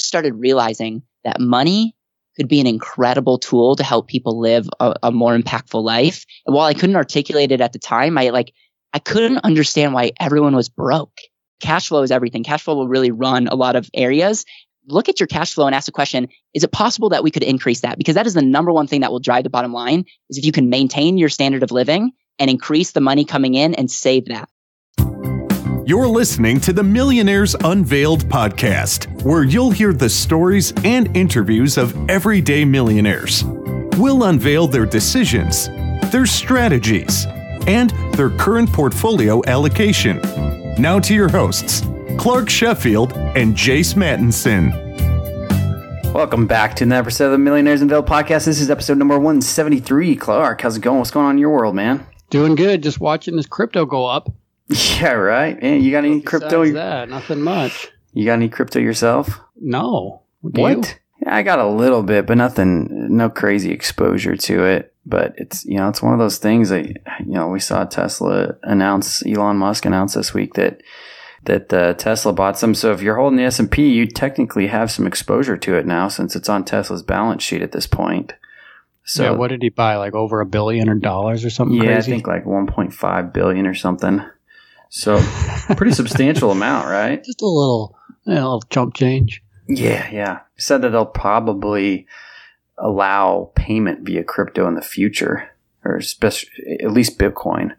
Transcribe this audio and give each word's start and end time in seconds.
just 0.00 0.08
started 0.08 0.34
realizing 0.34 1.02
that 1.24 1.40
money 1.40 1.94
could 2.36 2.48
be 2.48 2.60
an 2.60 2.66
incredible 2.66 3.38
tool 3.38 3.76
to 3.76 3.84
help 3.84 4.08
people 4.08 4.40
live 4.40 4.66
a, 4.80 4.94
a 5.04 5.12
more 5.12 5.36
impactful 5.36 5.82
life. 5.82 6.24
And 6.46 6.56
while 6.56 6.66
I 6.66 6.74
couldn't 6.74 6.96
articulate 6.96 7.52
it 7.52 7.60
at 7.60 7.74
the 7.74 7.78
time, 7.78 8.16
I 8.16 8.30
like, 8.30 8.54
I 8.94 8.98
couldn't 8.98 9.38
understand 9.38 9.92
why 9.92 10.12
everyone 10.18 10.56
was 10.56 10.70
broke. 10.70 11.18
Cash 11.60 11.88
flow 11.88 12.02
is 12.02 12.10
everything. 12.10 12.44
Cash 12.44 12.62
flow 12.62 12.76
will 12.76 12.88
really 12.88 13.10
run 13.10 13.46
a 13.46 13.54
lot 13.54 13.76
of 13.76 13.90
areas. 13.92 14.46
Look 14.86 15.10
at 15.10 15.20
your 15.20 15.26
cash 15.26 15.52
flow 15.52 15.66
and 15.66 15.74
ask 15.74 15.84
the 15.84 15.92
question, 15.92 16.28
is 16.54 16.64
it 16.64 16.72
possible 16.72 17.10
that 17.10 17.22
we 17.22 17.30
could 17.30 17.42
increase 17.42 17.82
that? 17.82 17.98
Because 17.98 18.14
that 18.14 18.26
is 18.26 18.32
the 18.32 18.42
number 18.42 18.72
one 18.72 18.86
thing 18.86 19.02
that 19.02 19.12
will 19.12 19.20
drive 19.20 19.44
the 19.44 19.50
bottom 19.50 19.74
line 19.74 20.06
is 20.30 20.38
if 20.38 20.46
you 20.46 20.52
can 20.52 20.70
maintain 20.70 21.18
your 21.18 21.28
standard 21.28 21.62
of 21.62 21.70
living 21.70 22.12
and 22.38 22.48
increase 22.48 22.92
the 22.92 23.02
money 23.02 23.26
coming 23.26 23.54
in 23.54 23.74
and 23.74 23.90
save 23.90 24.26
that. 24.26 24.48
You're 25.90 26.06
listening 26.06 26.60
to 26.60 26.72
the 26.72 26.84
Millionaires 26.84 27.56
Unveiled 27.64 28.24
podcast, 28.26 29.24
where 29.24 29.42
you'll 29.42 29.72
hear 29.72 29.92
the 29.92 30.08
stories 30.08 30.72
and 30.84 31.16
interviews 31.16 31.76
of 31.76 32.08
everyday 32.08 32.64
millionaires. 32.64 33.42
We'll 33.96 34.22
unveil 34.22 34.68
their 34.68 34.86
decisions, 34.86 35.66
their 36.12 36.26
strategies, 36.26 37.26
and 37.66 37.90
their 38.14 38.30
current 38.30 38.72
portfolio 38.72 39.42
allocation. 39.48 40.20
Now 40.80 41.00
to 41.00 41.12
your 41.12 41.28
hosts, 41.28 41.84
Clark 42.18 42.48
Sheffield 42.48 43.12
and 43.14 43.56
Jace 43.56 43.94
Mattinson. 43.94 44.70
Welcome 46.14 46.46
back 46.46 46.76
to 46.76 46.84
another 46.84 47.00
episode 47.00 47.24
of 47.24 47.32
the 47.32 47.38
Millionaires 47.38 47.82
Unveiled 47.82 48.06
podcast. 48.06 48.44
This 48.44 48.60
is 48.60 48.70
episode 48.70 48.96
number 48.96 49.18
173. 49.18 50.14
Clark, 50.14 50.60
how's 50.60 50.76
it 50.76 50.82
going? 50.82 50.98
What's 50.98 51.10
going 51.10 51.26
on 51.26 51.32
in 51.32 51.38
your 51.38 51.50
world, 51.50 51.74
man? 51.74 52.06
Doing 52.28 52.54
good. 52.54 52.80
Just 52.80 53.00
watching 53.00 53.34
this 53.34 53.46
crypto 53.46 53.84
go 53.84 54.06
up. 54.06 54.32
Yeah, 55.00 55.12
right. 55.12 55.60
Man, 55.60 55.82
you 55.82 55.90
got 55.90 56.04
any 56.04 56.20
Besides 56.20 56.28
crypto? 56.28 56.72
that, 56.72 57.08
nothing 57.08 57.40
much. 57.42 57.88
You 58.12 58.24
got 58.24 58.34
any 58.34 58.48
crypto 58.48 58.78
yourself? 58.78 59.40
No. 59.60 60.22
Do 60.48 60.60
What? 60.60 60.76
you? 60.76 60.94
Yeah, 61.26 61.36
I 61.36 61.42
got 61.42 61.58
a 61.58 61.66
little 61.66 62.02
bit, 62.02 62.26
but 62.26 62.36
nothing, 62.38 62.88
no 63.16 63.28
crazy 63.28 63.72
exposure 63.72 64.36
to 64.36 64.64
it. 64.64 64.94
But 65.06 65.34
it's 65.36 65.64
you 65.64 65.76
know, 65.78 65.88
it's 65.88 66.02
one 66.02 66.12
of 66.12 66.18
those 66.18 66.38
things 66.38 66.68
that 66.68 66.86
you 66.86 66.94
know 67.34 67.48
we 67.48 67.58
saw 67.60 67.84
Tesla 67.84 68.54
announce, 68.62 69.24
Elon 69.26 69.56
Musk 69.56 69.84
announce 69.86 70.14
this 70.14 70.32
week 70.34 70.54
that 70.54 70.82
that 71.44 71.72
uh, 71.72 71.94
Tesla 71.94 72.32
bought 72.32 72.58
some. 72.58 72.74
So 72.74 72.92
if 72.92 73.00
you're 73.02 73.16
holding 73.16 73.38
the 73.38 73.44
S 73.44 73.58
and 73.58 73.70
P, 73.70 73.90
you 73.90 74.06
technically 74.06 74.66
have 74.68 74.90
some 74.90 75.06
exposure 75.06 75.56
to 75.56 75.74
it 75.76 75.86
now, 75.86 76.08
since 76.08 76.36
it's 76.36 76.48
on 76.48 76.64
Tesla's 76.64 77.02
balance 77.02 77.42
sheet 77.42 77.62
at 77.62 77.72
this 77.72 77.86
point. 77.86 78.34
So 79.04 79.24
yeah, 79.24 79.30
what 79.30 79.48
did 79.48 79.62
he 79.62 79.70
buy? 79.70 79.96
Like 79.96 80.14
over 80.14 80.40
a 80.40 80.46
billion 80.46 80.88
or 80.88 80.94
dollars 80.94 81.44
or 81.44 81.50
something 81.50 81.78
yeah, 81.78 81.90
I 81.90 81.94
crazy? 81.94 82.12
think 82.12 82.26
like 82.26 82.44
1.5 82.44 83.32
billion 83.32 83.66
or 83.66 83.74
something. 83.74 84.22
So 84.90 85.22
pretty 85.76 85.92
substantial 85.92 86.50
amount, 86.52 86.88
right? 86.88 87.24
Just 87.24 87.40
a 87.40 87.46
little, 87.46 87.96
a 88.26 88.30
little 88.32 88.62
chump 88.70 88.94
change. 88.94 89.42
Yeah, 89.68 90.10
yeah. 90.10 90.40
Said 90.56 90.82
that 90.82 90.90
they'll 90.90 91.06
probably 91.06 92.06
allow 92.76 93.52
payment 93.54 94.04
via 94.04 94.24
crypto 94.24 94.66
in 94.66 94.74
the 94.74 94.82
future, 94.82 95.48
or 95.84 95.96
especially 95.96 96.80
at 96.82 96.90
least 96.90 97.18
Bitcoin. 97.18 97.76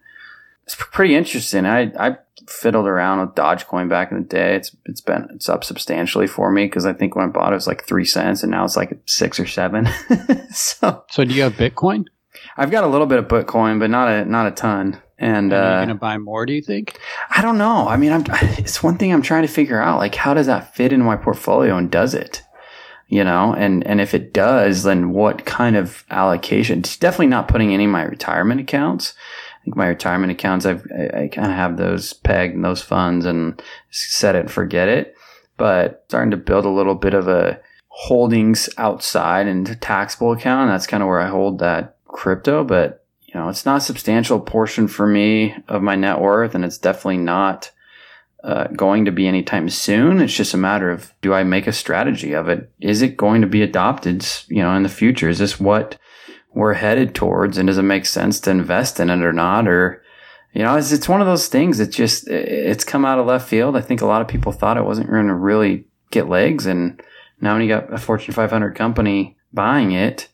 It's 0.64 0.76
pretty 0.76 1.16
interesting. 1.16 1.66
I 1.66 1.92
I 2.00 2.18
fiddled 2.48 2.88
around 2.88 3.20
with 3.20 3.36
Dogecoin 3.36 3.90
back 3.90 4.12
in 4.12 4.18
the 4.18 4.23
day. 4.23 4.56
It's 4.56 4.75
it's 4.86 5.02
been 5.02 5.28
it's 5.34 5.50
up 5.50 5.64
substantially 5.64 6.28
for 6.28 6.50
me 6.50 6.66
because 6.66 6.86
I 6.86 6.94
think 6.94 7.16
when 7.16 7.25
I 7.25 7.31
bought 7.31 7.52
it, 7.52 7.56
it 7.56 7.56
was 7.56 7.68
like 7.68 7.86
three 7.86 8.06
cents, 8.06 8.42
and 8.42 8.52
now 8.52 8.64
it's 8.64 8.78
like 8.78 8.98
six 9.06 9.40
or 9.40 9.48
seven. 9.48 9.90
so 10.52 11.03
So 11.09 11.25
do 11.25 11.34
you 11.34 11.42
have 11.44 11.53
Bitcoin? 11.53 12.06
I've 12.56 12.72
got 12.72 12.84
a 12.84 12.88
little 12.88 13.08
bit 13.08 13.20
of 13.20 13.28
Bitcoin, 13.28 13.80
but 13.80 13.90
not 13.90 14.08
a 14.08 14.23
not 14.23 14.48
a 14.48 14.52
ton. 14.52 15.02
And 15.22 15.54
Are 15.54 15.56
you 15.56 15.62
uh, 15.62 15.76
going 15.78 15.90
to 15.90 15.96
buy 15.96 16.18
more, 16.18 16.48
do 16.48 16.54
you 16.54 16.64
think? 16.64 17.00
I 17.30 17.44
don't 17.44 17.60
know. 17.60 17.88
I 17.88 17.96
mean, 17.96 18.12
I'm, 18.12 18.24
it's 18.58 18.82
one 18.82 18.98
thing 18.98 19.14
I'm 19.14 19.22
trying 19.22 19.44
to 19.44 19.48
figure 19.48 19.80
out. 19.80 20.00
Like, 20.00 20.16
how 20.16 20.34
does 20.34 20.48
that 20.48 20.76
fit 20.76 20.92
in 20.92 21.04
my 21.04 21.16
portfolio 21.16 21.78
and 21.78 21.92
does 21.92 22.16
it? 22.16 22.42
You 23.08 23.24
know, 23.24 23.54
and, 23.54 23.86
and 23.86 24.02
if 24.02 24.16
it 24.16 24.34
does, 24.34 24.82
then 24.82 25.12
what 25.12 25.46
kind 25.46 25.76
of 25.76 26.06
allocation? 26.10 26.80
It's 26.80 26.98
definitely 26.98 27.28
not 27.28 27.48
putting 27.48 27.72
any 27.72 27.86
of 27.86 27.92
my 27.92 28.04
retirement 28.04 28.62
accounts. 28.62 29.14
I 29.60 29.64
think 29.66 29.76
my 29.76 29.88
retirement 29.88 30.31
accounts, 30.31 30.66
I've, 30.66 30.88
I, 30.92 31.24
I 31.24 31.28
kind 31.28 31.52
of 31.52 31.56
have 31.56 31.78
those 31.78 32.14
pegged 32.14 32.56
and 32.56 32.66
those 32.66 32.81
funds 32.81 33.26
and 33.26 33.62
set 33.92 34.36
it 34.36 34.40
and 34.40 34.52
forget 34.52 34.90
it. 34.90 35.14
But 35.58 36.06
starting 36.08 36.31
to 36.31 36.38
build 36.38 36.66
a 36.66 36.70
little 36.70 36.96
bit 36.96 37.14
of 37.14 37.28
a 37.28 37.60
holdings 37.90 38.70
outside 38.78 39.46
into 39.46 39.76
taxable 39.76 40.31
account. 40.31 40.72
That's 40.72 40.88
kind 40.88 41.04
of 41.04 41.08
where 41.08 41.20
I 41.20 41.28
hold 41.28 41.60
that 41.60 41.98
crypto, 42.08 42.64
but 42.64 43.00
you 43.34 43.40
know, 43.40 43.47
it's 43.47 43.66
not 43.66 43.78
a 43.78 43.81
substantial 43.81 44.40
portion 44.40 44.88
for 44.88 45.08
me 45.08 45.56
of 45.68 45.81
my 45.81 45.96
net 45.96 46.19
worth, 46.19 46.53
and 46.53 46.66
it's 46.66 46.78
definitely 46.78 47.18
not 47.18 47.72
uh, 48.44 48.68
going 48.68 49.06
to 49.06 49.12
be 49.12 49.28
anytime 49.28 49.69
soon. 49.69 50.19
It's 50.19 50.36
just 50.36 50.53
a 50.53 50.58
matter 50.58 50.90
of 50.92 51.14
do 51.22 51.34
I 51.34 51.44
make 51.44 51.66
a 51.66 51.72
strategy 51.72 52.34
of 52.34 52.50
it? 52.50 52.69
Is 52.81 53.02
it 53.02 53.16
going 53.16 53.42
to 53.42 53.47
be 53.47 53.62
adopted, 53.62 54.25
you 54.47 54.62
know, 54.62 54.75
in 54.75 54.84
the 54.84 54.90
future? 54.90 55.30
Is 55.30 55.40
this 55.40 55.59
what 55.59 55.97
we're 56.53 56.74
headed 56.74 57.16
towards, 57.16 57.58
and 57.58 57.68
does 57.68 57.78
it 57.78 57.84
make 57.84 58.06
sense 58.06 58.40
to 58.42 58.52
invest 58.52 59.00
in 59.00 59.09
it 59.09 59.24
or 59.24 59.31
not? 59.31 59.66
Or 59.66 60.03
you 60.53 60.63
know, 60.63 60.75
it's, 60.75 60.92
it's 60.92 61.08
one 61.08 61.22
of 61.22 61.28
those 61.28 61.48
things 61.48 61.78
that 61.78 61.92
just 61.92 62.28
it's 62.28 62.84
come 62.84 63.06
out 63.06 63.19
of 63.19 63.28
left 63.28 63.48
field. 63.48 63.78
I 63.78 63.81
think 63.81 64.02
a 64.02 64.08
lot 64.08 64.22
of 64.22 64.28
people 64.28 64.52
thought 64.52 64.78
it 64.78 64.86
wasn't 64.86 65.09
going 65.09 65.28
to 65.28 65.36
really 65.36 65.86
get 66.09 66.28
legs, 66.28 66.66
and 66.66 67.02
now 67.40 67.53
when 67.53 67.62
you 67.62 67.69
got 67.69 67.94
a 67.94 67.98
Fortune 67.98 68.34
500 68.34 68.75
company 68.75 69.38
buying 69.53 69.94
it, 69.94 70.28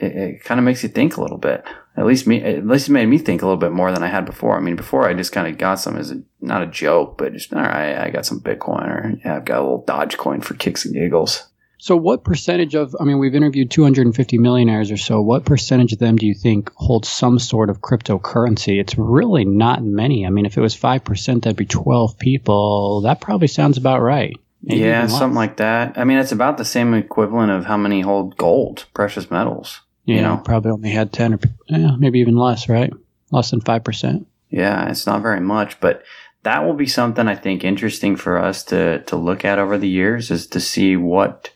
it, 0.00 0.12
it 0.16 0.44
kind 0.44 0.58
of 0.58 0.64
makes 0.64 0.82
you 0.82 0.88
think 0.88 1.16
a 1.16 1.22
little 1.22 1.38
bit 1.38 1.64
at 1.96 2.06
least 2.06 2.26
me 2.26 2.42
at 2.42 2.66
least 2.66 2.88
it 2.88 2.92
made 2.92 3.06
me 3.06 3.18
think 3.18 3.42
a 3.42 3.46
little 3.46 3.58
bit 3.58 3.72
more 3.72 3.92
than 3.92 4.02
I 4.02 4.08
had 4.08 4.24
before. 4.24 4.56
I 4.56 4.60
mean, 4.60 4.76
before 4.76 5.08
I 5.08 5.14
just 5.14 5.32
kind 5.32 5.46
of 5.46 5.58
got 5.58 5.76
some 5.76 5.96
as 5.96 6.10
a, 6.10 6.22
not 6.40 6.62
a 6.62 6.66
joke, 6.66 7.18
but 7.18 7.32
just 7.32 7.52
all 7.52 7.60
right, 7.60 7.96
I 7.96 8.10
got 8.10 8.26
some 8.26 8.40
Bitcoin 8.40 8.88
or 8.88 9.14
yeah, 9.24 9.36
I've 9.36 9.44
got 9.44 9.60
a 9.60 9.62
little 9.62 9.84
Dogecoin 9.84 10.42
for 10.42 10.54
kicks 10.54 10.84
and 10.84 10.94
giggles. 10.94 11.48
So 11.82 11.96
what 11.96 12.22
percentage 12.22 12.76
of, 12.76 12.94
I 13.00 13.02
mean, 13.02 13.18
we've 13.18 13.34
interviewed 13.34 13.72
250 13.72 14.38
millionaires 14.38 14.92
or 14.92 14.96
so. 14.96 15.20
What 15.20 15.44
percentage 15.44 15.92
of 15.92 15.98
them 15.98 16.14
do 16.14 16.28
you 16.28 16.32
think 16.32 16.70
hold 16.76 17.04
some 17.04 17.40
sort 17.40 17.70
of 17.70 17.80
cryptocurrency? 17.80 18.80
It's 18.80 18.96
really 18.96 19.44
not 19.44 19.82
many. 19.82 20.24
I 20.24 20.30
mean, 20.30 20.46
if 20.46 20.56
it 20.56 20.60
was 20.60 20.76
5%, 20.76 21.42
that'd 21.42 21.56
be 21.56 21.66
12 21.66 22.20
people. 22.20 23.00
That 23.00 23.20
probably 23.20 23.48
sounds 23.48 23.78
about 23.78 24.00
right. 24.00 24.32
Maybe 24.62 24.82
yeah, 24.82 25.08
something 25.08 25.34
like 25.34 25.56
that. 25.56 25.98
I 25.98 26.04
mean, 26.04 26.18
it's 26.18 26.30
about 26.30 26.56
the 26.56 26.64
same 26.64 26.94
equivalent 26.94 27.50
of 27.50 27.64
how 27.64 27.76
many 27.76 28.02
hold 28.02 28.36
gold, 28.36 28.86
precious 28.94 29.28
metals. 29.28 29.80
Yeah, 30.04 30.16
you 30.16 30.22
know? 30.22 30.36
probably 30.44 30.70
only 30.72 30.90
had 30.90 31.12
10 31.12 31.34
or 31.34 31.38
yeah, 31.68 31.96
maybe 31.96 32.20
even 32.20 32.36
less, 32.36 32.68
right? 32.68 32.92
Less 33.30 33.50
than 33.50 33.60
5%. 33.60 34.26
Yeah, 34.50 34.88
it's 34.88 35.06
not 35.06 35.22
very 35.22 35.40
much, 35.40 35.80
but 35.80 36.02
that 36.42 36.64
will 36.64 36.74
be 36.74 36.86
something 36.86 37.28
I 37.28 37.36
think 37.36 37.64
interesting 37.64 38.16
for 38.16 38.38
us 38.38 38.64
to 38.64 39.02
to 39.04 39.16
look 39.16 39.44
at 39.44 39.58
over 39.58 39.78
the 39.78 39.88
years 39.88 40.30
is 40.30 40.46
to 40.48 40.60
see 40.60 40.96
what 40.96 41.50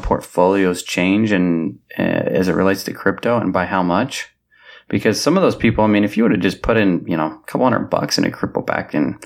portfolios 0.00 0.82
change 0.82 1.32
and 1.32 1.78
uh, 1.98 2.02
as 2.02 2.48
it 2.48 2.54
relates 2.54 2.84
to 2.84 2.92
crypto 2.92 3.38
and 3.38 3.52
by 3.52 3.66
how 3.66 3.82
much. 3.82 4.28
Because 4.88 5.20
some 5.20 5.36
of 5.36 5.42
those 5.42 5.56
people, 5.56 5.84
I 5.84 5.86
mean, 5.86 6.04
if 6.04 6.16
you 6.16 6.24
would 6.24 6.32
have 6.32 6.40
just 6.40 6.60
put 6.60 6.76
in, 6.76 7.04
you 7.06 7.16
know, 7.16 7.26
a 7.26 7.46
couple 7.46 7.64
hundred 7.64 7.88
bucks 7.88 8.18
in 8.18 8.24
a 8.24 8.30
crypto 8.30 8.60
back 8.60 8.94
in, 8.94 9.18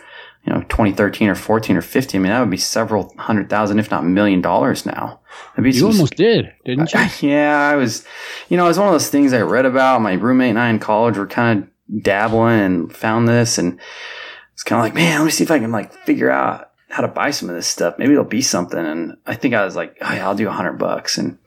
you 0.47 0.53
know, 0.53 0.61
2013 0.63 1.29
or 1.29 1.35
14 1.35 1.77
or 1.77 1.83
15, 1.83 2.21
I 2.21 2.23
mean, 2.23 2.31
that 2.31 2.41
would 2.41 2.51
be 2.51 2.57
several 2.57 3.13
hundred 3.19 3.51
thousand, 3.51 3.79
if 3.79 3.91
not 3.91 4.05
million 4.05 4.41
dollars 4.41 4.87
now. 4.87 5.21
You 5.59 5.73
some- 5.73 5.91
almost 5.91 6.15
did, 6.17 6.53
didn't 6.65 6.93
you? 7.23 7.29
yeah, 7.31 7.59
I 7.59 7.75
was, 7.77 8.05
you 8.49 8.57
know, 8.57 8.65
it 8.65 8.69
was 8.69 8.79
one 8.79 8.89
of 8.89 8.95
those 8.95 9.09
things 9.11 9.33
I 9.33 9.41
read 9.41 9.67
about. 9.67 10.03
My 10.03 10.13
roommate 10.13 10.51
and 10.51 10.59
I 10.59 10.69
in 10.71 10.79
college 10.79 11.19
were 11.19 11.27
kind 11.27 11.65
of 11.65 12.03
dabbling 12.03 12.61
and 12.61 12.95
found 12.97 13.27
this, 13.29 13.59
and 13.59 13.81
it's 14.53 14.63
kind 14.63 14.79
of 14.79 14.85
like, 14.85 14.95
man, 14.95 15.19
let 15.19 15.25
me 15.25 15.31
see 15.31 15.45
if 15.45 15.51
I 15.51 15.59
can 15.59 15.73
like 15.73 15.93
figure 16.05 16.31
out 16.31 16.71
how 16.89 17.03
to 17.03 17.09
buy 17.09 17.31
some 17.31 17.49
of 17.51 17.57
this 17.57 17.67
stuff. 17.67 17.99
Maybe 17.99 18.13
it'll 18.13 18.25
be 18.25 18.41
something. 18.41 18.79
And 18.79 19.17
I 19.27 19.35
think 19.35 19.55
I 19.55 19.65
was 19.65 19.75
like, 19.77 19.97
oh, 20.01 20.13
yeah, 20.13 20.27
I'll 20.27 20.37
do 20.37 20.49
a 20.49 20.53
hundred 20.53 20.75
bucks. 20.75 21.19
And 21.19 21.39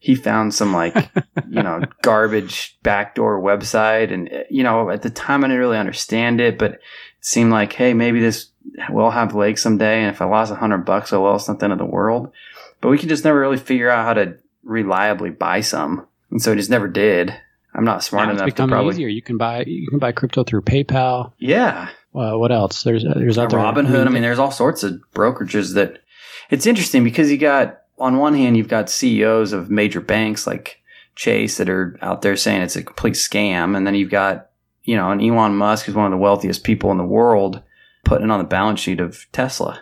he 0.00 0.14
found 0.14 0.52
some 0.52 0.72
like, 0.72 0.94
you 1.48 1.62
know, 1.62 1.82
garbage 2.02 2.76
backdoor 2.82 3.40
website, 3.40 4.12
and 4.12 4.30
you 4.50 4.62
know, 4.62 4.90
at 4.90 5.02
the 5.02 5.10
time 5.10 5.44
I 5.44 5.48
didn't 5.48 5.60
really 5.60 5.78
understand 5.78 6.40
it, 6.40 6.58
but 6.58 6.80
seemed 7.28 7.50
like, 7.52 7.72
hey, 7.72 7.94
maybe 7.94 8.20
this 8.20 8.50
will 8.90 9.10
have 9.10 9.34
legs 9.34 9.62
someday. 9.62 10.00
And 10.02 10.14
if 10.14 10.20
I 10.22 10.24
lost 10.24 10.52
a 10.52 10.56
hundred 10.56 10.78
bucks, 10.78 11.12
oh 11.12 11.22
well, 11.22 11.36
it's 11.36 11.48
not 11.48 11.58
the 11.58 11.64
end 11.64 11.72
of 11.72 11.78
the 11.78 11.84
world 11.84 12.32
but 12.80 12.90
we 12.90 12.98
could 12.98 13.08
just 13.08 13.24
never 13.24 13.40
really 13.40 13.56
figure 13.56 13.90
out 13.90 14.04
how 14.04 14.14
to 14.14 14.36
reliably 14.62 15.30
buy 15.30 15.60
some, 15.60 16.06
and 16.30 16.40
so 16.40 16.50
we 16.52 16.56
just 16.56 16.70
never 16.70 16.88
did. 16.88 17.34
I'm 17.74 17.84
not 17.84 18.02
smart 18.02 18.26
Now 18.26 18.32
it's 18.32 18.40
enough 18.40 18.48
to 18.50 18.54
become 18.54 18.70
probably. 18.70 18.94
easier. 18.94 19.08
You 19.08 19.22
can 19.22 19.36
buy 19.36 19.64
you 19.66 19.88
can 19.88 19.98
buy 19.98 20.12
crypto 20.12 20.44
through 20.44 20.62
PayPal. 20.62 21.32
Yeah, 21.38 21.88
Uh, 22.14 22.36
what 22.36 22.52
else? 22.52 22.82
There's 22.82 23.04
there's 23.04 23.38
other 23.38 23.56
Robinhood. 23.56 24.06
I 24.06 24.10
mean, 24.10 24.22
there's 24.22 24.38
all 24.38 24.50
sorts 24.50 24.82
of 24.82 25.00
brokerages 25.14 25.74
that. 25.74 26.02
It's 26.50 26.66
interesting 26.66 27.04
because 27.04 27.30
you 27.30 27.36
got 27.36 27.80
on 27.98 28.16
one 28.16 28.34
hand 28.34 28.56
you've 28.56 28.68
got 28.68 28.88
CEOs 28.90 29.52
of 29.52 29.70
major 29.70 30.00
banks 30.00 30.46
like 30.46 30.80
Chase 31.14 31.56
that 31.58 31.68
are 31.68 31.98
out 32.00 32.22
there 32.22 32.36
saying 32.36 32.62
it's 32.62 32.76
a 32.76 32.82
complete 32.82 33.14
scam, 33.14 33.76
and 33.76 33.86
then 33.86 33.94
you've 33.94 34.10
got 34.10 34.47
you 34.88 34.96
know 34.96 35.10
and 35.10 35.22
Elon 35.22 35.54
Musk 35.54 35.86
is 35.86 35.94
one 35.94 36.06
of 36.06 36.10
the 36.10 36.16
wealthiest 36.16 36.64
people 36.64 36.90
in 36.90 36.96
the 36.96 37.04
world 37.04 37.62
putting 38.04 38.24
it 38.26 38.30
on 38.30 38.38
the 38.38 38.44
balance 38.44 38.80
sheet 38.80 39.00
of 39.00 39.26
Tesla. 39.32 39.80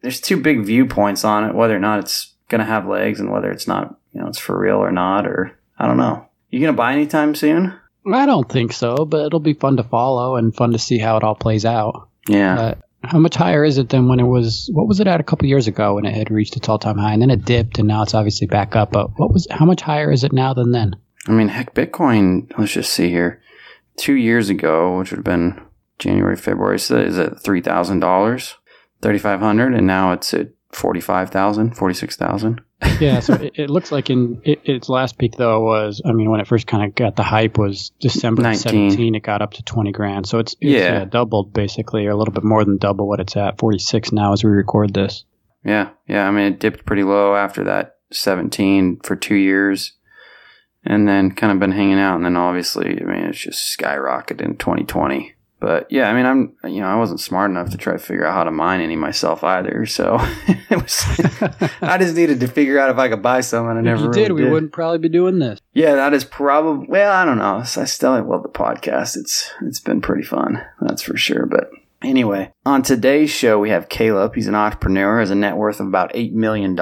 There's 0.00 0.20
two 0.20 0.40
big 0.40 0.64
viewpoints 0.64 1.22
on 1.22 1.44
it, 1.44 1.54
whether 1.54 1.76
or 1.76 1.80
not 1.80 2.00
it's 2.00 2.34
going 2.48 2.60
to 2.60 2.64
have 2.64 2.88
legs 2.88 3.20
and 3.20 3.30
whether 3.30 3.50
it's 3.50 3.68
not, 3.68 3.98
you 4.12 4.20
know, 4.20 4.26
it's 4.28 4.38
for 4.38 4.58
real 4.58 4.76
or 4.76 4.90
not, 4.90 5.26
or 5.26 5.56
I 5.78 5.86
don't 5.86 5.98
know. 5.98 6.26
You 6.50 6.60
going 6.60 6.72
to 6.72 6.76
buy 6.76 6.92
anytime 6.92 7.34
soon? 7.34 7.78
I 8.10 8.26
don't 8.26 8.50
think 8.50 8.72
so, 8.72 9.04
but 9.04 9.26
it'll 9.26 9.38
be 9.38 9.54
fun 9.54 9.76
to 9.76 9.84
follow 9.84 10.36
and 10.36 10.54
fun 10.54 10.72
to 10.72 10.78
see 10.78 10.98
how 10.98 11.16
it 11.18 11.22
all 11.22 11.34
plays 11.34 11.64
out. 11.64 12.08
Yeah. 12.26 12.56
But 12.56 12.78
How 13.04 13.18
much 13.18 13.36
higher 13.36 13.64
is 13.64 13.78
it 13.78 13.90
than 13.90 14.08
when 14.08 14.18
it 14.18 14.24
was? 14.24 14.70
What 14.72 14.88
was 14.88 15.00
it 15.00 15.06
at 15.06 15.20
a 15.20 15.24
couple 15.24 15.48
years 15.48 15.66
ago 15.66 15.96
when 15.96 16.06
it 16.06 16.14
had 16.14 16.30
reached 16.30 16.56
its 16.56 16.68
all-time 16.68 16.98
high, 16.98 17.12
and 17.12 17.22
then 17.22 17.30
it 17.30 17.44
dipped, 17.44 17.78
and 17.78 17.88
now 17.88 18.02
it's 18.02 18.14
obviously 18.14 18.46
back 18.46 18.76
up. 18.76 18.92
But 18.92 19.18
what 19.18 19.32
was? 19.32 19.46
How 19.50 19.64
much 19.64 19.82
higher 19.82 20.10
is 20.10 20.24
it 20.24 20.32
now 20.32 20.54
than 20.54 20.72
then? 20.72 20.96
I 21.26 21.32
mean, 21.32 21.48
heck, 21.48 21.74
Bitcoin. 21.74 22.50
Let's 22.56 22.72
just 22.72 22.92
see 22.92 23.08
here. 23.08 23.42
Two 23.96 24.14
years 24.14 24.48
ago, 24.48 24.98
which 24.98 25.10
would 25.10 25.18
have 25.18 25.24
been 25.24 25.60
January, 25.98 26.36
February, 26.36 26.78
so 26.78 26.96
is 26.96 27.18
it 27.18 27.38
three 27.40 27.60
thousand 27.60 28.00
dollars, 28.00 28.56
thirty 29.00 29.18
five 29.18 29.40
hundred, 29.40 29.74
and 29.74 29.86
now 29.86 30.12
it's 30.12 30.32
at 30.34 30.48
forty 30.72 31.00
five 31.00 31.30
thousand, 31.30 31.76
forty 31.76 31.94
six 31.94 32.16
thousand. 32.16 32.60
yeah, 33.00 33.20
so 33.20 33.34
it, 33.40 33.52
it, 33.54 33.70
looks 33.70 33.92
like 33.92 34.10
in 34.10 34.40
it, 34.44 34.60
its 34.64 34.88
last 34.88 35.18
peak 35.18 35.36
though 35.36 35.60
was, 35.60 36.02
I 36.04 36.12
mean, 36.12 36.30
when 36.30 36.40
it 36.40 36.48
first 36.48 36.66
kind 36.66 36.84
of 36.84 36.94
got 36.94 37.16
the 37.16 37.22
hype 37.22 37.58
was 37.58 37.92
December 38.00 38.42
19. 38.42 38.90
17. 38.90 39.14
It 39.14 39.22
got 39.22 39.42
up 39.42 39.52
to 39.54 39.62
20 39.62 39.92
grand, 39.92 40.26
so 40.26 40.38
it's, 40.38 40.54
it's 40.54 40.72
yeah. 40.72 40.92
yeah. 40.92 41.04
doubled 41.04 41.52
basically, 41.52 42.06
or 42.06 42.10
a 42.10 42.16
little 42.16 42.34
bit 42.34 42.44
more 42.44 42.64
than 42.64 42.78
double 42.78 43.06
what 43.06 43.20
it's 43.20 43.36
at. 43.36 43.58
46 43.58 44.12
now 44.12 44.32
as 44.32 44.42
we 44.42 44.50
record 44.50 44.94
this. 44.94 45.24
Yeah, 45.64 45.90
yeah. 46.08 46.26
I 46.26 46.32
mean, 46.32 46.52
it 46.52 46.60
dipped 46.60 46.84
pretty 46.84 47.04
low 47.04 47.36
after 47.36 47.62
that 47.64 47.96
17 48.10 49.00
for 49.04 49.14
two 49.16 49.36
years, 49.36 49.92
and 50.84 51.06
then 51.08 51.32
kind 51.32 51.52
of 51.52 51.58
been 51.58 51.72
hanging 51.72 51.98
out, 51.98 52.16
and 52.16 52.24
then 52.24 52.36
obviously, 52.36 53.00
I 53.00 53.04
mean, 53.04 53.24
it's 53.24 53.38
just 53.38 53.78
skyrocketed 53.78 54.40
in 54.40 54.56
2020. 54.56 55.34
But 55.62 55.86
yeah, 55.92 56.10
I 56.10 56.12
mean, 56.12 56.26
I'm 56.26 56.56
you 56.64 56.80
know 56.80 56.88
I 56.88 56.96
wasn't 56.96 57.20
smart 57.20 57.48
enough 57.48 57.70
to 57.70 57.76
try 57.76 57.92
to 57.92 57.98
figure 58.00 58.26
out 58.26 58.34
how 58.34 58.42
to 58.42 58.50
mine 58.50 58.80
any 58.80 58.96
myself 58.96 59.44
either. 59.44 59.86
So 59.86 60.18
it 60.48 60.82
was 60.82 61.04
I 61.80 61.98
just 61.98 62.16
needed 62.16 62.40
to 62.40 62.48
figure 62.48 62.80
out 62.80 62.90
if 62.90 62.98
I 62.98 63.08
could 63.08 63.22
buy 63.22 63.42
some, 63.42 63.68
and 63.68 63.78
I 63.78 63.80
if 63.80 63.84
never 63.84 64.00
you 64.02 64.08
really 64.08 64.22
did. 64.22 64.32
We 64.32 64.42
did. 64.42 64.50
wouldn't 64.50 64.72
probably 64.72 64.98
be 64.98 65.08
doing 65.08 65.38
this. 65.38 65.60
Yeah, 65.72 65.94
that 65.94 66.14
is 66.14 66.24
probably 66.24 66.88
well. 66.88 67.12
I 67.12 67.24
don't 67.24 67.38
know. 67.38 67.58
I 67.58 67.84
still 67.84 68.20
love 68.24 68.42
the 68.42 68.48
podcast. 68.48 69.16
It's 69.16 69.52
it's 69.62 69.78
been 69.78 70.00
pretty 70.00 70.24
fun, 70.24 70.60
that's 70.80 71.02
for 71.02 71.16
sure. 71.16 71.46
But 71.46 71.70
Anyway, 72.04 72.52
on 72.66 72.82
today's 72.82 73.30
show, 73.30 73.58
we 73.58 73.70
have 73.70 73.88
Caleb. 73.88 74.34
He's 74.34 74.48
an 74.48 74.56
entrepreneur, 74.56 75.20
has 75.20 75.30
a 75.30 75.36
net 75.36 75.56
worth 75.56 75.78
of 75.78 75.86
about 75.86 76.12
$8 76.14 76.32
million. 76.32 76.76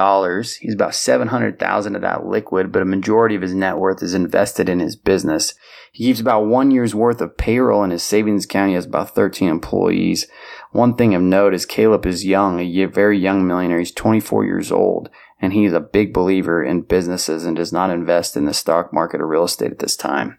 He's 0.61 0.75
about 0.75 0.95
700000 0.95 1.95
of 1.95 2.03
that 2.03 2.25
liquid, 2.25 2.73
but 2.73 2.81
a 2.81 2.87
majority 2.87 3.35
of 3.35 3.43
his 3.43 3.55
net 3.55 3.77
worth 3.77 4.03
is 4.03 4.15
invested 4.15 4.69
in 4.69 4.81
his 4.81 4.97
business. 4.97 5.55
He 5.93 6.05
keeps 6.05 6.21
about 6.21 6.47
one 6.47 6.71
year's 6.71 6.95
worth 6.95 7.21
of 7.21 7.37
payroll 7.37 7.85
in 7.85 7.91
his 7.91 8.03
savings 8.03 8.47
account. 8.47 8.69
He 8.71 8.75
has 8.75 8.87
about 8.87 9.15
13 9.15 9.49
employees. 9.49 10.27
One 10.73 10.95
thing 10.95 11.15
of 11.15 11.23
note 11.23 11.53
is 11.53 11.67
Caleb 11.67 12.07
is 12.07 12.25
young, 12.25 12.61
a 12.61 12.85
very 12.87 13.19
young 13.19 13.47
millionaire. 13.47 13.81
He's 13.81 13.93
24 13.93 14.45
years 14.45 14.73
old, 14.73 15.11
and 15.41 15.53
he's 15.53 15.73
a 15.73 15.81
big 15.81 16.15
believer 16.15 16.65
in 16.65 16.83
businesses 16.83 17.45
and 17.45 17.57
does 17.57 17.73
not 17.73 17.91
invest 17.91 18.37
in 18.37 18.47
the 18.47 18.55
stock 18.55 18.93
market 18.93 19.21
or 19.21 19.27
real 19.27 19.45
estate 19.45 19.73
at 19.73 19.81
this 19.81 19.97
time. 19.97 20.39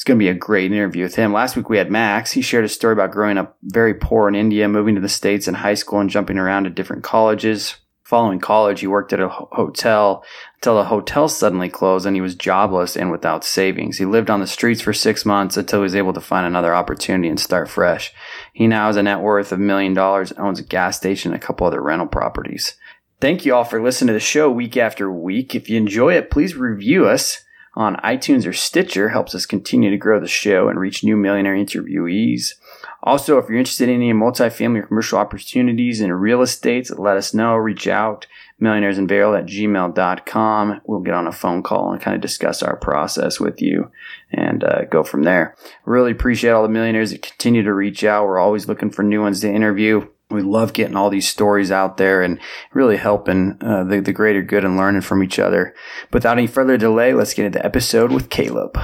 It's 0.00 0.04
going 0.06 0.18
to 0.18 0.24
be 0.24 0.30
a 0.30 0.34
great 0.34 0.72
interview 0.72 1.02
with 1.02 1.16
him. 1.16 1.34
Last 1.34 1.56
week 1.56 1.68
we 1.68 1.76
had 1.76 1.90
Max. 1.90 2.32
He 2.32 2.40
shared 2.40 2.64
a 2.64 2.70
story 2.70 2.94
about 2.94 3.10
growing 3.10 3.36
up 3.36 3.58
very 3.62 3.92
poor 3.92 4.28
in 4.28 4.34
India, 4.34 4.66
moving 4.66 4.94
to 4.94 5.00
the 5.02 5.10
States 5.10 5.46
in 5.46 5.52
high 5.52 5.74
school 5.74 6.00
and 6.00 6.08
jumping 6.08 6.38
around 6.38 6.64
to 6.64 6.70
different 6.70 7.04
colleges. 7.04 7.76
Following 8.04 8.40
college, 8.40 8.80
he 8.80 8.86
worked 8.86 9.12
at 9.12 9.20
a 9.20 9.28
hotel 9.28 10.24
until 10.54 10.76
the 10.76 10.84
hotel 10.84 11.28
suddenly 11.28 11.68
closed 11.68 12.06
and 12.06 12.16
he 12.16 12.22
was 12.22 12.34
jobless 12.34 12.96
and 12.96 13.10
without 13.10 13.44
savings. 13.44 13.98
He 13.98 14.06
lived 14.06 14.30
on 14.30 14.40
the 14.40 14.46
streets 14.46 14.80
for 14.80 14.94
six 14.94 15.26
months 15.26 15.58
until 15.58 15.80
he 15.80 15.82
was 15.82 15.94
able 15.94 16.14
to 16.14 16.20
find 16.22 16.46
another 16.46 16.74
opportunity 16.74 17.28
and 17.28 17.38
start 17.38 17.68
fresh. 17.68 18.14
He 18.54 18.66
now 18.66 18.86
has 18.86 18.96
a 18.96 19.02
net 19.02 19.20
worth 19.20 19.52
of 19.52 19.58
a 19.58 19.62
million 19.62 19.92
dollars, 19.92 20.32
owns 20.38 20.58
a 20.58 20.64
gas 20.64 20.96
station 20.96 21.34
and 21.34 21.42
a 21.42 21.46
couple 21.46 21.66
other 21.66 21.82
rental 21.82 22.06
properties. 22.06 22.74
Thank 23.20 23.44
you 23.44 23.54
all 23.54 23.64
for 23.64 23.82
listening 23.82 24.06
to 24.06 24.14
the 24.14 24.20
show 24.20 24.50
week 24.50 24.78
after 24.78 25.12
week. 25.12 25.54
If 25.54 25.68
you 25.68 25.76
enjoy 25.76 26.14
it, 26.14 26.30
please 26.30 26.56
review 26.56 27.06
us 27.06 27.44
on 27.80 27.96
iTunes 28.04 28.46
or 28.46 28.52
Stitcher 28.52 29.08
helps 29.08 29.34
us 29.34 29.46
continue 29.46 29.88
to 29.88 29.96
grow 29.96 30.20
the 30.20 30.28
show 30.28 30.68
and 30.68 30.78
reach 30.78 31.02
new 31.02 31.16
millionaire 31.16 31.56
interviewees. 31.56 32.52
Also, 33.02 33.38
if 33.38 33.48
you're 33.48 33.56
interested 33.56 33.88
in 33.88 33.94
any 33.94 34.12
multifamily 34.12 34.80
or 34.80 34.86
commercial 34.86 35.18
opportunities 35.18 36.02
in 36.02 36.12
real 36.12 36.42
estate, 36.42 36.90
let 36.98 37.16
us 37.16 37.32
know. 37.32 37.54
Reach 37.54 37.88
out, 37.88 38.26
millionairesunveiled 38.60 39.38
at 39.38 39.46
gmail.com. 39.46 40.82
We'll 40.84 41.00
get 41.00 41.14
on 41.14 41.26
a 41.26 41.32
phone 41.32 41.62
call 41.62 41.90
and 41.90 42.02
kind 42.02 42.14
of 42.14 42.20
discuss 42.20 42.62
our 42.62 42.76
process 42.76 43.40
with 43.40 43.62
you 43.62 43.90
and 44.30 44.62
uh, 44.62 44.84
go 44.84 45.02
from 45.02 45.22
there. 45.22 45.56
Really 45.86 46.12
appreciate 46.12 46.50
all 46.50 46.62
the 46.62 46.68
millionaires 46.68 47.12
that 47.12 47.22
continue 47.22 47.62
to 47.62 47.72
reach 47.72 48.04
out. 48.04 48.26
We're 48.26 48.38
always 48.38 48.68
looking 48.68 48.90
for 48.90 49.02
new 49.02 49.22
ones 49.22 49.40
to 49.40 49.50
interview 49.50 50.06
we 50.30 50.42
love 50.42 50.72
getting 50.72 50.96
all 50.96 51.10
these 51.10 51.28
stories 51.28 51.70
out 51.70 51.96
there 51.96 52.22
and 52.22 52.38
really 52.72 52.96
helping 52.96 53.58
uh, 53.60 53.84
the, 53.84 54.00
the 54.00 54.12
greater 54.12 54.42
good 54.42 54.64
and 54.64 54.76
learning 54.76 55.02
from 55.02 55.22
each 55.22 55.38
other. 55.38 55.74
Without 56.12 56.38
any 56.38 56.46
further 56.46 56.76
delay, 56.76 57.12
let's 57.12 57.34
get 57.34 57.46
into 57.46 57.58
the 57.58 57.64
episode 57.64 58.12
with 58.12 58.30
Caleb. 58.30 58.78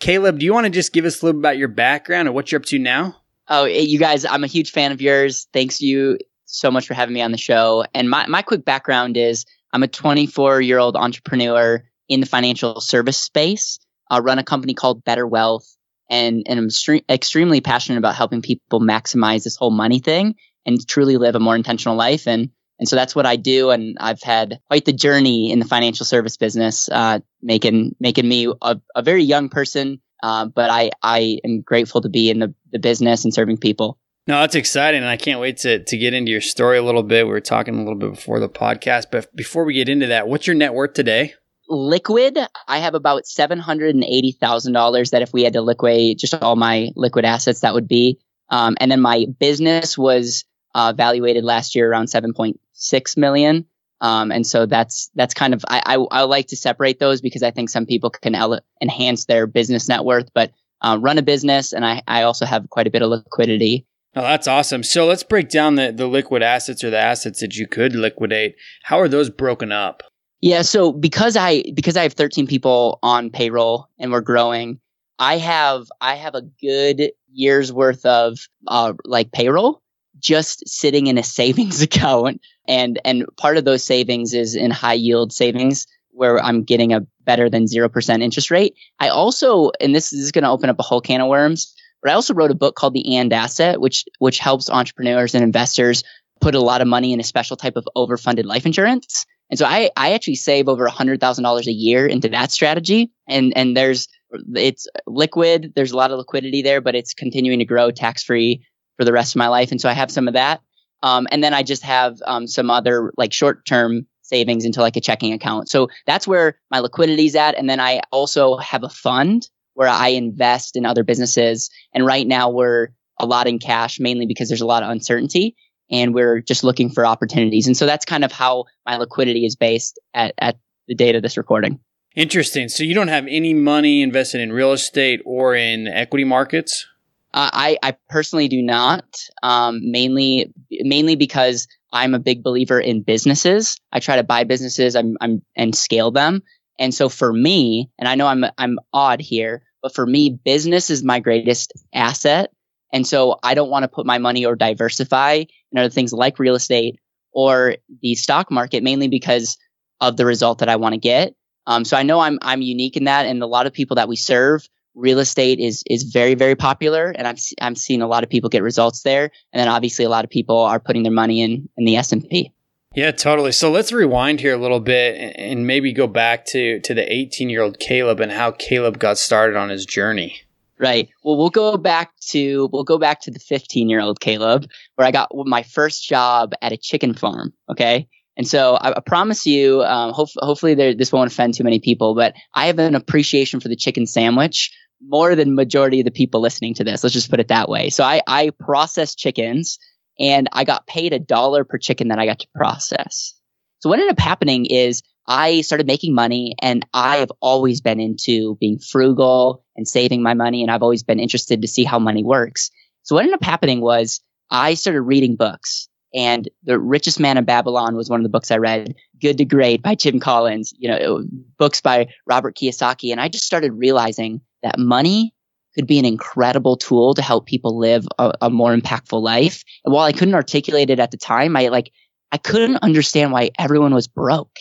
Caleb, 0.00 0.38
do 0.38 0.44
you 0.44 0.52
want 0.52 0.64
to 0.64 0.70
just 0.70 0.92
give 0.92 1.04
us 1.04 1.22
a 1.22 1.26
little 1.26 1.40
bit 1.40 1.48
about 1.48 1.58
your 1.58 1.68
background 1.68 2.28
and 2.28 2.34
what 2.34 2.50
you're 2.50 2.60
up 2.60 2.66
to 2.66 2.78
now? 2.78 3.16
Oh, 3.48 3.64
you 3.64 3.98
guys, 3.98 4.24
I'm 4.24 4.44
a 4.44 4.48
huge 4.48 4.70
fan 4.70 4.92
of 4.92 5.00
yours. 5.00 5.46
Thanks 5.52 5.80
you 5.80 6.18
so 6.46 6.70
much 6.70 6.86
for 6.86 6.94
having 6.94 7.14
me 7.14 7.22
on 7.22 7.32
the 7.32 7.38
show. 7.38 7.84
And 7.94 8.08
my, 8.08 8.26
my 8.26 8.42
quick 8.42 8.64
background 8.64 9.16
is 9.16 9.44
I'm 9.72 9.82
a 9.82 9.88
24 9.88 10.60
year 10.60 10.78
old 10.78 10.96
entrepreneur 10.96 11.84
in 12.08 12.20
the 12.20 12.26
financial 12.26 12.80
service 12.80 13.18
space. 13.18 13.78
I 14.10 14.20
run 14.20 14.38
a 14.38 14.44
company 14.44 14.74
called 14.74 15.04
Better 15.04 15.26
Wealth 15.26 15.66
and, 16.10 16.44
and 16.46 16.58
I'm 16.58 16.68
stre- 16.68 17.04
extremely 17.08 17.60
passionate 17.60 17.98
about 17.98 18.14
helping 18.14 18.42
people 18.42 18.80
maximize 18.80 19.44
this 19.44 19.56
whole 19.56 19.70
money 19.70 19.98
thing 19.98 20.36
and 20.66 20.86
truly 20.86 21.16
live 21.16 21.34
a 21.34 21.40
more 21.40 21.56
intentional 21.56 21.96
life. 21.96 22.26
And 22.26 22.50
and 22.78 22.88
so 22.88 22.96
that's 22.96 23.14
what 23.14 23.26
I 23.26 23.36
do. 23.36 23.70
And 23.70 23.96
I've 24.00 24.22
had 24.22 24.60
quite 24.68 24.84
the 24.84 24.92
journey 24.92 25.52
in 25.52 25.60
the 25.60 25.64
financial 25.64 26.04
service 26.04 26.36
business, 26.36 26.88
uh, 26.90 27.20
making 27.40 27.94
making 28.00 28.28
me 28.28 28.52
a, 28.62 28.80
a 28.94 29.02
very 29.02 29.22
young 29.22 29.48
person. 29.48 30.00
Uh, 30.22 30.46
but 30.46 30.70
I 30.70 30.90
I 31.02 31.38
am 31.44 31.60
grateful 31.60 32.00
to 32.00 32.08
be 32.08 32.30
in 32.30 32.38
the, 32.40 32.54
the 32.72 32.78
business 32.78 33.24
and 33.24 33.32
serving 33.32 33.58
people. 33.58 33.98
No, 34.26 34.40
that's 34.40 34.54
exciting, 34.54 35.02
and 35.02 35.10
I 35.10 35.18
can't 35.18 35.38
wait 35.38 35.58
to 35.58 35.84
to 35.84 35.96
get 35.98 36.14
into 36.14 36.32
your 36.32 36.40
story 36.40 36.78
a 36.78 36.82
little 36.82 37.02
bit. 37.02 37.26
We 37.26 37.32
were 37.32 37.40
talking 37.40 37.74
a 37.74 37.78
little 37.78 37.98
bit 37.98 38.10
before 38.10 38.40
the 38.40 38.48
podcast, 38.48 39.06
but 39.12 39.34
before 39.36 39.64
we 39.64 39.74
get 39.74 39.88
into 39.88 40.06
that, 40.06 40.28
what's 40.28 40.46
your 40.46 40.56
net 40.56 40.72
worth 40.72 40.94
today? 40.94 41.34
Liquid, 41.68 42.38
I 42.66 42.78
have 42.78 42.94
about 42.94 43.26
seven 43.26 43.58
hundred 43.58 43.94
and 43.94 44.04
eighty 44.04 44.32
thousand 44.32 44.72
dollars. 44.72 45.10
That 45.10 45.22
if 45.22 45.32
we 45.32 45.44
had 45.44 45.52
to 45.52 45.62
liquidate 45.62 46.18
just 46.18 46.34
all 46.34 46.56
my 46.56 46.88
liquid 46.96 47.24
assets, 47.24 47.60
that 47.60 47.74
would 47.74 47.86
be. 47.86 48.18
Um, 48.48 48.76
and 48.80 48.90
then 48.90 49.00
my 49.00 49.26
business 49.38 49.96
was 49.96 50.44
uh, 50.74 50.92
valuated 50.96 51.44
last 51.44 51.74
year 51.74 51.90
around 51.90 52.06
7.6 52.06 53.16
million. 53.16 53.66
Um, 54.00 54.32
and 54.32 54.46
so 54.46 54.66
that's 54.66 55.10
that's 55.14 55.32
kind 55.32 55.54
of 55.54 55.64
I, 55.68 55.82
I, 55.86 56.20
I 56.20 56.22
like 56.22 56.48
to 56.48 56.56
separate 56.56 56.98
those 56.98 57.20
because 57.20 57.42
I 57.42 57.50
think 57.50 57.70
some 57.70 57.86
people 57.86 58.10
can 58.10 58.34
ele- 58.34 58.60
enhance 58.82 59.24
their 59.26 59.46
business 59.46 59.88
net 59.88 60.04
worth, 60.04 60.28
but 60.34 60.52
uh, 60.82 60.98
run 61.00 61.16
a 61.16 61.22
business, 61.22 61.72
and 61.72 61.86
I, 61.86 62.02
I 62.06 62.22
also 62.22 62.44
have 62.44 62.68
quite 62.68 62.86
a 62.86 62.90
bit 62.90 63.00
of 63.00 63.08
liquidity. 63.08 63.86
Oh, 64.16 64.22
that's 64.22 64.46
awesome. 64.46 64.82
So 64.82 65.06
let's 65.06 65.22
break 65.22 65.48
down 65.48 65.76
the, 65.76 65.90
the 65.90 66.06
liquid 66.06 66.42
assets 66.42 66.84
or 66.84 66.90
the 66.90 66.98
assets 66.98 67.40
that 67.40 67.56
you 67.56 67.66
could 67.66 67.94
liquidate. 67.94 68.56
How 68.82 69.00
are 69.00 69.08
those 69.08 69.30
broken 69.30 69.72
up? 69.72 70.02
Yeah, 70.40 70.62
so 70.62 70.92
because 70.92 71.36
I 71.36 71.62
because 71.74 71.96
I 71.96 72.02
have 72.02 72.12
13 72.12 72.46
people 72.46 72.98
on 73.02 73.30
payroll 73.30 73.88
and 73.98 74.12
we're 74.12 74.20
growing, 74.20 74.78
I 75.18 75.38
have 75.38 75.86
I 76.00 76.16
have 76.16 76.34
a 76.34 76.42
good 76.42 77.12
year's 77.32 77.72
worth 77.72 78.04
of 78.04 78.38
uh, 78.68 78.92
like 79.04 79.32
payroll 79.32 79.82
just 80.24 80.66
sitting 80.66 81.06
in 81.06 81.18
a 81.18 81.22
savings 81.22 81.82
account 81.88 82.40
and 82.66 82.98
and 83.04 83.24
part 83.36 83.56
of 83.56 83.64
those 83.64 83.84
savings 83.84 84.34
is 84.34 84.56
in 84.56 84.70
high 84.70 84.94
yield 84.94 85.32
savings 85.32 85.86
where 86.10 86.38
I'm 86.42 86.62
getting 86.62 86.92
a 86.92 87.06
better 87.24 87.50
than 87.50 87.64
0% 87.64 88.22
interest 88.22 88.50
rate. 88.50 88.74
I 89.00 89.08
also 89.08 89.70
and 89.80 89.94
this 89.94 90.12
is 90.12 90.32
going 90.32 90.44
to 90.44 90.50
open 90.50 90.70
up 90.70 90.78
a 90.78 90.82
whole 90.82 91.00
can 91.00 91.20
of 91.20 91.28
worms, 91.28 91.72
but 92.02 92.10
I 92.10 92.14
also 92.14 92.34
wrote 92.34 92.50
a 92.50 92.56
book 92.56 92.74
called 92.74 92.94
The 92.94 93.16
And 93.16 93.32
Asset 93.32 93.80
which 93.80 94.04
which 94.18 94.38
helps 94.38 94.70
entrepreneurs 94.70 95.34
and 95.34 95.44
investors 95.44 96.02
put 96.40 96.54
a 96.54 96.60
lot 96.60 96.80
of 96.80 96.88
money 96.88 97.12
in 97.12 97.20
a 97.20 97.24
special 97.24 97.56
type 97.56 97.76
of 97.76 97.86
overfunded 97.96 98.44
life 98.44 98.66
insurance. 98.66 99.26
And 99.50 99.58
so 99.58 99.66
I 99.66 99.90
I 99.96 100.14
actually 100.14 100.36
save 100.36 100.68
over 100.68 100.88
$100,000 100.88 101.66
a 101.66 101.72
year 101.72 102.06
into 102.06 102.30
that 102.30 102.50
strategy 102.50 103.12
and 103.28 103.52
and 103.56 103.76
there's 103.76 104.08
it's 104.54 104.88
liquid, 105.06 105.72
there's 105.76 105.92
a 105.92 105.96
lot 105.96 106.10
of 106.10 106.18
liquidity 106.18 106.62
there, 106.62 106.80
but 106.80 106.96
it's 106.96 107.14
continuing 107.14 107.60
to 107.60 107.64
grow 107.64 107.90
tax 107.90 108.24
free 108.24 108.64
for 108.96 109.04
the 109.04 109.12
rest 109.12 109.34
of 109.34 109.38
my 109.38 109.48
life. 109.48 109.70
And 109.70 109.80
so 109.80 109.88
I 109.88 109.92
have 109.92 110.10
some 110.10 110.28
of 110.28 110.34
that. 110.34 110.60
Um, 111.02 111.26
and 111.30 111.44
then 111.44 111.52
I 111.52 111.62
just 111.62 111.82
have 111.82 112.18
um, 112.26 112.46
some 112.46 112.70
other 112.70 113.12
like 113.16 113.32
short 113.32 113.66
term 113.66 114.06
savings 114.22 114.64
into 114.64 114.80
like 114.80 114.96
a 114.96 115.00
checking 115.00 115.32
account. 115.32 115.68
So 115.68 115.88
that's 116.06 116.26
where 116.26 116.58
my 116.70 116.80
liquidity 116.80 117.26
is 117.26 117.36
at. 117.36 117.56
And 117.56 117.68
then 117.68 117.78
I 117.78 118.00
also 118.10 118.56
have 118.56 118.82
a 118.82 118.88
fund 118.88 119.48
where 119.74 119.88
I 119.88 120.08
invest 120.08 120.76
in 120.76 120.86
other 120.86 121.04
businesses. 121.04 121.68
And 121.92 122.06
right 122.06 122.26
now 122.26 122.48
we're 122.48 122.88
a 123.20 123.26
lot 123.26 123.46
in 123.46 123.58
cash, 123.58 124.00
mainly 124.00 124.26
because 124.26 124.48
there's 124.48 124.60
a 124.60 124.66
lot 124.66 124.82
of 124.82 124.88
uncertainty 124.88 125.56
and 125.90 126.14
we're 126.14 126.40
just 126.40 126.64
looking 126.64 126.90
for 126.90 127.04
opportunities. 127.04 127.66
And 127.66 127.76
so 127.76 127.86
that's 127.86 128.04
kind 128.04 128.24
of 128.24 128.32
how 128.32 128.64
my 128.86 128.96
liquidity 128.96 129.44
is 129.44 129.56
based 129.56 129.98
at, 130.14 130.34
at 130.38 130.56
the 130.88 130.94
date 130.94 131.14
of 131.16 131.22
this 131.22 131.36
recording. 131.36 131.78
Interesting. 132.16 132.68
So 132.68 132.84
you 132.84 132.94
don't 132.94 133.08
have 133.08 133.26
any 133.28 133.54
money 133.54 134.00
invested 134.00 134.40
in 134.40 134.52
real 134.52 134.72
estate 134.72 135.20
or 135.24 135.54
in 135.54 135.88
equity 135.88 136.24
markets? 136.24 136.86
Uh, 137.34 137.50
I, 137.52 137.78
I 137.82 137.96
personally 138.08 138.46
do 138.46 138.62
not, 138.62 139.04
um, 139.42 139.90
mainly 139.90 140.54
mainly 140.70 141.16
because 141.16 141.66
I'm 141.92 142.14
a 142.14 142.20
big 142.20 142.44
believer 142.44 142.78
in 142.78 143.02
businesses. 143.02 143.76
I 143.90 143.98
try 143.98 144.16
to 144.16 144.22
buy 144.22 144.44
businesses 144.44 144.94
I'm, 144.94 145.16
I'm, 145.20 145.42
and 145.56 145.74
scale 145.74 146.12
them. 146.12 146.42
And 146.78 146.94
so 146.94 147.08
for 147.08 147.32
me, 147.32 147.90
and 147.98 148.08
I 148.08 148.14
know 148.14 148.28
I'm 148.28 148.44
I'm 148.56 148.78
odd 148.92 149.20
here, 149.20 149.64
but 149.82 149.94
for 149.94 150.06
me, 150.06 150.30
business 150.44 150.90
is 150.90 151.02
my 151.02 151.18
greatest 151.18 151.72
asset. 151.92 152.52
And 152.92 153.04
so 153.04 153.40
I 153.42 153.54
don't 153.54 153.70
want 153.70 153.82
to 153.82 153.88
put 153.88 154.06
my 154.06 154.18
money 154.18 154.46
or 154.46 154.54
diversify 154.54 155.44
in 155.72 155.78
other 155.78 155.90
things 155.90 156.12
like 156.12 156.38
real 156.38 156.54
estate 156.54 157.00
or 157.32 157.76
the 158.00 158.14
stock 158.14 158.52
market, 158.52 158.84
mainly 158.84 159.08
because 159.08 159.58
of 160.00 160.16
the 160.16 160.24
result 160.24 160.60
that 160.60 160.68
I 160.68 160.76
want 160.76 160.92
to 160.92 161.00
get. 161.00 161.34
Um, 161.66 161.84
so 161.84 161.96
I 161.96 162.04
know 162.04 162.20
I'm 162.20 162.38
I'm 162.42 162.62
unique 162.62 162.96
in 162.96 163.04
that, 163.04 163.26
and 163.26 163.42
a 163.42 163.46
lot 163.46 163.66
of 163.66 163.72
people 163.72 163.96
that 163.96 164.08
we 164.08 164.16
serve, 164.16 164.68
real 164.94 165.18
estate 165.18 165.58
is 165.58 165.82
is 165.88 166.04
very 166.04 166.34
very 166.34 166.56
popular, 166.56 167.10
and 167.10 167.26
I'm 167.26 167.36
I'm 167.60 167.76
seeing 167.76 168.02
a 168.02 168.06
lot 168.06 168.24
of 168.24 168.30
people 168.30 168.50
get 168.50 168.62
results 168.62 169.02
there, 169.02 169.30
and 169.52 169.60
then 169.60 169.68
obviously 169.68 170.04
a 170.04 170.08
lot 170.08 170.24
of 170.24 170.30
people 170.30 170.58
are 170.58 170.80
putting 170.80 171.02
their 171.02 171.12
money 171.12 171.42
in 171.42 171.68
in 171.76 171.84
the 171.84 171.96
S 171.96 172.12
and 172.12 172.28
P. 172.28 172.52
Yeah, 172.94 173.10
totally. 173.10 173.50
So 173.50 173.72
let's 173.72 173.92
rewind 173.92 174.38
here 174.38 174.54
a 174.54 174.58
little 174.58 174.78
bit 174.78 175.34
and 175.36 175.66
maybe 175.66 175.92
go 175.92 176.06
back 176.06 176.46
to 176.46 176.80
to 176.80 176.94
the 176.94 177.12
18 177.12 177.50
year 177.50 177.62
old 177.62 177.78
Caleb 177.78 178.20
and 178.20 178.32
how 178.32 178.52
Caleb 178.52 178.98
got 178.98 179.18
started 179.18 179.56
on 179.56 179.68
his 179.68 179.84
journey. 179.84 180.40
Right. 180.78 181.08
Well, 181.22 181.36
we'll 181.36 181.50
go 181.50 181.76
back 181.76 182.12
to 182.30 182.68
we'll 182.72 182.84
go 182.84 182.98
back 182.98 183.22
to 183.22 183.30
the 183.30 183.38
15 183.38 183.88
year 183.88 184.00
old 184.00 184.20
Caleb, 184.20 184.66
where 184.94 185.06
I 185.06 185.10
got 185.10 185.30
my 185.32 185.62
first 185.62 186.08
job 186.08 186.52
at 186.62 186.72
a 186.72 186.76
chicken 186.76 187.14
farm. 187.14 187.52
Okay. 187.68 188.08
And 188.36 188.48
so 188.48 188.74
I, 188.74 188.96
I 188.96 189.00
promise 189.00 189.46
you, 189.46 189.82
um, 189.82 190.12
hope, 190.12 190.28
hopefully 190.36 190.74
there, 190.74 190.94
this 190.94 191.12
won't 191.12 191.30
offend 191.30 191.54
too 191.54 191.62
many 191.62 191.78
people, 191.78 192.14
but 192.14 192.34
I 192.52 192.66
have 192.66 192.80
an 192.80 192.96
appreciation 192.96 193.60
for 193.60 193.68
the 193.68 193.76
chicken 193.76 194.06
sandwich 194.06 194.72
more 195.02 195.34
than 195.34 195.54
majority 195.54 196.00
of 196.00 196.04
the 196.04 196.10
people 196.10 196.40
listening 196.40 196.74
to 196.74 196.84
this. 196.84 197.02
Let's 197.02 197.14
just 197.14 197.30
put 197.30 197.40
it 197.40 197.48
that 197.48 197.68
way. 197.68 197.90
So 197.90 198.04
I, 198.04 198.22
I 198.26 198.50
process 198.58 199.14
chickens 199.14 199.78
and 200.18 200.48
I 200.52 200.64
got 200.64 200.86
paid 200.86 201.12
a 201.12 201.18
dollar 201.18 201.64
per 201.64 201.78
chicken 201.78 202.08
that 202.08 202.18
I 202.18 202.26
got 202.26 202.38
to 202.40 202.48
process. 202.54 203.34
So 203.80 203.88
what 203.88 203.98
ended 203.98 204.12
up 204.12 204.20
happening 204.20 204.66
is 204.66 205.02
I 205.26 205.62
started 205.62 205.86
making 205.86 206.14
money 206.14 206.54
and 206.60 206.86
I 206.94 207.18
have 207.18 207.32
always 207.40 207.80
been 207.80 208.00
into 208.00 208.56
being 208.56 208.78
frugal 208.78 209.64
and 209.76 209.88
saving 209.88 210.22
my 210.22 210.34
money. 210.34 210.62
And 210.62 210.70
I've 210.70 210.82
always 210.82 211.02
been 211.02 211.18
interested 211.20 211.62
to 211.62 211.68
see 211.68 211.84
how 211.84 211.98
money 211.98 212.24
works. 212.24 212.70
So 213.02 213.14
what 213.14 213.22
ended 213.22 213.34
up 213.34 213.44
happening 213.44 213.80
was 213.80 214.20
I 214.50 214.74
started 214.74 215.02
reading 215.02 215.36
books 215.36 215.88
and 216.14 216.48
The 216.62 216.78
Richest 216.78 217.18
Man 217.18 217.36
in 217.36 217.44
Babylon 217.44 217.96
was 217.96 218.08
one 218.08 218.20
of 218.20 218.24
the 218.24 218.30
books 218.30 218.52
I 218.52 218.58
read. 218.58 218.94
Good 219.20 219.38
to 219.38 219.44
Great 219.44 219.82
by 219.82 219.96
Jim 219.96 220.20
Collins, 220.20 220.72
you 220.78 220.88
know, 220.88 221.24
books 221.58 221.80
by 221.80 222.08
Robert 222.26 222.56
Kiyosaki. 222.56 223.10
And 223.10 223.20
I 223.20 223.28
just 223.28 223.44
started 223.44 223.72
realizing 223.72 224.40
that 224.64 224.78
money 224.78 225.32
could 225.74 225.86
be 225.86 225.98
an 225.98 226.04
incredible 226.04 226.76
tool 226.76 227.14
to 227.14 227.22
help 227.22 227.46
people 227.46 227.78
live 227.78 228.06
a, 228.18 228.32
a 228.42 228.50
more 228.50 228.74
impactful 228.74 229.20
life. 229.20 229.62
And 229.84 229.92
while 229.94 230.04
I 230.04 230.12
couldn't 230.12 230.34
articulate 230.34 230.90
it 230.90 230.98
at 230.98 231.10
the 231.10 231.16
time, 231.16 231.56
I 231.56 231.68
like, 231.68 231.92
I 232.32 232.38
couldn't 232.38 232.78
understand 232.78 233.32
why 233.32 233.50
everyone 233.58 233.94
was 233.94 234.08
broke. 234.08 234.56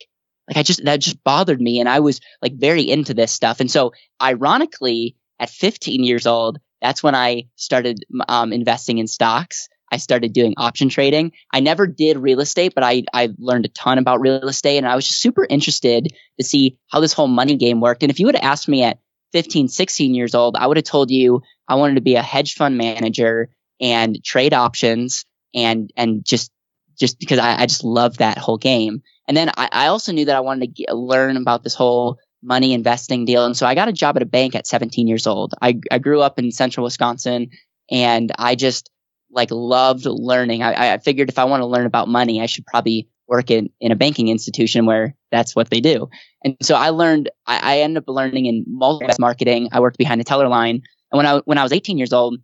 Like 0.47 0.57
I 0.57 0.63
just, 0.63 0.83
that 0.85 0.99
just 0.99 1.23
bothered 1.23 1.61
me. 1.61 1.79
And 1.79 1.87
I 1.87 1.99
was 1.99 2.19
like 2.41 2.53
very 2.53 2.89
into 2.89 3.13
this 3.13 3.31
stuff. 3.31 3.59
And 3.59 3.71
so 3.71 3.93
ironically, 4.21 5.15
at 5.39 5.49
15 5.49 6.03
years 6.03 6.27
old, 6.27 6.59
that's 6.81 7.01
when 7.01 7.15
I 7.15 7.45
started 7.55 8.03
um, 8.27 8.51
investing 8.51 8.97
in 8.97 9.07
stocks. 9.07 9.69
I 9.91 9.97
started 9.97 10.33
doing 10.33 10.55
option 10.57 10.89
trading. 10.89 11.33
I 11.51 11.59
never 11.59 11.85
did 11.85 12.17
real 12.17 12.39
estate, 12.39 12.73
but 12.73 12.83
I, 12.83 13.03
I 13.13 13.29
learned 13.37 13.65
a 13.65 13.69
ton 13.69 13.99
about 13.99 14.21
real 14.21 14.47
estate 14.47 14.77
and 14.77 14.87
I 14.87 14.95
was 14.95 15.07
just 15.07 15.21
super 15.21 15.45
interested 15.47 16.07
to 16.39 16.45
see 16.45 16.79
how 16.89 16.99
this 16.99 17.13
whole 17.13 17.27
money 17.27 17.55
game 17.55 17.79
worked. 17.79 18.01
And 18.01 18.11
if 18.11 18.19
you 18.19 18.25
would 18.25 18.35
have 18.35 18.43
asked 18.43 18.67
me 18.67 18.83
at 18.83 18.97
15, 19.33 19.67
16 19.67 20.13
years 20.15 20.35
old, 20.35 20.55
I 20.55 20.67
would 20.67 20.77
have 20.77 20.85
told 20.85 21.11
you 21.11 21.41
I 21.67 21.75
wanted 21.75 21.95
to 21.95 22.01
be 22.01 22.15
a 22.15 22.21
hedge 22.21 22.55
fund 22.55 22.77
manager 22.77 23.49
and 23.81 24.23
trade 24.23 24.53
options 24.53 25.25
and, 25.53 25.91
and 25.97 26.23
just, 26.23 26.51
just 26.97 27.19
because 27.19 27.39
I, 27.39 27.61
I 27.61 27.65
just 27.65 27.83
love 27.83 28.17
that 28.17 28.37
whole 28.37 28.57
game. 28.57 29.01
And 29.27 29.35
then 29.35 29.49
I, 29.49 29.69
I 29.71 29.87
also 29.87 30.11
knew 30.11 30.25
that 30.25 30.35
I 30.35 30.41
wanted 30.41 30.61
to 30.61 30.67
get, 30.67 30.95
learn 30.95 31.37
about 31.37 31.63
this 31.63 31.75
whole 31.75 32.19
money 32.41 32.73
investing 32.73 33.25
deal. 33.25 33.45
And 33.45 33.57
so 33.57 33.65
I 33.65 33.75
got 33.75 33.87
a 33.87 33.93
job 33.93 34.15
at 34.15 34.21
a 34.21 34.27
bank 34.27 34.55
at 34.55 34.67
17 34.67 35.07
years 35.07 35.27
old. 35.27 35.53
I, 35.61 35.79
I 35.91 35.99
grew 35.99 36.21
up 36.21 36.39
in 36.39 36.51
central 36.51 36.83
Wisconsin 36.83 37.49
and 37.89 38.31
I 38.37 38.55
just 38.55 38.89
like 39.31 39.49
loved 39.51 40.05
learning. 40.05 40.61
I, 40.61 40.93
I 40.93 40.97
figured 40.99 41.29
if 41.29 41.39
I 41.39 41.45
want 41.45 41.61
to 41.61 41.65
learn 41.65 41.85
about 41.85 42.07
money, 42.07 42.41
I 42.41 42.45
should 42.45 42.65
probably 42.65 43.07
work 43.33 43.49
in, 43.49 43.67
in 43.81 43.91
a 43.91 43.95
banking 43.95 44.27
institution 44.27 44.85
where 44.85 45.15
that's 45.31 45.55
what 45.55 45.71
they 45.71 45.81
do. 45.81 46.07
And 46.45 46.55
so 46.61 46.75
I 46.75 46.89
learned, 46.89 47.31
I, 47.47 47.57
I 47.73 47.79
ended 47.79 48.03
up 48.03 48.07
learning 48.07 48.45
in 48.45 48.63
multi 48.67 49.07
marketing. 49.19 49.69
I 49.71 49.79
worked 49.79 49.97
behind 49.97 50.21
the 50.21 50.25
teller 50.25 50.47
line. 50.47 50.83
And 51.11 51.17
when 51.17 51.25
I, 51.25 51.37
when 51.45 51.57
I 51.57 51.63
was 51.63 51.73
18 51.73 51.97
years 51.97 52.13
old, 52.13 52.37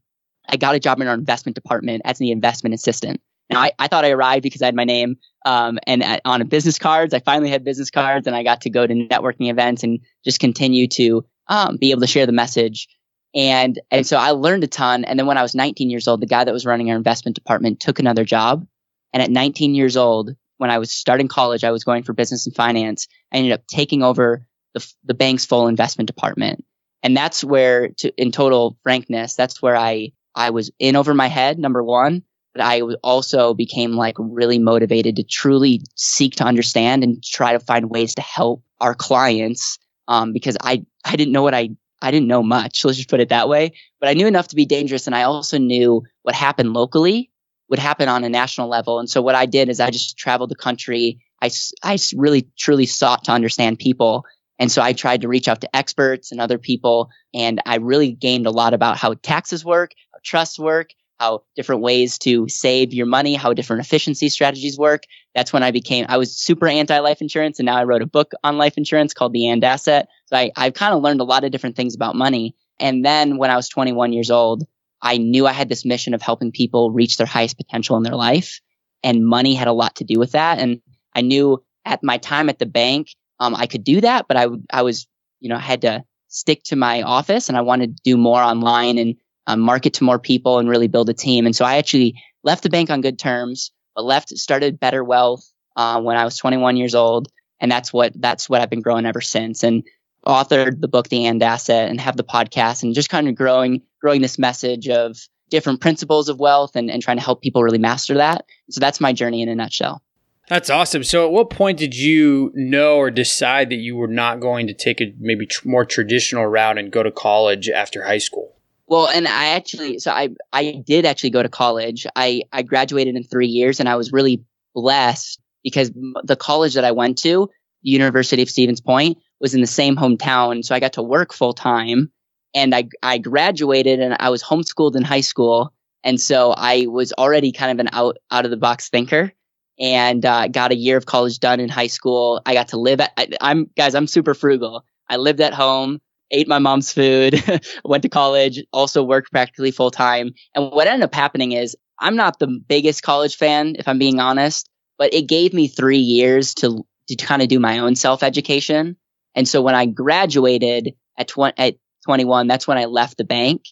I 0.47 0.57
got 0.57 0.73
a 0.73 0.79
job 0.79 0.99
in 0.99 1.07
our 1.07 1.13
investment 1.13 1.53
department 1.53 2.01
as 2.05 2.17
the 2.17 2.31
investment 2.31 2.73
assistant. 2.73 3.21
Now, 3.51 3.61
I, 3.61 3.71
I 3.77 3.87
thought 3.87 4.03
I 4.03 4.09
arrived 4.09 4.41
because 4.41 4.63
I 4.63 4.65
had 4.65 4.75
my 4.75 4.83
name 4.83 5.17
um, 5.45 5.77
and 5.85 6.03
at, 6.03 6.21
on 6.25 6.41
a 6.41 6.45
business 6.45 6.79
cards. 6.79 7.13
I 7.13 7.19
finally 7.19 7.51
had 7.51 7.63
business 7.63 7.91
cards, 7.91 8.25
and 8.25 8.35
I 8.35 8.43
got 8.43 8.61
to 8.61 8.71
go 8.71 8.85
to 8.85 8.93
networking 8.93 9.49
events 9.49 9.83
and 9.83 9.99
just 10.25 10.39
continue 10.39 10.87
to 10.89 11.23
um, 11.47 11.77
be 11.77 11.91
able 11.91 12.01
to 12.01 12.07
share 12.07 12.25
the 12.25 12.31
message. 12.31 12.87
And 13.35 13.79
and 13.91 14.07
so 14.07 14.17
I 14.17 14.31
learned 14.31 14.63
a 14.63 14.67
ton. 14.67 15.03
And 15.03 15.19
then 15.19 15.27
when 15.27 15.37
I 15.37 15.43
was 15.43 15.53
19 15.53 15.89
years 15.89 16.07
old, 16.07 16.21
the 16.21 16.27
guy 16.27 16.43
that 16.43 16.53
was 16.53 16.65
running 16.65 16.89
our 16.89 16.97
investment 16.97 17.35
department 17.35 17.79
took 17.79 17.99
another 17.99 18.25
job. 18.25 18.65
And 19.13 19.21
at 19.23 19.31
19 19.31 19.75
years 19.75 19.97
old, 19.97 20.31
when 20.59 20.69
I 20.69 20.77
was 20.77 20.91
starting 20.91 21.27
college, 21.27 21.63
I 21.63 21.71
was 21.71 21.83
going 21.83 22.03
for 22.03 22.13
business 22.13 22.45
and 22.45 22.55
finance. 22.55 23.07
I 23.33 23.37
ended 23.37 23.53
up 23.53 23.65
taking 23.67 24.03
over 24.03 24.45
the, 24.73 24.93
the 25.03 25.13
bank's 25.13 25.45
full 25.45 25.67
investment 25.67 26.07
department. 26.07 26.63
And 27.01 27.17
that's 27.17 27.43
where, 27.43 27.89
to, 27.97 28.13
in 28.21 28.31
total 28.31 28.77
frankness, 28.83 29.35
that's 29.35 29.61
where 29.61 29.75
I, 29.75 30.11
I 30.35 30.51
was 30.51 30.69
in 30.77 30.95
over 30.95 31.13
my 31.13 31.27
head, 31.27 31.57
number 31.57 31.83
one 31.83 32.23
but 32.53 32.63
I 32.63 32.81
also 33.03 33.53
became 33.53 33.93
like 33.93 34.15
really 34.17 34.59
motivated 34.59 35.17
to 35.17 35.23
truly 35.23 35.81
seek 35.95 36.37
to 36.37 36.43
understand 36.43 37.03
and 37.03 37.23
try 37.23 37.53
to 37.53 37.59
find 37.59 37.89
ways 37.89 38.15
to 38.15 38.21
help 38.21 38.63
our 38.79 38.95
clients. 38.95 39.77
Um, 40.07 40.33
because 40.33 40.57
I, 40.59 40.85
I 41.05 41.15
didn't 41.15 41.33
know 41.33 41.43
what 41.43 41.53
I, 41.53 41.69
I 42.01 42.11
didn't 42.11 42.27
know 42.27 42.41
much. 42.41 42.83
Let's 42.85 42.97
just 42.97 43.09
put 43.09 43.19
it 43.19 43.29
that 43.29 43.47
way, 43.47 43.73
but 43.99 44.09
I 44.09 44.13
knew 44.13 44.27
enough 44.27 44.49
to 44.49 44.55
be 44.55 44.65
dangerous. 44.65 45.05
And 45.05 45.15
I 45.15 45.23
also 45.23 45.57
knew 45.57 46.03
what 46.23 46.35
happened 46.35 46.73
locally 46.73 47.31
would 47.69 47.79
happen 47.79 48.09
on 48.09 48.23
a 48.23 48.29
national 48.29 48.67
level. 48.67 48.99
And 48.99 49.09
so 49.09 49.21
what 49.21 49.35
I 49.35 49.45
did 49.45 49.69
is 49.69 49.79
I 49.79 49.91
just 49.91 50.17
traveled 50.17 50.49
the 50.49 50.55
country. 50.55 51.19
I, 51.41 51.51
I 51.83 51.97
really 52.15 52.47
truly 52.57 52.85
sought 52.85 53.25
to 53.25 53.31
understand 53.31 53.79
people. 53.79 54.25
And 54.57 54.71
so 54.71 54.81
I 54.81 54.93
tried 54.93 55.21
to 55.21 55.27
reach 55.27 55.47
out 55.47 55.61
to 55.61 55.75
experts 55.75 56.31
and 56.31 56.41
other 56.41 56.57
people. 56.57 57.09
And 57.33 57.61
I 57.65 57.77
really 57.77 58.11
gained 58.11 58.45
a 58.45 58.51
lot 58.51 58.73
about 58.73 58.97
how 58.97 59.13
taxes 59.13 59.63
work, 59.63 59.91
how 60.13 60.19
trusts 60.23 60.59
work, 60.59 60.89
how 61.19 61.43
different 61.55 61.81
ways 61.81 62.17
to 62.19 62.47
save 62.47 62.93
your 62.93 63.05
money, 63.05 63.35
how 63.35 63.53
different 63.53 63.85
efficiency 63.85 64.29
strategies 64.29 64.77
work. 64.77 65.03
That's 65.35 65.53
when 65.53 65.63
I 65.63 65.71
became, 65.71 66.05
I 66.09 66.17
was 66.17 66.35
super 66.35 66.67
anti 66.67 66.99
life 66.99 67.21
insurance 67.21 67.59
and 67.59 67.67
now 67.67 67.77
I 67.77 67.83
wrote 67.83 68.01
a 68.01 68.07
book 68.07 68.31
on 68.43 68.57
life 68.57 68.77
insurance 68.77 69.13
called 69.13 69.33
The 69.33 69.47
And 69.47 69.63
Asset. 69.63 70.07
So 70.25 70.35
I, 70.35 70.51
I've 70.55 70.73
kind 70.73 70.93
of 70.93 71.03
learned 71.03 71.21
a 71.21 71.25
lot 71.25 71.43
of 71.43 71.51
different 71.51 71.75
things 71.75 71.95
about 71.95 72.15
money. 72.15 72.55
And 72.79 73.05
then 73.05 73.37
when 73.37 73.51
I 73.51 73.55
was 73.55 73.69
21 73.69 74.13
years 74.13 74.31
old, 74.31 74.65
I 75.01 75.17
knew 75.17 75.47
I 75.47 75.53
had 75.53 75.69
this 75.69 75.85
mission 75.85 76.13
of 76.13 76.21
helping 76.21 76.51
people 76.51 76.91
reach 76.91 77.17
their 77.17 77.27
highest 77.27 77.57
potential 77.57 77.97
in 77.97 78.03
their 78.03 78.15
life. 78.15 78.59
And 79.03 79.25
money 79.25 79.55
had 79.55 79.67
a 79.67 79.73
lot 79.73 79.95
to 79.97 80.03
do 80.03 80.19
with 80.19 80.33
that. 80.33 80.59
And 80.59 80.81
I 81.15 81.21
knew 81.21 81.63
at 81.85 82.03
my 82.03 82.17
time 82.17 82.49
at 82.49 82.59
the 82.59 82.65
bank, 82.65 83.09
um, 83.39 83.55
I 83.55 83.67
could 83.67 83.83
do 83.83 84.01
that, 84.01 84.27
but 84.27 84.35
I, 84.35 84.47
I 84.71 84.81
was, 84.81 85.07
you 85.39 85.49
know, 85.49 85.57
had 85.57 85.81
to 85.81 86.03
stick 86.27 86.63
to 86.63 86.75
my 86.75 87.01
office 87.01 87.49
and 87.49 87.57
I 87.57 87.61
wanted 87.61 87.95
to 87.95 88.01
do 88.03 88.17
more 88.17 88.41
online 88.41 88.97
and 88.97 89.15
um, 89.47 89.61
market 89.61 89.95
to 89.95 90.03
more 90.03 90.19
people 90.19 90.59
and 90.59 90.69
really 90.69 90.87
build 90.87 91.09
a 91.09 91.13
team. 91.13 91.45
And 91.45 91.55
so 91.55 91.65
I 91.65 91.77
actually 91.77 92.21
left 92.43 92.63
the 92.63 92.69
bank 92.69 92.89
on 92.89 93.01
good 93.01 93.17
terms, 93.17 93.71
but 93.95 94.03
left, 94.05 94.29
started 94.29 94.79
Better 94.79 95.03
Wealth 95.03 95.49
uh, 95.75 96.01
when 96.01 96.17
I 96.17 96.25
was 96.25 96.37
21 96.37 96.77
years 96.77 96.93
old. 96.93 97.29
And 97.59 97.71
that's 97.71 97.91
what, 97.91 98.13
that's 98.15 98.49
what 98.49 98.61
I've 98.61 98.69
been 98.69 98.81
growing 98.81 99.05
ever 99.05 99.21
since. 99.21 99.63
And 99.63 99.83
authored 100.29 100.79
the 100.79 100.87
book, 100.87 101.09
The 101.09 101.25
And 101.25 101.41
Asset 101.41 101.89
and 101.89 101.99
have 101.99 102.15
the 102.15 102.23
podcast 102.23 102.83
and 102.83 102.93
just 102.93 103.09
kind 103.09 103.27
of 103.27 103.35
growing, 103.35 103.81
growing 103.99 104.21
this 104.21 104.39
message 104.39 104.87
of 104.87 105.17
different 105.49 105.81
principles 105.81 106.29
of 106.29 106.39
wealth 106.39 106.75
and, 106.75 106.89
and 106.91 107.01
trying 107.01 107.17
to 107.17 107.23
help 107.23 107.41
people 107.41 107.63
really 107.63 107.79
master 107.79 108.15
that. 108.15 108.45
So 108.69 108.79
that's 108.79 109.01
my 109.01 109.13
journey 109.13 109.41
in 109.41 109.49
a 109.49 109.55
nutshell. 109.55 110.01
That's 110.47 110.71
awesome. 110.71 111.03
So, 111.03 111.25
at 111.25 111.31
what 111.31 111.51
point 111.51 111.77
did 111.77 111.95
you 111.95 112.51
know 112.55 112.95
or 112.97 113.11
decide 113.11 113.69
that 113.69 113.75
you 113.75 113.95
were 113.95 114.07
not 114.07 114.39
going 114.39 114.65
to 114.65 114.73
take 114.73 114.99
a 114.99 115.13
maybe 115.19 115.45
tr- 115.45 115.67
more 115.67 115.85
traditional 115.85 116.47
route 116.47 116.79
and 116.79 116.91
go 116.91 117.03
to 117.03 117.11
college 117.11 117.69
after 117.69 118.03
high 118.03 118.17
school? 118.17 118.55
Well, 118.87 119.07
and 119.07 119.27
I 119.27 119.49
actually, 119.49 119.99
so 119.99 120.09
I, 120.09 120.29
I 120.51 120.81
did 120.83 121.05
actually 121.05 121.29
go 121.29 121.43
to 121.43 121.49
college. 121.49 122.07
I, 122.15 122.41
I 122.51 122.63
graduated 122.63 123.15
in 123.15 123.23
three 123.23 123.47
years 123.47 123.79
and 123.79 123.87
I 123.87 123.95
was 123.95 124.11
really 124.11 124.43
blessed 124.73 125.39
because 125.63 125.91
the 126.23 126.35
college 126.35 126.73
that 126.73 126.83
I 126.83 126.93
went 126.93 127.19
to, 127.19 127.51
the 127.83 127.89
University 127.91 128.41
of 128.41 128.49
Stevens 128.49 128.81
Point, 128.81 129.19
was 129.39 129.53
in 129.53 129.61
the 129.61 129.67
same 129.67 129.95
hometown. 129.95 130.63
So 130.63 130.75
I 130.75 130.79
got 130.79 130.93
to 130.93 131.01
work 131.01 131.33
full 131.33 131.53
time 131.53 132.11
and 132.53 132.73
I, 132.73 132.89
I 133.03 133.17
graduated 133.17 133.99
and 133.99 134.15
I 134.19 134.29
was 134.29 134.43
homeschooled 134.43 134.95
in 134.95 135.03
high 135.03 135.21
school. 135.21 135.73
And 136.03 136.19
so 136.19 136.53
I 136.55 136.87
was 136.87 137.13
already 137.13 137.51
kind 137.51 137.71
of 137.71 137.85
an 137.85 137.89
out, 137.93 138.17
out 138.31 138.45
of 138.45 138.51
the 138.51 138.57
box 138.57 138.89
thinker 138.89 139.33
and 139.79 140.25
uh, 140.25 140.47
got 140.47 140.71
a 140.71 140.75
year 140.75 140.97
of 140.97 141.05
college 141.05 141.39
done 141.39 141.59
in 141.59 141.69
high 141.69 141.87
school. 141.87 142.41
I 142.45 142.53
got 142.53 142.69
to 142.69 142.77
live 142.77 143.01
at, 143.01 143.11
I, 143.17 143.27
I'm 143.41 143.69
guys, 143.75 143.95
I'm 143.95 144.07
super 144.07 144.33
frugal. 144.33 144.85
I 145.07 145.17
lived 145.17 145.41
at 145.41 145.53
home 145.53 145.99
ate 146.31 146.47
my 146.47 146.59
mom's 146.59 146.91
food, 146.91 147.43
went 147.85 148.03
to 148.03 148.09
college, 148.09 148.63
also 148.71 149.03
worked 149.03 149.31
practically 149.31 149.71
full 149.71 149.91
time. 149.91 150.33
And 150.55 150.71
what 150.71 150.87
ended 150.87 151.03
up 151.03 151.15
happening 151.15 151.53
is 151.53 151.75
I'm 151.99 152.15
not 152.15 152.39
the 152.39 152.47
biggest 152.47 153.03
college 153.03 153.35
fan, 153.35 153.75
if 153.77 153.87
I'm 153.87 153.99
being 153.99 154.19
honest, 154.19 154.69
but 154.97 155.13
it 155.13 155.27
gave 155.27 155.53
me 155.53 155.67
three 155.67 155.97
years 155.97 156.53
to, 156.55 156.85
to 157.07 157.15
kind 157.15 157.41
of 157.41 157.47
do 157.47 157.59
my 157.59 157.79
own 157.79 157.95
self 157.95 158.23
education. 158.23 158.97
And 159.35 159.47
so 159.47 159.61
when 159.61 159.75
I 159.75 159.85
graduated 159.85 160.95
at, 161.17 161.27
tw- 161.27 161.53
at 161.57 161.75
21, 162.05 162.47
that's 162.47 162.67
when 162.67 162.77
I 162.77 162.85
left 162.85 163.17
the 163.17 163.23
bank. 163.23 163.63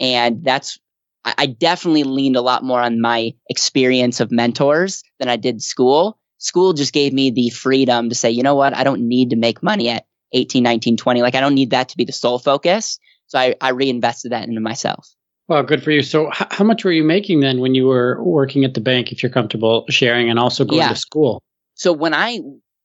And 0.00 0.44
that's, 0.44 0.78
I, 1.24 1.34
I 1.38 1.46
definitely 1.46 2.04
leaned 2.04 2.36
a 2.36 2.42
lot 2.42 2.64
more 2.64 2.80
on 2.80 3.00
my 3.00 3.32
experience 3.48 4.20
of 4.20 4.30
mentors 4.30 5.02
than 5.18 5.28
I 5.28 5.36
did 5.36 5.62
school. 5.62 6.18
School 6.38 6.72
just 6.72 6.92
gave 6.92 7.12
me 7.12 7.30
the 7.30 7.50
freedom 7.50 8.08
to 8.08 8.14
say, 8.14 8.30
you 8.30 8.42
know 8.42 8.56
what? 8.56 8.74
I 8.74 8.84
don't 8.84 9.08
need 9.08 9.30
to 9.30 9.36
make 9.36 9.62
money 9.62 9.88
at 9.88 10.04
18, 10.32 10.62
19, 10.62 10.96
20. 10.96 11.22
Like 11.22 11.34
I 11.34 11.40
don't 11.40 11.54
need 11.54 11.70
that 11.70 11.90
to 11.90 11.96
be 11.96 12.04
the 12.04 12.12
sole 12.12 12.38
focus. 12.38 12.98
So 13.28 13.38
I, 13.38 13.54
I 13.60 13.70
reinvested 13.70 14.32
that 14.32 14.46
into 14.48 14.60
myself. 14.60 15.08
Well, 15.46 15.62
good 15.62 15.82
for 15.82 15.90
you. 15.90 16.02
So, 16.02 16.28
h- 16.28 16.48
how 16.50 16.64
much 16.64 16.84
were 16.84 16.92
you 16.92 17.04
making 17.04 17.40
then 17.40 17.60
when 17.60 17.74
you 17.74 17.86
were 17.86 18.22
working 18.22 18.64
at 18.64 18.72
the 18.74 18.80
bank, 18.80 19.12
if 19.12 19.22
you're 19.22 19.32
comfortable 19.32 19.84
sharing, 19.90 20.30
and 20.30 20.38
also 20.38 20.64
going 20.64 20.78
Yeah. 20.78 20.88
to 20.88 20.96
school? 20.96 21.42
So 21.74 21.92
when 21.92 22.14
I 22.14 22.40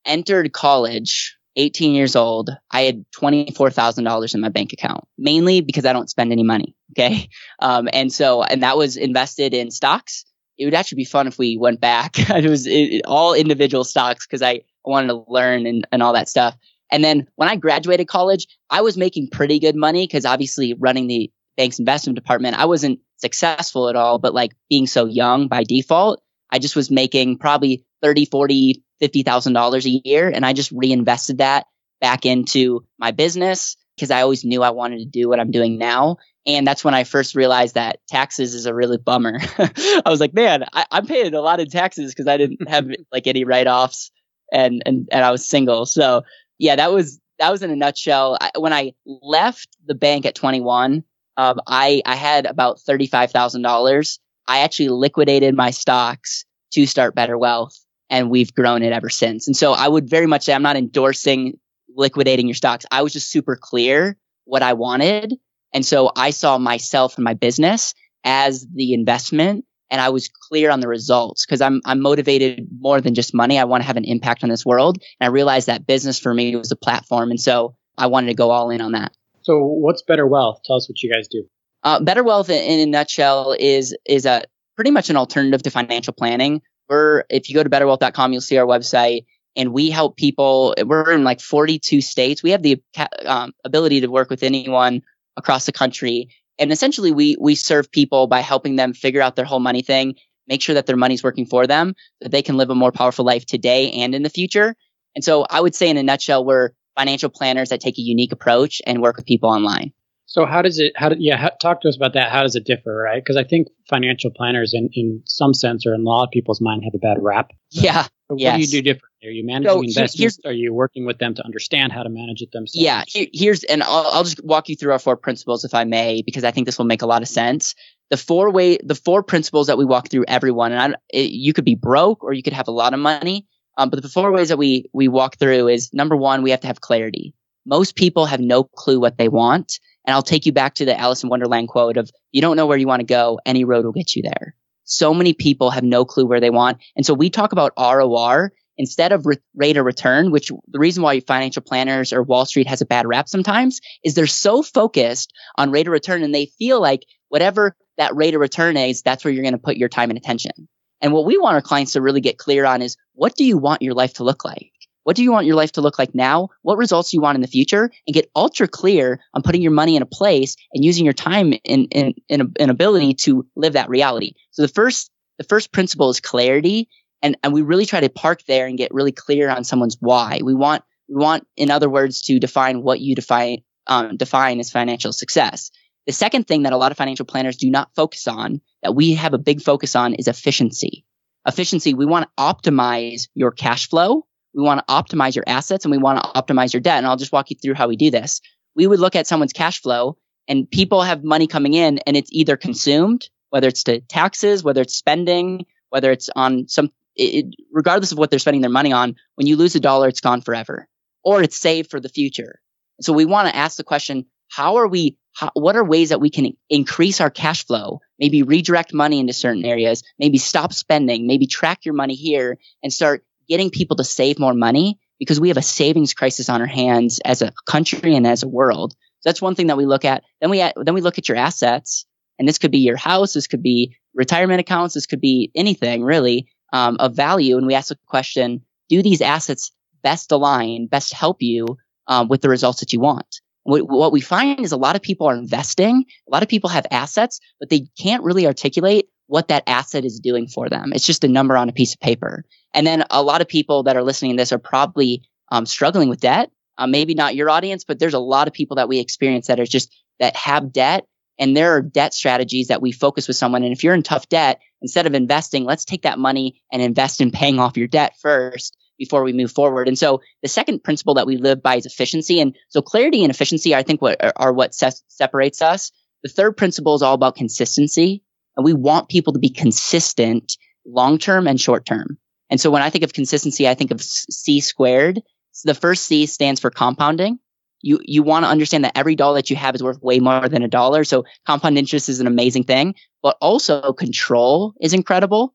entered 0.05 0.51
college, 0.51 1.37
18 1.59 1.93
years 1.93 2.15
old, 2.15 2.49
I 2.71 2.83
had 2.83 3.05
$24,000 3.11 4.33
in 4.33 4.41
my 4.41 4.49
bank 4.49 4.71
account, 4.71 5.03
mainly 5.17 5.59
because 5.59 5.85
I 5.85 5.93
don't 5.93 6.09
spend 6.09 6.31
any 6.31 6.43
money. 6.43 6.75
Okay. 6.97 7.29
Um, 7.59 7.87
and 7.93 8.11
so, 8.11 8.41
and 8.41 8.63
that 8.63 8.75
was 8.75 8.97
invested 8.97 9.53
in 9.53 9.69
stocks. 9.69 10.25
It 10.57 10.65
would 10.65 10.73
actually 10.73 10.95
be 10.95 11.05
fun 11.05 11.27
if 11.27 11.37
we 11.37 11.55
went 11.55 11.79
back. 11.79 12.15
it 12.29 12.49
was 12.49 12.65
it, 12.65 13.03
all 13.05 13.35
individual 13.35 13.83
stocks 13.83 14.25
because 14.25 14.41
I 14.41 14.61
wanted 14.83 15.09
to 15.09 15.23
learn 15.27 15.67
and, 15.67 15.87
and 15.91 16.01
all 16.01 16.13
that 16.13 16.27
stuff. 16.27 16.57
And 16.91 17.03
then 17.03 17.27
when 17.35 17.47
I 17.47 17.57
graduated 17.57 18.07
college, 18.07 18.47
I 18.71 18.81
was 18.81 18.97
making 18.97 19.29
pretty 19.29 19.59
good 19.59 19.75
money 19.75 20.07
because 20.07 20.25
obviously 20.25 20.73
running 20.73 21.05
the 21.05 21.31
bank's 21.57 21.77
investment 21.77 22.15
department, 22.15 22.57
I 22.57 22.65
wasn't 22.65 22.99
successful 23.17 23.87
at 23.87 23.95
all, 23.95 24.17
but 24.17 24.33
like 24.33 24.53
being 24.67 24.87
so 24.87 25.05
young 25.05 25.47
by 25.47 25.63
default, 25.63 26.21
I 26.49 26.57
just 26.57 26.75
was 26.75 26.89
making 26.89 27.37
probably 27.37 27.85
30, 28.01 28.25
40, 28.25 28.83
$50,000 29.01 29.85
a 29.85 30.07
year. 30.07 30.29
And 30.29 30.45
I 30.45 30.53
just 30.53 30.71
reinvested 30.71 31.39
that 31.39 31.65
back 32.01 32.25
into 32.25 32.85
my 32.97 33.11
business 33.11 33.77
because 33.95 34.11
I 34.11 34.21
always 34.21 34.45
knew 34.45 34.63
I 34.63 34.69
wanted 34.69 34.99
to 34.99 35.05
do 35.05 35.27
what 35.27 35.39
I'm 35.39 35.51
doing 35.51 35.77
now. 35.77 36.17
And 36.45 36.65
that's 36.65 36.83
when 36.83 36.93
I 36.93 37.03
first 37.03 37.35
realized 37.35 37.75
that 37.75 37.99
taxes 38.07 38.53
is 38.53 38.65
a 38.65 38.73
really 38.73 38.97
bummer. 38.97 39.39
I 39.57 40.03
was 40.05 40.21
like, 40.21 40.33
man, 40.33 40.65
I, 40.71 40.85
I'm 40.89 41.05
paying 41.05 41.33
a 41.33 41.41
lot 41.41 41.59
of 41.59 41.69
taxes 41.69 42.13
because 42.13 42.27
I 42.27 42.37
didn't 42.37 42.69
have 42.69 42.87
like 43.11 43.27
any 43.27 43.43
write 43.43 43.67
offs 43.67 44.11
and, 44.51 44.81
and, 44.85 45.07
and 45.11 45.23
I 45.23 45.31
was 45.31 45.47
single. 45.47 45.85
So 45.85 46.23
yeah, 46.57 46.77
that 46.77 46.91
was, 46.91 47.19
that 47.39 47.51
was 47.51 47.61
in 47.61 47.71
a 47.71 47.75
nutshell. 47.75 48.37
I, 48.39 48.51
when 48.57 48.73
I 48.73 48.93
left 49.05 49.67
the 49.85 49.95
bank 49.95 50.25
at 50.25 50.35
21, 50.35 51.03
um, 51.37 51.59
I, 51.67 52.01
I 52.05 52.15
had 52.15 52.45
about 52.45 52.79
$35,000. 52.79 54.19
I 54.47 54.59
actually 54.59 54.89
liquidated 54.89 55.55
my 55.55 55.71
stocks 55.71 56.45
to 56.71 56.85
start 56.85 57.15
Better 57.15 57.37
Wealth 57.37 57.77
and 58.09 58.29
we've 58.29 58.53
grown 58.53 58.83
it 58.83 58.91
ever 58.91 59.09
since. 59.09 59.47
And 59.47 59.55
so 59.55 59.73
I 59.73 59.87
would 59.87 60.09
very 60.09 60.25
much 60.25 60.43
say 60.43 60.53
I'm 60.53 60.63
not 60.63 60.77
endorsing 60.77 61.59
liquidating 61.95 62.47
your 62.47 62.55
stocks. 62.55 62.85
I 62.91 63.01
was 63.01 63.13
just 63.13 63.31
super 63.31 63.57
clear 63.59 64.17
what 64.45 64.61
I 64.61 64.73
wanted. 64.73 65.35
And 65.73 65.85
so 65.85 66.11
I 66.15 66.31
saw 66.31 66.57
myself 66.57 67.17
and 67.17 67.23
my 67.23 67.33
business 67.33 67.93
as 68.23 68.65
the 68.73 68.93
investment 68.93 69.65
and 69.91 69.99
I 69.99 70.09
was 70.09 70.29
clear 70.29 70.69
on 70.71 70.79
the 70.79 70.87
results 70.87 71.45
because 71.45 71.61
I'm 71.61 71.81
I'm 71.85 71.99
motivated 71.99 72.67
more 72.79 73.01
than 73.01 73.15
just 73.15 73.33
money. 73.33 73.57
I 73.57 73.63
want 73.63 73.81
to 73.81 73.87
have 73.87 73.97
an 73.97 74.05
impact 74.05 74.43
on 74.43 74.49
this 74.49 74.65
world. 74.65 74.97
And 75.19 75.27
I 75.27 75.31
realized 75.31 75.67
that 75.67 75.87
business 75.87 76.19
for 76.19 76.33
me 76.33 76.55
was 76.55 76.71
a 76.71 76.75
platform. 76.75 77.31
And 77.31 77.39
so 77.39 77.75
I 77.97 78.07
wanted 78.07 78.27
to 78.27 78.35
go 78.35 78.51
all 78.51 78.69
in 78.69 78.81
on 78.81 78.93
that. 78.93 79.13
So, 79.41 79.59
what's 79.63 80.03
Better 80.03 80.27
Wealth? 80.27 80.61
Tell 80.65 80.75
us 80.75 80.87
what 80.89 81.01
you 81.01 81.11
guys 81.11 81.27
do. 81.27 81.43
Uh, 81.83 82.01
Better 82.01 82.23
Wealth, 82.23 82.49
in, 82.49 82.61
in 82.61 82.87
a 82.87 82.91
nutshell, 82.91 83.55
is 83.57 83.95
is 84.05 84.25
a 84.25 84.43
pretty 84.75 84.91
much 84.91 85.09
an 85.09 85.17
alternative 85.17 85.63
to 85.63 85.71
financial 85.71 86.13
planning. 86.13 86.61
We're 86.89 87.23
if 87.29 87.49
you 87.49 87.55
go 87.55 87.63
to 87.63 87.69
betterwealth.com, 87.69 88.31
you'll 88.31 88.41
see 88.41 88.57
our 88.57 88.65
website, 88.65 89.25
and 89.55 89.73
we 89.73 89.89
help 89.89 90.17
people. 90.17 90.73
We're 90.83 91.11
in 91.11 91.23
like 91.23 91.41
42 91.41 92.01
states. 92.01 92.41
We 92.41 92.51
have 92.51 92.63
the 92.63 92.81
um, 93.25 93.53
ability 93.63 94.01
to 94.01 94.07
work 94.07 94.29
with 94.29 94.43
anyone 94.43 95.01
across 95.37 95.65
the 95.65 95.71
country, 95.71 96.29
and 96.57 96.71
essentially, 96.71 97.11
we 97.11 97.37
we 97.39 97.55
serve 97.55 97.91
people 97.91 98.27
by 98.27 98.41
helping 98.41 98.75
them 98.75 98.93
figure 98.93 99.21
out 99.21 99.35
their 99.35 99.45
whole 99.45 99.59
money 99.59 99.81
thing, 99.81 100.15
make 100.47 100.61
sure 100.61 100.75
that 100.75 100.85
their 100.85 100.97
money's 100.97 101.23
working 101.23 101.45
for 101.45 101.67
them, 101.67 101.95
that 102.21 102.31
they 102.31 102.41
can 102.41 102.57
live 102.57 102.69
a 102.69 102.75
more 102.75 102.91
powerful 102.91 103.25
life 103.25 103.45
today 103.45 103.91
and 103.91 104.13
in 104.13 104.23
the 104.23 104.29
future. 104.29 104.75
And 105.15 105.23
so, 105.23 105.45
I 105.49 105.61
would 105.61 105.75
say, 105.75 105.89
in 105.89 105.97
a 105.97 106.03
nutshell, 106.03 106.43
we're 106.43 106.71
financial 106.97 107.29
planners 107.29 107.69
that 107.69 107.79
take 107.79 107.97
a 107.97 108.01
unique 108.01 108.31
approach 108.31 108.81
and 108.85 109.01
work 109.01 109.15
with 109.15 109.25
people 109.25 109.49
online. 109.49 109.93
So, 110.29 110.45
how 110.45 110.61
does 110.61 110.77
it? 110.77 110.93
How 110.95 111.09
do, 111.09 111.15
yeah? 111.17 111.37
How, 111.37 111.49
talk 111.49 111.81
to 111.81 111.89
us 111.89 111.95
about 111.97 112.13
that. 112.13 112.31
How 112.31 112.43
does 112.43 112.55
it 112.55 112.63
differ, 112.63 112.95
right? 112.95 113.21
Because 113.21 113.35
I 113.35 113.43
think 113.43 113.67
financial 113.89 114.29
planners, 114.29 114.75
in 114.75 114.89
in 114.93 115.23
some 115.25 115.55
sense, 115.55 115.87
or 115.87 115.95
in 115.95 116.01
a 116.01 116.03
lot 116.03 116.25
of 116.25 116.31
people's 116.31 116.61
mind, 116.61 116.83
have 116.83 116.93
a 116.93 116.99
bad 116.99 117.17
rap. 117.21 117.49
Yeah. 117.71 118.03
So 118.03 118.35
what 118.35 118.55
do 118.55 118.61
you 118.61 118.67
do 118.67 118.81
differently? 118.83 119.27
Are 119.27 119.31
you 119.31 119.43
managing 119.43 119.71
So, 119.71 119.81
investments? 119.81 120.39
Are 120.45 120.51
you 120.51 120.71
working 120.71 121.05
with 121.05 121.17
them 121.17 121.33
to 121.33 121.43
understand 121.43 121.91
how 121.91 122.03
to 122.03 122.09
manage 122.09 122.41
it 122.41 122.51
themselves? 122.51 122.75
Yeah, 122.75 123.03
here, 123.07 123.25
here's 123.33 123.63
and 123.63 123.81
I'll, 123.81 124.09
I'll 124.11 124.23
just 124.23 124.43
walk 124.43 124.69
you 124.69 124.75
through 124.75 124.91
our 124.91 124.99
four 124.99 125.17
principles 125.17 125.65
if 125.65 125.73
I 125.73 125.83
may, 125.83 126.21
because 126.21 126.43
I 126.43 126.51
think 126.51 126.67
this 126.67 126.77
will 126.77 126.85
make 126.85 127.01
a 127.01 127.07
lot 127.07 127.23
of 127.23 127.27
sense. 127.27 127.73
The 128.11 128.17
four 128.17 128.51
way, 128.51 128.77
the 128.83 128.93
four 128.93 129.23
principles 129.23 129.67
that 129.67 129.79
we 129.79 129.85
walk 129.85 130.09
through 130.09 130.25
everyone, 130.27 130.71
and 130.73 130.93
I, 130.93 130.97
it, 131.09 131.31
you 131.31 131.53
could 131.53 131.65
be 131.65 131.73
broke 131.75 132.23
or 132.23 132.33
you 132.33 132.43
could 132.43 132.53
have 132.53 132.67
a 132.67 132.71
lot 132.71 132.93
of 132.93 132.99
money. 132.99 133.47
Um, 133.77 133.89
but 133.89 134.01
the 134.01 134.09
four 134.09 134.31
ways 134.31 134.49
that 134.49 134.57
we 134.57 134.89
we 134.93 135.07
walk 135.07 135.37
through 135.37 135.69
is 135.69 135.91
number 135.91 136.15
one, 136.15 136.43
we 136.43 136.51
have 136.51 136.61
to 136.61 136.67
have 136.67 136.81
clarity. 136.81 137.33
Most 137.65 137.95
people 137.95 138.25
have 138.25 138.39
no 138.39 138.63
clue 138.63 138.99
what 138.99 139.17
they 139.17 139.29
want, 139.29 139.79
and 140.05 140.13
I'll 140.13 140.23
take 140.23 140.45
you 140.45 140.51
back 140.51 140.75
to 140.75 140.85
the 140.85 140.99
Alice 140.99 141.23
in 141.23 141.29
Wonderland 141.29 141.67
quote 141.67 141.97
of 141.97 142.09
"You 142.31 142.41
don't 142.41 142.55
know 142.55 142.65
where 142.65 142.77
you 142.77 142.87
want 142.87 143.01
to 143.01 143.05
go, 143.05 143.39
any 143.45 143.63
road 143.63 143.85
will 143.85 143.91
get 143.91 144.15
you 144.15 144.23
there." 144.23 144.55
So 144.85 145.13
many 145.13 145.33
people 145.33 145.69
have 145.69 145.83
no 145.83 146.05
clue 146.05 146.25
where 146.25 146.39
they 146.39 146.49
want, 146.49 146.79
and 146.95 147.05
so 147.05 147.13
we 147.13 147.29
talk 147.29 147.51
about 147.51 147.73
ROR 147.77 148.51
instead 148.79 149.11
of 149.11 149.25
re- 149.25 149.37
rate 149.55 149.77
of 149.77 149.85
return, 149.85 150.31
which 150.31 150.51
the 150.69 150.79
reason 150.79 151.03
why 151.03 151.19
financial 151.19 151.61
planners 151.61 152.13
or 152.13 152.23
Wall 152.23 152.45
Street 152.45 152.67
has 152.67 152.81
a 152.81 152.85
bad 152.85 153.05
rap 153.05 153.27
sometimes 153.27 153.81
is 154.03 154.15
they're 154.15 154.25
so 154.25 154.63
focused 154.63 155.33
on 155.57 155.69
rate 155.69 155.85
of 155.85 155.91
return 155.91 156.23
and 156.23 156.33
they 156.33 156.45
feel 156.45 156.81
like 156.81 157.03
whatever 157.27 157.75
that 157.97 158.15
rate 158.15 158.33
of 158.33 158.39
return 158.39 158.77
is, 158.77 159.01
that's 159.01 159.23
where 159.23 159.33
you're 159.33 159.43
going 159.43 159.53
to 159.53 159.59
put 159.59 159.75
your 159.75 159.89
time 159.89 160.09
and 160.09 160.17
attention. 160.17 160.69
And 161.01 161.13
what 161.13 161.25
we 161.25 161.37
want 161.37 161.55
our 161.55 161.61
clients 161.61 161.93
to 161.93 162.01
really 162.01 162.21
get 162.21 162.37
clear 162.37 162.65
on 162.65 162.81
is 162.81 162.95
what 163.13 163.35
do 163.35 163.43
you 163.43 163.57
want 163.57 163.81
your 163.81 163.93
life 163.93 164.13
to 164.15 164.23
look 164.23 164.45
like? 164.45 164.71
What 165.09 165.15
do 165.15 165.23
you 165.23 165.31
want 165.31 165.47
your 165.47 165.55
life 165.55 165.71
to 165.71 165.81
look 165.81 165.97
like 165.97 166.13
now? 166.13 166.49
What 166.61 166.77
results 166.77 167.09
do 167.09 167.17
you 167.17 167.21
want 167.21 167.33
in 167.33 167.41
the 167.41 167.47
future? 167.47 167.89
And 168.05 168.13
get 168.13 168.29
ultra 168.35 168.67
clear 168.67 169.19
on 169.33 169.41
putting 169.41 169.63
your 169.63 169.71
money 169.71 169.95
in 169.95 170.03
a 170.03 170.05
place 170.05 170.55
and 170.71 170.85
using 170.85 171.03
your 171.03 171.15
time 171.15 171.51
in, 171.63 171.85
in, 171.85 172.13
in, 172.27 172.53
in 172.59 172.69
ability 172.69 173.15
to 173.15 173.43
live 173.55 173.73
that 173.73 173.89
reality. 173.89 174.33
So 174.51 174.61
the 174.61 174.67
first, 174.67 175.09
the 175.39 175.45
first 175.45 175.71
principle 175.71 176.11
is 176.11 176.19
clarity 176.19 176.89
and 177.23 177.35
and 177.41 177.53
we 177.53 177.63
really 177.63 177.87
try 177.87 178.01
to 178.01 178.09
park 178.09 178.43
there 178.47 178.67
and 178.67 178.77
get 178.77 178.93
really 178.93 179.11
clear 179.11 179.49
on 179.49 179.63
someone's 179.63 179.97
why. 179.99 180.41
We 180.43 180.53
want 180.53 180.83
we 181.07 181.15
want, 181.15 181.47
in 181.57 181.71
other 181.71 181.89
words, 181.89 182.21
to 182.25 182.39
define 182.39 182.83
what 182.83 182.99
you 182.99 183.15
define 183.15 183.63
um, 183.87 184.15
define 184.15 184.59
as 184.59 184.69
financial 184.69 185.11
success. 185.11 185.71
The 186.05 186.13
second 186.13 186.45
thing 186.45 186.61
that 186.63 186.73
a 186.73 186.77
lot 186.77 186.91
of 186.91 186.99
financial 186.99 187.25
planners 187.25 187.57
do 187.57 187.71
not 187.71 187.95
focus 187.95 188.27
on 188.27 188.61
that 188.83 188.93
we 188.93 189.15
have 189.15 189.33
a 189.33 189.39
big 189.39 189.63
focus 189.63 189.95
on 189.95 190.13
is 190.13 190.27
efficiency. 190.27 191.03
Efficiency. 191.47 191.95
We 191.95 192.05
want 192.05 192.27
to 192.27 192.43
optimize 192.43 193.27
your 193.33 193.49
cash 193.49 193.89
flow. 193.89 194.27
We 194.53 194.63
want 194.63 194.85
to 194.85 194.93
optimize 194.93 195.35
your 195.35 195.45
assets 195.47 195.85
and 195.85 195.91
we 195.91 195.97
want 195.97 196.23
to 196.23 196.29
optimize 196.41 196.73
your 196.73 196.81
debt. 196.81 196.97
And 196.97 197.07
I'll 197.07 197.17
just 197.17 197.31
walk 197.31 197.49
you 197.49 197.57
through 197.61 197.75
how 197.75 197.87
we 197.87 197.95
do 197.95 198.11
this. 198.11 198.41
We 198.75 198.87
would 198.87 198.99
look 198.99 199.15
at 199.15 199.27
someone's 199.27 199.53
cash 199.53 199.81
flow 199.81 200.17
and 200.47 200.69
people 200.69 201.03
have 201.03 201.23
money 201.23 201.47
coming 201.47 201.73
in 201.73 201.99
and 201.99 202.17
it's 202.17 202.31
either 202.31 202.57
consumed, 202.57 203.29
whether 203.49 203.67
it's 203.67 203.83
to 203.83 204.01
taxes, 204.01 204.63
whether 204.63 204.81
it's 204.81 204.95
spending, 204.95 205.65
whether 205.89 206.11
it's 206.11 206.29
on 206.35 206.67
some 206.67 206.91
it, 207.15 207.55
regardless 207.71 208.11
of 208.11 208.17
what 208.17 208.29
they're 208.29 208.39
spending 208.39 208.61
their 208.61 208.69
money 208.69 208.91
on, 208.91 209.15
when 209.35 209.47
you 209.47 209.57
lose 209.57 209.75
a 209.75 209.79
dollar, 209.79 210.07
it's 210.07 210.21
gone 210.21 210.41
forever, 210.41 210.87
or 211.23 211.43
it's 211.43 211.57
saved 211.57 211.91
for 211.91 211.99
the 211.99 212.09
future. 212.09 212.61
So 213.01 213.13
we 213.13 213.25
want 213.25 213.49
to 213.49 213.55
ask 213.55 213.77
the 213.77 213.83
question: 213.83 214.25
How 214.49 214.77
are 214.77 214.87
we? 214.87 215.17
How, 215.33 215.51
what 215.53 215.75
are 215.75 215.83
ways 215.83 216.09
that 216.09 216.21
we 216.21 216.29
can 216.29 216.53
increase 216.69 217.21
our 217.21 217.29
cash 217.29 217.65
flow? 217.65 217.99
Maybe 218.17 218.43
redirect 218.43 218.93
money 218.93 219.19
into 219.19 219.33
certain 219.33 219.65
areas. 219.65 220.03
Maybe 220.17 220.37
stop 220.37 220.73
spending. 220.73 221.27
Maybe 221.27 221.45
track 221.45 221.85
your 221.85 221.93
money 221.93 222.15
here 222.15 222.57
and 222.81 222.91
start 222.91 223.23
getting 223.49 223.69
people 223.69 223.97
to 223.97 224.03
save 224.03 224.39
more 224.39 224.53
money 224.53 224.99
because 225.17 225.39
we 225.39 225.49
have 225.49 225.57
a 225.57 225.61
savings 225.61 226.13
crisis 226.13 226.49
on 226.49 226.61
our 226.61 226.67
hands 226.67 227.19
as 227.25 227.41
a 227.41 227.51
country 227.67 228.15
and 228.15 228.25
as 228.25 228.43
a 228.43 228.47
world. 228.47 228.93
So 229.19 229.29
that's 229.29 229.41
one 229.41 229.55
thing 229.55 229.67
that 229.67 229.77
we 229.77 229.85
look 229.85 230.05
at. 230.05 230.23
Then 230.39 230.49
we 230.49 230.59
then 230.59 230.93
we 230.93 231.01
look 231.01 231.17
at 231.17 231.27
your 231.27 231.37
assets, 231.37 232.05
and 232.37 232.47
this 232.47 232.57
could 232.57 232.71
be 232.71 232.79
your 232.79 232.95
house, 232.95 233.33
this 233.33 233.47
could 233.47 233.61
be 233.61 233.97
retirement 234.13 234.61
accounts, 234.61 234.93
this 234.93 235.05
could 235.05 235.19
be 235.19 235.51
anything 235.55 236.03
really 236.03 236.47
um, 236.71 236.95
of 236.99 237.15
value. 237.15 237.57
And 237.57 237.67
we 237.67 237.75
ask 237.75 237.89
the 237.89 237.97
question, 238.07 238.61
do 238.87 239.01
these 239.01 239.21
assets 239.21 239.71
best 240.01 240.31
align, 240.31 240.87
best 240.87 241.13
help 241.13 241.41
you 241.41 241.77
um, 242.07 242.29
with 242.29 242.41
the 242.41 242.49
results 242.49 242.79
that 242.79 242.93
you 242.93 242.99
want? 243.01 243.41
What, 243.63 243.87
what 243.87 244.13
we 244.13 244.21
find 244.21 244.61
is 244.61 244.71
a 244.71 244.77
lot 244.77 244.95
of 244.95 245.01
people 245.01 245.27
are 245.27 245.35
investing, 245.35 246.05
a 246.27 246.31
lot 246.31 246.43
of 246.43 246.49
people 246.49 246.69
have 246.69 246.87
assets, 246.91 247.39
but 247.59 247.69
they 247.69 247.87
can't 247.99 248.23
really 248.23 248.47
articulate 248.47 249.09
what 249.29 249.49
that 249.49 249.63
asset 249.67 250.05
is 250.05 250.19
doing 250.19 250.47
for 250.47 250.69
them. 250.69 250.91
It's 250.93 251.05
just 251.05 251.23
a 251.23 251.27
number 251.27 251.55
on 251.55 251.69
a 251.69 251.73
piece 251.73 251.93
of 251.93 251.99
paper. 251.99 252.43
And 252.73 252.85
then 252.85 253.05
a 253.11 253.21
lot 253.21 253.41
of 253.41 253.47
people 253.47 253.83
that 253.83 253.95
are 253.95 254.03
listening 254.03 254.31
to 254.31 254.41
this 254.41 254.51
are 254.51 254.57
probably 254.57 255.23
um, 255.51 255.65
struggling 255.65 256.09
with 256.09 256.19
debt. 256.19 256.51
Uh, 256.77 256.87
maybe 256.87 257.13
not 257.13 257.35
your 257.35 257.49
audience, 257.49 257.83
but 257.83 257.99
there's 257.99 258.13
a 258.13 258.19
lot 258.19 258.47
of 258.47 258.53
people 258.53 258.77
that 258.77 258.87
we 258.87 258.99
experience 258.99 259.47
that 259.47 259.59
are 259.59 259.65
just 259.65 259.93
that 260.19 260.35
have 260.35 260.71
debt 260.71 261.05
and 261.39 261.55
there 261.55 261.75
are 261.75 261.81
debt 261.81 262.13
strategies 262.13 262.67
that 262.67 262.81
we 262.81 262.91
focus 262.91 263.27
with 263.27 263.37
someone. 263.37 263.63
And 263.63 263.71
if 263.71 263.83
you're 263.83 263.93
in 263.93 264.03
tough 264.03 264.27
debt, 264.27 264.59
instead 264.81 265.05
of 265.05 265.13
investing, 265.13 265.63
let's 265.63 265.85
take 265.85 266.01
that 266.01 266.19
money 266.19 266.61
and 266.71 266.81
invest 266.81 267.21
in 267.21 267.31
paying 267.31 267.59
off 267.59 267.77
your 267.77 267.87
debt 267.87 268.15
first 268.21 268.75
before 268.97 269.23
we 269.23 269.31
move 269.31 269.51
forward. 269.51 269.87
And 269.87 269.97
so 269.97 270.21
the 270.41 270.49
second 270.49 270.83
principle 270.83 271.13
that 271.13 271.27
we 271.27 271.37
live 271.37 271.63
by 271.63 271.77
is 271.77 271.85
efficiency. 271.85 272.41
And 272.41 272.57
so 272.67 272.81
clarity 272.81 273.23
and 273.23 273.31
efficiency, 273.31 273.73
I 273.73 273.83
think, 273.83 274.01
what 274.01 274.19
are, 274.35 274.51
what 274.51 274.75
ses- 274.75 275.03
separates 275.07 275.61
us. 275.61 275.91
The 276.23 276.29
third 276.29 276.57
principle 276.57 276.95
is 276.95 277.01
all 277.01 277.13
about 277.13 277.35
consistency. 277.37 278.23
And 278.57 278.65
we 278.65 278.73
want 278.73 279.09
people 279.09 279.33
to 279.33 279.39
be 279.39 279.49
consistent 279.49 280.57
long 280.85 281.17
term 281.17 281.47
and 281.47 281.59
short 281.59 281.85
term. 281.85 282.17
And 282.49 282.59
so 282.59 282.71
when 282.71 282.81
I 282.81 282.89
think 282.89 283.03
of 283.03 283.13
consistency, 283.13 283.67
I 283.67 283.75
think 283.75 283.91
of 283.91 284.01
C 284.01 284.59
squared. 284.59 285.21
So 285.51 285.69
the 285.69 285.79
first 285.79 286.05
C 286.05 286.25
stands 286.25 286.59
for 286.59 286.69
compounding. 286.69 287.39
You, 287.81 287.99
you 288.03 288.23
want 288.23 288.43
to 288.43 288.49
understand 288.49 288.83
that 288.83 288.97
every 288.97 289.15
dollar 289.15 289.35
that 289.35 289.49
you 289.49 289.55
have 289.55 289.75
is 289.75 289.83
worth 289.83 290.01
way 290.01 290.19
more 290.19 290.49
than 290.49 290.63
a 290.63 290.67
dollar. 290.67 291.03
So 291.03 291.25
compound 291.45 291.77
interest 291.77 292.09
is 292.09 292.19
an 292.19 292.27
amazing 292.27 292.65
thing, 292.65 292.95
but 293.23 293.37
also 293.39 293.93
control 293.93 294.73
is 294.81 294.93
incredible. 294.93 295.53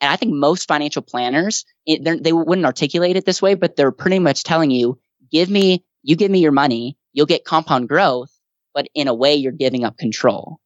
And 0.00 0.10
I 0.10 0.16
think 0.16 0.34
most 0.34 0.68
financial 0.68 1.00
planners, 1.00 1.64
it, 1.86 2.22
they 2.22 2.32
wouldn't 2.32 2.66
articulate 2.66 3.16
it 3.16 3.24
this 3.24 3.40
way, 3.40 3.54
but 3.54 3.76
they're 3.76 3.92
pretty 3.92 4.18
much 4.18 4.42
telling 4.42 4.70
you, 4.70 4.98
give 5.30 5.48
me, 5.48 5.84
you 6.02 6.16
give 6.16 6.30
me 6.30 6.40
your 6.40 6.52
money, 6.52 6.98
you'll 7.12 7.26
get 7.26 7.44
compound 7.44 7.88
growth, 7.88 8.30
but 8.74 8.88
in 8.94 9.06
a 9.06 9.14
way 9.14 9.34
you're 9.34 9.52
giving 9.52 9.84
up 9.84 9.96
control. 9.96 10.58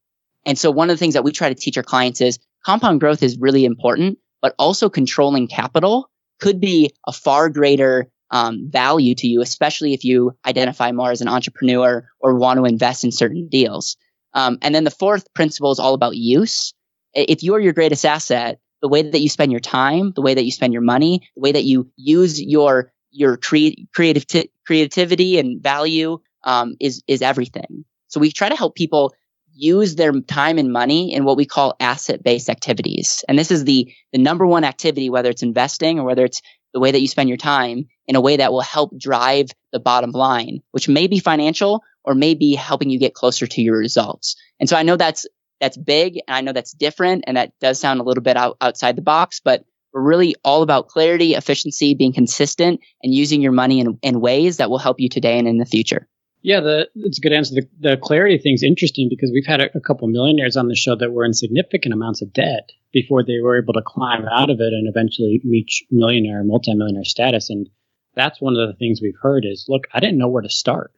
And 0.47 0.57
so 0.57 0.71
one 0.71 0.89
of 0.89 0.95
the 0.95 0.99
things 0.99 1.13
that 1.13 1.25
we 1.25 1.31
try 1.31 1.49
to 1.49 1.55
teach 1.55 1.77
our 1.77 1.83
clients 1.83 2.21
is 2.21 2.39
compound 2.65 3.01
growth 3.01 3.21
is 3.21 3.37
really 3.37 3.65
important, 3.65 4.17
but 4.41 4.55
also 4.57 4.89
controlling 4.89 5.47
capital 5.47 6.09
could 6.39 6.59
be 6.61 6.93
a 7.05 7.11
far 7.11 7.49
greater 7.49 8.09
um, 8.31 8.69
value 8.71 9.13
to 9.15 9.27
you, 9.27 9.41
especially 9.41 9.93
if 9.93 10.03
you 10.05 10.31
identify 10.45 10.91
more 10.91 11.11
as 11.11 11.21
an 11.21 11.27
entrepreneur 11.27 12.09
or 12.19 12.35
want 12.35 12.57
to 12.57 12.65
invest 12.65 13.03
in 13.03 13.11
certain 13.11 13.49
deals. 13.49 13.97
Um, 14.33 14.57
and 14.61 14.73
then 14.73 14.85
the 14.85 14.91
fourth 14.91 15.33
principle 15.33 15.71
is 15.71 15.79
all 15.79 15.93
about 15.93 16.15
use. 16.15 16.73
If 17.13 17.43
you 17.43 17.53
are 17.55 17.59
your 17.59 17.73
greatest 17.73 18.05
asset, 18.05 18.59
the 18.81 18.87
way 18.87 19.01
that 19.01 19.19
you 19.19 19.29
spend 19.29 19.51
your 19.51 19.61
time, 19.61 20.13
the 20.15 20.21
way 20.21 20.33
that 20.33 20.45
you 20.45 20.51
spend 20.51 20.71
your 20.71 20.81
money, 20.81 21.27
the 21.35 21.41
way 21.41 21.51
that 21.51 21.63
you 21.63 21.91
use 21.97 22.41
your 22.41 22.93
your 23.11 23.37
cre- 23.37 23.79
creative 23.93 24.27
t- 24.27 24.51
creativity 24.65 25.39
and 25.39 25.61
value 25.61 26.19
um, 26.43 26.75
is 26.79 27.03
is 27.07 27.21
everything. 27.21 27.85
So 28.07 28.19
we 28.19 28.31
try 28.31 28.49
to 28.49 28.55
help 28.55 28.75
people 28.75 29.13
use 29.57 29.95
their 29.95 30.11
time 30.21 30.57
and 30.57 30.71
money 30.71 31.13
in 31.13 31.25
what 31.25 31.37
we 31.37 31.45
call 31.45 31.75
asset 31.79 32.23
based 32.23 32.49
activities, 32.49 33.23
and 33.27 33.37
this 33.37 33.51
is 33.51 33.63
the 33.63 33.93
the 34.11 34.19
number 34.19 34.45
one 34.45 34.63
activity, 34.63 35.09
whether 35.09 35.29
it's 35.29 35.43
investing 35.43 35.99
or 35.99 36.05
whether 36.05 36.25
it's 36.25 36.41
the 36.73 36.79
way 36.79 36.91
that 36.91 37.01
you 37.01 37.07
spend 37.07 37.29
your 37.29 37.37
time, 37.37 37.87
in 38.07 38.15
a 38.15 38.21
way 38.21 38.37
that 38.37 38.51
will 38.51 38.61
help 38.61 38.91
drive 38.97 39.49
the 39.71 39.79
bottom 39.79 40.11
line, 40.11 40.59
which 40.71 40.87
may 40.87 41.07
be 41.07 41.19
financial 41.19 41.81
or 42.03 42.13
may 42.13 42.35
be 42.35 42.55
helping 42.55 42.89
you 42.89 42.99
get 42.99 43.13
closer 43.13 43.47
to 43.47 43.61
your 43.61 43.77
results. 43.77 44.35
And 44.59 44.69
so 44.69 44.77
I 44.77 44.83
know 44.83 44.95
that's 44.95 45.25
that's 45.59 45.77
big 45.77 46.19
and 46.27 46.35
I 46.35 46.41
know 46.41 46.53
that's 46.53 46.71
different 46.71 47.23
and 47.27 47.37
that 47.37 47.51
does 47.59 47.79
sound 47.79 47.99
a 47.99 48.03
little 48.03 48.23
bit 48.23 48.37
out, 48.37 48.57
outside 48.61 48.95
the 48.95 49.01
box, 49.01 49.41
but 49.43 49.63
we're 49.93 50.01
really 50.01 50.35
all 50.43 50.61
about 50.61 50.89
clarity, 50.89 51.33
efficiency, 51.33 51.95
being 51.95 52.13
consistent 52.13 52.81
and 53.01 53.13
using 53.13 53.41
your 53.41 53.51
money 53.51 53.79
in, 53.79 53.97
in 54.01 54.21
ways 54.21 54.57
that 54.57 54.69
will 54.69 54.77
help 54.77 54.99
you 54.99 55.09
today 55.09 55.39
and 55.39 55.47
in 55.47 55.57
the 55.57 55.65
future. 55.65 56.07
Yeah, 56.47 56.61
the, 56.61 56.87
that's 56.95 57.17
a 57.17 57.21
good 57.21 57.33
answer. 57.33 57.55
The, 57.55 57.67
the 57.77 57.97
clarity 57.97 58.37
thing 58.37 58.53
is 58.53 58.63
interesting 58.63 59.09
because 59.09 59.31
we've 59.33 59.45
had 59.45 59.59
a, 59.59 59.77
a 59.77 59.81
couple 59.81 60.07
millionaires 60.07 60.55
on 60.55 60.69
the 60.69 60.75
show 60.75 60.95
that 60.95 61.11
were 61.11 61.25
in 61.25 61.33
significant 61.33 61.93
amounts 61.93 62.21
of 62.21 62.31
debt 62.31 62.71
before 62.93 63.21
they 63.21 63.41
were 63.43 63.61
able 63.61 63.73
to 63.73 63.81
climb 63.85 64.25
out 64.31 64.49
of 64.49 64.61
it 64.61 64.71
and 64.71 64.87
eventually 64.87 65.41
reach 65.43 65.83
millionaire, 65.91 66.39
or 66.39 66.43
multimillionaire 66.45 67.03
status. 67.03 67.49
And 67.49 67.67
that's 68.15 68.39
one 68.39 68.55
of 68.55 68.65
the 68.65 68.75
things 68.75 69.01
we've 69.01 69.19
heard 69.21 69.43
is, 69.45 69.65
look, 69.67 69.87
I 69.93 69.99
didn't 69.99 70.19
know 70.19 70.29
where 70.29 70.41
to 70.41 70.49
start. 70.49 70.93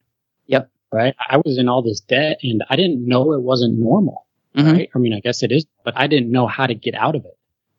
Yep. 0.45 0.69
Right. 0.91 1.15
I 1.19 1.38
was 1.38 1.57
in 1.57 1.67
all 1.67 1.81
this 1.81 2.01
debt 2.01 2.39
and 2.43 2.63
I 2.69 2.75
didn't 2.75 3.07
know 3.07 3.33
it 3.33 3.41
wasn't 3.41 3.79
normal 3.79 4.27
mm-hmm. 4.55 4.71
right? 4.71 4.89
I 4.93 4.99
mean, 4.99 5.13
I 5.13 5.19
guess 5.19 5.43
it 5.43 5.51
is, 5.51 5.65
but 5.83 5.97
I 5.97 6.07
didn't 6.07 6.31
know 6.31 6.47
how 6.47 6.67
to 6.67 6.75
get 6.75 6.95
out 6.95 7.15
of 7.15 7.25
it. 7.25 7.38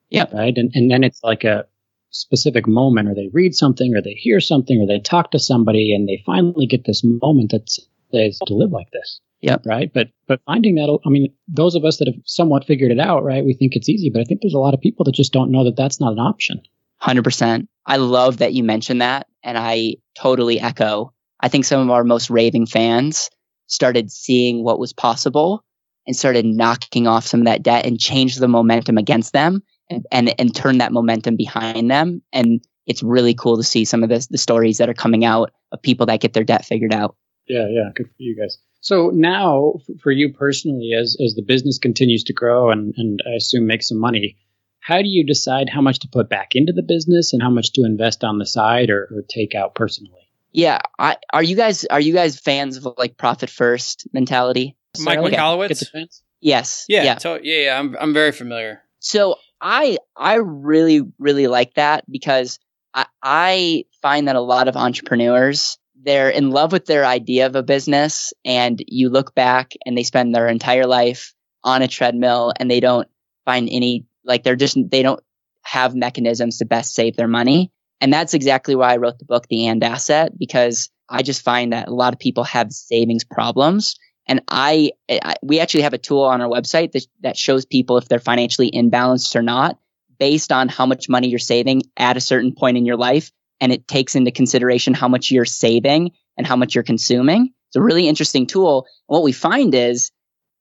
Yeah. 0.09 0.27
Right. 0.33 0.57
And, 0.57 0.73
and 0.75 0.91
then 0.91 1.05
it's 1.05 1.23
like 1.23 1.45
a 1.45 1.67
specific 2.11 2.67
moment 2.67 3.09
or 3.09 3.15
they 3.15 3.31
read 3.33 3.55
something 3.55 3.95
or 3.95 4.03
they 4.03 4.15
hear 4.15 4.41
something 4.41 4.81
or 4.81 4.87
they 4.87 5.01
talk 5.01 5.31
to 5.31 5.39
somebody 5.39 5.95
and 5.95 6.09
they 6.09 6.23
finally 6.27 6.67
get 6.67 6.85
this 6.85 7.03
moment 7.05 7.53
that 7.53 7.71
says 8.13 8.39
to 8.47 8.55
live 8.55 8.73
like 8.73 8.91
this. 8.93 9.21
Yeah. 9.41 9.57
Right. 9.65 9.91
But, 9.93 10.09
but 10.27 10.41
finding 10.45 10.75
that, 10.75 10.99
I 11.07 11.09
mean, 11.09 11.33
those 11.49 11.75
of 11.75 11.85
us 11.85 11.97
that 11.99 12.09
have 12.09 12.23
somewhat 12.27 12.67
figured 12.67 12.93
it 12.93 13.01
out, 13.01 13.25
right, 13.25 13.45
we 13.45 13.55
think 13.55 13.75
it's 13.75 13.89
easy, 13.89 14.11
but 14.11 14.21
I 14.21 14.25
think 14.25 14.43
there's 14.43 14.55
a 14.55 14.59
lot 14.59 14.75
of 14.75 14.81
people 14.81 15.05
that 15.05 15.15
just 15.15 15.33
don't 15.33 15.51
know 15.51 15.65
that 15.65 15.77
that's 15.77 16.01
not 16.01 16.13
an 16.13 16.19
option. 16.19 16.61
100%. 17.03 17.67
I 17.87 17.97
love 17.97 18.39
that 18.39 18.53
you 18.53 18.63
mentioned 18.63 19.01
that. 19.01 19.27
And 19.43 19.57
I 19.57 19.95
totally 20.15 20.61
echo. 20.61 21.15
I 21.41 21.49
think 21.49 21.65
some 21.65 21.81
of 21.81 21.91
our 21.91 22.05
most 22.05 22.29
raving 22.29 22.67
fans 22.67 23.31
started 23.67 24.11
seeing 24.11 24.63
what 24.63 24.79
was 24.79 24.93
possible 24.93 25.65
and 26.07 26.15
started 26.15 26.45
knocking 26.45 27.07
off 27.07 27.27
some 27.27 27.41
of 27.41 27.47
that 27.47 27.63
debt 27.63 27.87
and 27.87 27.99
changed 27.99 28.41
the 28.41 28.49
momentum 28.49 28.99
against 28.99 29.33
them 29.33 29.63
and, 29.91 30.07
and, 30.11 30.35
and 30.39 30.55
turn 30.55 30.79
that 30.79 30.93
momentum 30.93 31.37
behind 31.37 31.91
them. 31.91 32.23
And 32.33 32.65
it's 32.87 33.03
really 33.03 33.35
cool 33.35 33.57
to 33.57 33.63
see 33.63 33.85
some 33.85 34.03
of 34.03 34.09
the, 34.09 34.27
the 34.31 34.39
stories 34.39 34.79
that 34.79 34.89
are 34.89 34.95
coming 34.95 35.25
out 35.25 35.53
of 35.73 35.83
people 35.83 36.07
that 36.07 36.21
get 36.21 36.33
their 36.33 36.45
debt 36.45 36.65
figured 36.65 36.95
out. 36.95 37.17
Yeah, 37.47 37.67
yeah, 37.69 37.91
good 37.95 38.07
for 38.07 38.15
you 38.19 38.37
guys. 38.37 38.59
So 38.81 39.11
now, 39.13 39.75
for 40.03 40.11
you 40.11 40.33
personally, 40.33 40.93
as 40.99 41.17
as 41.23 41.35
the 41.35 41.43
business 41.43 41.79
continues 41.79 42.25
to 42.25 42.33
grow 42.33 42.71
and 42.71 42.95
and 42.97 43.21
I 43.27 43.37
assume 43.37 43.67
make 43.67 43.83
some 43.83 43.99
money, 43.99 44.37
how 44.79 45.03
do 45.03 45.09
you 45.09 45.27
decide 45.27 45.69
how 45.69 45.83
much 45.83 45.99
to 46.01 46.09
put 46.09 46.31
back 46.31 46.55
into 46.55 46.73
the 46.73 46.83
business 46.83 47.33
and 47.33 47.43
how 47.43 47.51
much 47.51 47.73
to 47.73 47.85
invest 47.85 48.25
on 48.25 48.39
the 48.39 48.47
side 48.47 48.89
or, 48.89 49.09
or 49.15 49.23
take 49.29 49.55
out 49.55 49.75
personally? 49.75 50.31
Yeah, 50.53 50.79
I, 50.99 51.17
are 51.33 51.43
you 51.43 51.57
guys 51.57 51.85
are 51.85 52.01
you 52.01 52.13
guys 52.13 52.39
fans 52.39 52.77
of 52.77 52.95
like 52.97 53.17
profit 53.17 53.51
first 53.51 54.09
mentality? 54.13 54.77
Mike 54.99 55.19
okay. 55.19 55.37
Michalowicz? 55.37 56.23
Yes. 56.41 56.87
Yeah. 56.89 57.05
Yeah. 57.05 57.15
To- 57.17 57.41
yeah. 57.43 57.65
Yeah. 57.65 57.79
I'm, 57.79 57.97
I'm 58.01 58.15
very 58.15 58.33
familiar. 58.33 58.83
So 58.99 59.37
I, 59.61 59.99
I 60.17 60.35
really, 60.37 61.03
really 61.19 61.47
like 61.47 61.75
that 61.75 62.05
because 62.11 62.59
I, 62.95 63.07
I 63.23 63.85
find 64.03 64.29
that 64.29 64.37
a 64.37 64.41
lot 64.41 64.69
of 64.69 64.77
entrepreneurs, 64.77 65.79
they're 66.03 66.31
in 66.31 66.51
love 66.51 66.73
with 66.73 66.87
their 66.87 67.05
idea 67.05 67.47
of 67.47 67.57
a 67.57 67.63
business 67.63 68.33
and 68.45 68.83
you 68.87 69.11
look 69.11 69.35
back 69.35 69.73
and 69.85 69.97
they 69.97 70.03
spend 70.03 70.35
their 70.35 70.49
entire 70.49 70.87
life 70.87 71.35
on 71.63 71.83
a 71.83 71.89
treadmill 71.89 72.53
and 72.59 72.71
they 72.71 72.81
don't 72.81 73.09
find 73.45 73.69
any, 73.71 74.07
like 74.25 74.43
they're 74.43 74.57
just, 74.57 74.79
they 74.91 75.03
don't 75.03 75.23
have 75.63 75.95
mechanisms 75.95 76.59
to 76.59 76.65
best 76.65 76.95
save 76.95 77.17
their 77.17 77.29
money. 77.29 77.71
And 78.01 78.13
that's 78.13 78.33
exactly 78.33 78.75
why 78.75 78.95
I 78.95 78.97
wrote 78.97 79.19
the 79.19 79.27
book, 79.27 79.47
The 79.49 79.67
And 79.67 79.85
Asset, 79.85 80.33
because 80.39 80.89
I 81.09 81.23
just 81.23 81.43
find 81.43 81.75
that 81.75 81.89
a 81.89 81.95
lot 81.95 82.15
of 82.15 82.19
people 82.19 82.45
have 82.45 82.73
savings 82.73 83.25
problems 83.25 83.97
and 84.27 84.43
I, 84.49 84.93
I, 85.11 85.35
we 85.43 85.61
actually 85.61 85.83
have 85.83 85.93
a 85.93 85.99
tool 85.99 86.23
on 86.23 86.41
our 86.41 86.49
website 86.49 86.93
that, 86.93 87.07
that 87.23 87.37
shows 87.37 87.65
people 87.65 87.99
if 87.99 88.09
they're 88.09 88.21
financially 88.21 88.71
imbalanced 88.71 89.35
or 89.35 89.43
not 89.43 89.79
based 90.19 90.53
on 90.53 90.69
how 90.69 90.87
much 90.87 91.09
money 91.09 91.29
you're 91.29 91.39
saving 91.39 91.83
at 91.97 92.17
a 92.17 92.21
certain 92.21 92.55
point 92.55 92.77
in 92.77 92.87
your 92.87 92.97
life. 92.97 93.33
And 93.61 93.73
it 93.73 93.89
takes 93.89 94.15
into 94.15 94.31
consideration 94.31 94.95
how 94.95 95.09
much 95.09 95.31
you're 95.31 95.45
saving 95.45 96.13
and 96.37 96.47
how 96.47 96.57
much 96.57 96.75
you're 96.75 96.85
consuming. 96.85 97.53
It's 97.69 97.77
a 97.77 97.83
really 97.83 98.07
interesting 98.07 98.47
tool. 98.47 98.87
And 99.09 99.15
what 99.15 99.23
we 99.23 99.33
find 99.33 99.75
is 99.75 100.11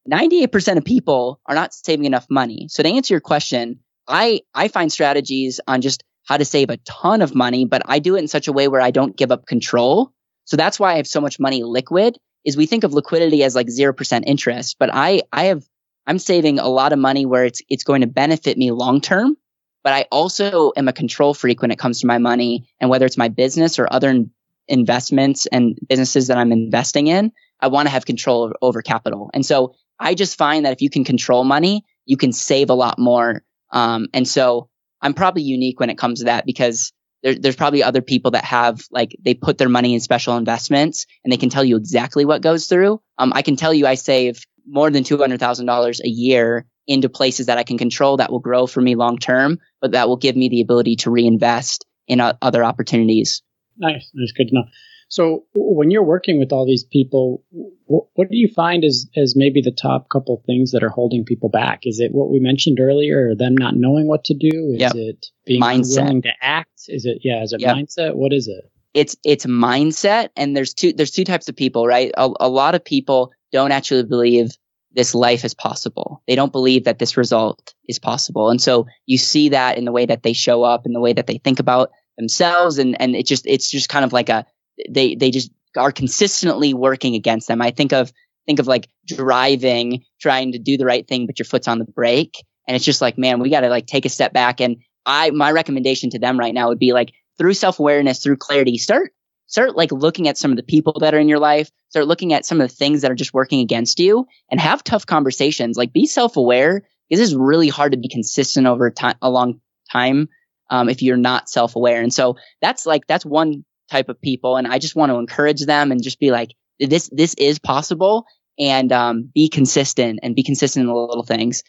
98% 0.10 0.78
of 0.78 0.86
people 0.86 1.40
are 1.46 1.56
not 1.56 1.74
saving 1.74 2.06
enough 2.06 2.26
money. 2.30 2.68
So 2.70 2.84
to 2.84 2.90
answer 2.90 3.14
your 3.14 3.22
question, 3.22 3.80
I, 4.08 4.42
I 4.54 4.70
find 4.70 4.92
strategies 4.92 5.60
on 5.68 5.82
just 5.82 6.04
how 6.26 6.38
to 6.38 6.46
save 6.46 6.70
a 6.70 6.78
ton 6.78 7.22
of 7.22 7.36
money, 7.36 7.66
but 7.66 7.82
I 7.86 8.00
do 8.00 8.16
it 8.16 8.20
in 8.20 8.28
such 8.28 8.48
a 8.48 8.54
way 8.54 8.68
where 8.68 8.82
I 8.82 8.92
don't 8.92 9.16
give 9.16 9.32
up 9.32 9.46
control. 9.46 10.14
So 10.46 10.58
that's 10.58 10.80
why 10.80 10.94
I 10.94 10.98
have 10.98 11.08
so 11.08 11.22
much 11.22 11.40
money 11.40 11.64
liquid 11.64 12.18
is 12.46 12.58
we 12.58 12.66
think 12.66 12.84
of 12.84 12.94
liquidity 12.94 13.44
as 13.44 13.56
like 13.56 13.68
0% 13.68 14.24
interest, 14.26 14.78
but 14.80 14.90
I, 14.92 15.22
I 15.32 15.46
have, 15.46 15.64
I'm 16.08 16.20
saving 16.20 16.60
a 16.60 16.68
lot 16.68 16.94
of 16.94 17.00
money 17.00 17.26
where 17.26 17.46
it's, 17.46 17.62
it's 17.70 17.84
going 17.84 18.02
to 18.02 18.08
benefit 18.08 18.58
me 18.58 18.72
long 18.72 19.02
term. 19.02 19.38
But 19.84 19.94
I 19.94 20.06
also 20.12 20.74
am 20.76 20.88
a 20.88 20.94
control 20.94 21.34
freak 21.34 21.62
when 21.62 21.72
it 21.72 21.80
comes 21.80 22.02
to 22.02 22.08
my 22.08 22.18
money 22.18 22.68
and 22.80 22.90
whether 22.90 23.06
it's 23.06 23.18
my 23.18 23.30
business 23.30 23.80
or 23.80 23.88
other 23.90 24.26
investments 24.68 25.46
and 25.46 25.78
businesses 25.88 26.28
that 26.28 26.38
I'm 26.38 26.52
investing 26.52 27.08
in, 27.08 27.32
I 27.60 27.68
want 27.68 27.88
to 27.88 27.92
have 27.92 28.06
control 28.06 28.54
over, 28.62 28.82
capital. 28.82 29.30
And 29.34 29.46
so 29.46 29.76
I 30.00 30.16
just 30.16 30.38
find 30.38 30.66
that 30.66 30.74
if 30.74 30.82
you 30.82 30.90
can 30.90 31.04
control 31.04 31.44
money, 31.44 31.86
you 32.06 32.18
can 32.18 32.32
save 32.32 32.70
a 32.70 32.74
lot 32.74 33.00
more. 33.00 33.44
Um, 33.72 34.08
and 34.14 34.28
so 34.28 34.70
I'm 35.02 35.14
probably 35.14 35.44
unique 35.44 35.80
when 35.80 35.90
it 35.90 35.98
comes 35.98 36.20
to 36.20 36.26
that 36.26 36.46
because 36.46 36.94
there, 37.24 37.36
there's 37.36 37.56
probably 37.56 37.84
other 37.84 38.02
people 38.02 38.32
that 38.32 38.46
have 38.46 38.82
like 38.92 39.16
they 39.24 39.34
put 39.34 39.58
their 39.58 39.70
money 39.70 39.94
in 39.94 40.00
special 40.00 40.38
investments 40.38 41.06
and 41.24 41.32
they 41.32 41.38
can 41.38 41.50
tell 41.50 41.64
you 41.64 41.78
exactly 41.78 42.26
what 42.26 42.42
goes 42.42 42.68
through. 42.68 43.02
Um, 43.18 43.34
I 43.36 43.42
can 43.42 43.56
tell 43.56 43.74
you 43.74 43.86
I 43.88 43.96
save 43.96 44.46
more 44.68 44.90
than 44.90 45.04
two 45.04 45.18
hundred 45.18 45.40
thousand 45.40 45.66
dollars 45.66 46.02
a 46.02 46.08
year 46.08 46.66
into 46.88 47.10
places 47.10 47.48
that 47.48 47.58
I 47.58 47.64
can 47.64 47.78
control 47.78 48.18
that 48.18 48.32
will 48.32 48.40
grow 48.40 48.66
for 48.66 48.82
me 48.82 48.96
long 48.96 49.18
term, 49.18 49.60
but 49.82 49.92
that 49.92 50.08
will 50.08 50.18
give 50.18 50.36
me 50.36 50.50
the 50.50 50.62
ability 50.62 50.98
to 50.98 51.12
reinvest 51.12 51.86
in 52.08 52.20
uh, 52.20 52.34
other 52.42 52.64
opportunities. 52.64 53.44
Nice, 53.78 54.10
that's 54.14 54.32
good 54.34 54.48
to 54.50 54.56
know. 54.56 54.64
So 55.10 55.46
when 55.56 55.90
you're 55.90 56.04
working 56.04 56.40
with 56.40 56.52
all 56.52 56.68
these 56.68 56.84
people, 56.84 57.44
what, 57.86 58.06
what 58.14 58.30
do 58.30 58.38
you 58.38 58.48
find 58.48 58.86
as 58.86 59.08
as 59.18 59.36
maybe 59.36 59.60
the 59.60 59.72
top 59.72 60.08
couple 60.10 60.42
things 60.46 60.72
that 60.72 60.84
are 60.84 60.90
holding 60.90 61.26
people 61.26 61.50
back? 61.50 61.82
Is 61.84 62.00
it 62.00 62.12
what 62.14 62.30
we 62.30 62.40
mentioned 62.40 62.80
earlier, 62.80 63.34
them 63.36 63.58
not 63.58 63.76
knowing 63.76 64.08
what 64.08 64.24
to 64.26 64.36
do? 64.36 64.74
Is 64.76 64.82
yep. 64.82 64.94
it 64.96 65.26
being 65.46 65.62
mindset. 65.62 66.04
willing 66.04 66.22
to 66.22 66.32
act? 66.42 66.82
Is 66.88 67.06
it 67.06 67.22
yeah? 67.24 67.42
Is 67.42 67.54
it 67.54 67.62
yep. 67.62 67.76
mindset? 67.76 68.16
What 68.16 68.34
is 68.34 68.48
it? 68.48 68.72
It's 68.94 69.18
it's 69.24 69.48
mindset, 69.48 70.30
and 70.36 70.56
there's 70.56 70.76
two 70.76 70.94
there's 70.94 71.12
two 71.12 71.26
types 71.26 71.50
of 71.50 71.56
people, 71.56 71.88
right? 71.88 72.12
A, 72.16 72.30
a 72.40 72.50
lot 72.50 72.76
of 72.76 72.86
people 72.86 73.32
don't 73.52 73.72
actually 73.72 74.04
believe 74.04 74.52
this 74.92 75.16
life 75.16 75.44
is 75.44 75.56
possible. 75.56 76.22
They 76.28 76.36
don't 76.36 76.52
believe 76.52 76.84
that 76.84 77.00
this 77.00 77.18
result 77.18 77.74
is 77.88 77.98
possible, 77.98 78.52
and 78.52 78.62
so 78.62 78.86
you 79.08 79.18
see 79.18 79.50
that 79.50 79.80
in 79.80 79.86
the 79.86 79.92
way 79.92 80.06
that 80.06 80.22
they 80.22 80.34
show 80.34 80.62
up, 80.62 80.86
in 80.86 80.94
the 80.94 81.00
way 81.00 81.14
that 81.14 81.26
they 81.26 81.40
think 81.40 81.60
about 81.60 81.90
themselves, 82.16 82.78
and 82.78 83.00
and 83.02 83.16
it 83.16 83.26
just 83.26 83.48
it's 83.48 83.72
just 83.72 83.90
kind 83.90 84.06
of 84.06 84.14
like 84.14 84.30
a 84.30 84.46
they 84.90 85.16
they 85.16 85.32
just 85.32 85.52
are 85.76 85.92
consistently 85.92 86.74
working 86.74 87.16
against 87.16 87.48
them. 87.48 87.62
I 87.62 87.72
think 87.72 87.94
of 87.94 88.12
think 88.46 88.60
of 88.60 88.68
like 88.68 88.88
driving, 89.06 90.04
trying 90.20 90.54
to 90.54 90.60
do 90.60 90.78
the 90.78 90.86
right 90.86 91.08
thing, 91.08 91.28
but 91.28 91.38
your 91.38 91.46
foot's 91.46 91.68
on 91.68 91.78
the 91.80 91.86
brake. 91.86 92.44
And 92.68 92.76
it's 92.76 92.86
just 92.86 93.02
like, 93.02 93.18
man, 93.18 93.40
we 93.40 93.50
got 93.50 93.62
to 93.62 93.70
like 93.70 93.86
take 93.86 94.06
a 94.06 94.10
step 94.10 94.34
back. 94.34 94.60
And 94.60 94.78
I, 95.06 95.30
my 95.32 95.52
recommendation 95.52 96.10
to 96.12 96.20
them 96.20 96.40
right 96.40 96.54
now 96.54 96.70
would 96.70 96.80
be 96.80 96.94
like 96.94 97.12
through 97.38 97.54
self 97.54 97.80
awareness, 97.80 98.24
through 98.24 98.38
clarity, 98.38 98.78
start, 98.78 99.12
start 99.48 99.76
like 99.76 99.92
looking 99.92 100.28
at 100.28 100.38
some 100.38 100.52
of 100.52 100.58
the 100.58 100.64
people 100.64 100.98
that 101.00 101.14
are 101.14 101.20
in 101.20 101.30
your 101.30 101.40
life, 101.40 101.70
start 101.90 102.08
looking 102.08 102.34
at 102.34 102.46
some 102.46 102.60
of 102.60 102.70
the 102.70 102.76
things 102.76 103.02
that 103.02 103.12
are 103.12 103.16
just 103.16 103.34
working 103.34 103.62
against 103.62 104.00
you 104.00 104.28
and 104.50 104.60
have 104.60 104.84
tough 104.84 105.06
conversations. 105.06 105.78
Like 105.78 105.94
be 105.94 106.08
self 106.08 106.38
aware 106.38 106.84
This 107.10 107.20
is 107.20 107.36
really 107.36 107.70
hard 107.70 107.92
to 107.92 107.98
be 108.00 108.10
consistent 108.10 108.68
over 108.68 108.90
time, 108.92 109.16
a 109.22 109.30
long 109.30 109.62
time. 109.92 110.30
Um, 110.72 110.90
if 110.90 111.02
you're 111.02 111.18
not 111.18 111.50
self 111.50 111.76
aware. 111.76 112.02
And 112.02 112.14
so 112.14 112.38
that's 112.62 112.86
like, 112.86 113.08
that's 113.08 113.26
one 113.26 113.64
type 113.90 114.10
of 114.10 114.22
people. 114.22 114.56
And 114.58 114.68
I 114.68 114.80
just 114.80 114.96
want 114.96 115.12
to 115.12 115.18
encourage 115.18 115.66
them 115.66 115.92
and 115.92 116.04
just 116.04 116.20
be 116.20 116.32
like, 116.32 116.56
this, 116.80 117.10
this 117.12 117.34
is 117.36 117.60
possible 117.60 118.26
and, 118.58 118.92
um, 118.92 119.30
be 119.34 119.50
consistent 119.50 120.20
and 120.24 120.36
be 120.36 120.44
consistent 120.44 120.84
in 120.84 120.88
the 120.88 120.96
little 120.96 121.24
things. 121.24 121.64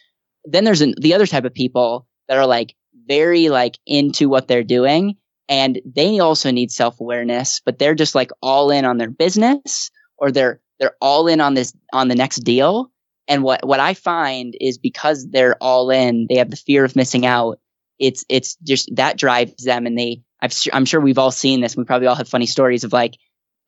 Then 0.44 0.64
there's 0.64 0.80
an, 0.80 0.94
the 1.00 1.14
other 1.14 1.26
type 1.26 1.44
of 1.44 1.54
people 1.54 2.06
that 2.28 2.38
are 2.38 2.46
like 2.46 2.74
very 3.06 3.48
like 3.48 3.78
into 3.86 4.28
what 4.28 4.48
they're 4.48 4.62
doing 4.62 5.16
and 5.50 5.80
they 5.84 6.20
also 6.20 6.52
need 6.52 6.70
self 6.70 7.00
awareness, 7.00 7.60
but 7.64 7.78
they're 7.78 7.96
just 7.96 8.14
like 8.14 8.30
all 8.40 8.70
in 8.70 8.84
on 8.84 8.98
their 8.98 9.10
business 9.10 9.90
or 10.16 10.30
they're, 10.30 10.60
they're 10.78 10.96
all 11.00 11.26
in 11.26 11.40
on 11.40 11.54
this, 11.54 11.74
on 11.92 12.06
the 12.06 12.14
next 12.14 12.38
deal. 12.38 12.92
And 13.26 13.42
what, 13.42 13.66
what 13.66 13.80
I 13.80 13.94
find 13.94 14.54
is 14.60 14.78
because 14.78 15.28
they're 15.28 15.56
all 15.60 15.90
in, 15.90 16.26
they 16.28 16.36
have 16.36 16.50
the 16.50 16.56
fear 16.56 16.84
of 16.84 16.94
missing 16.94 17.26
out. 17.26 17.58
It's, 17.98 18.24
it's 18.28 18.56
just 18.62 18.94
that 18.94 19.18
drives 19.18 19.64
them 19.64 19.86
and 19.86 19.98
they, 19.98 20.22
I've, 20.42 20.54
I'm 20.72 20.84
sure 20.84 21.00
we've 21.00 21.18
all 21.18 21.30
seen 21.30 21.60
this. 21.60 21.76
We 21.76 21.84
probably 21.84 22.08
all 22.08 22.14
have 22.14 22.28
funny 22.28 22.46
stories 22.46 22.84
of 22.84 22.92
like, 22.92 23.16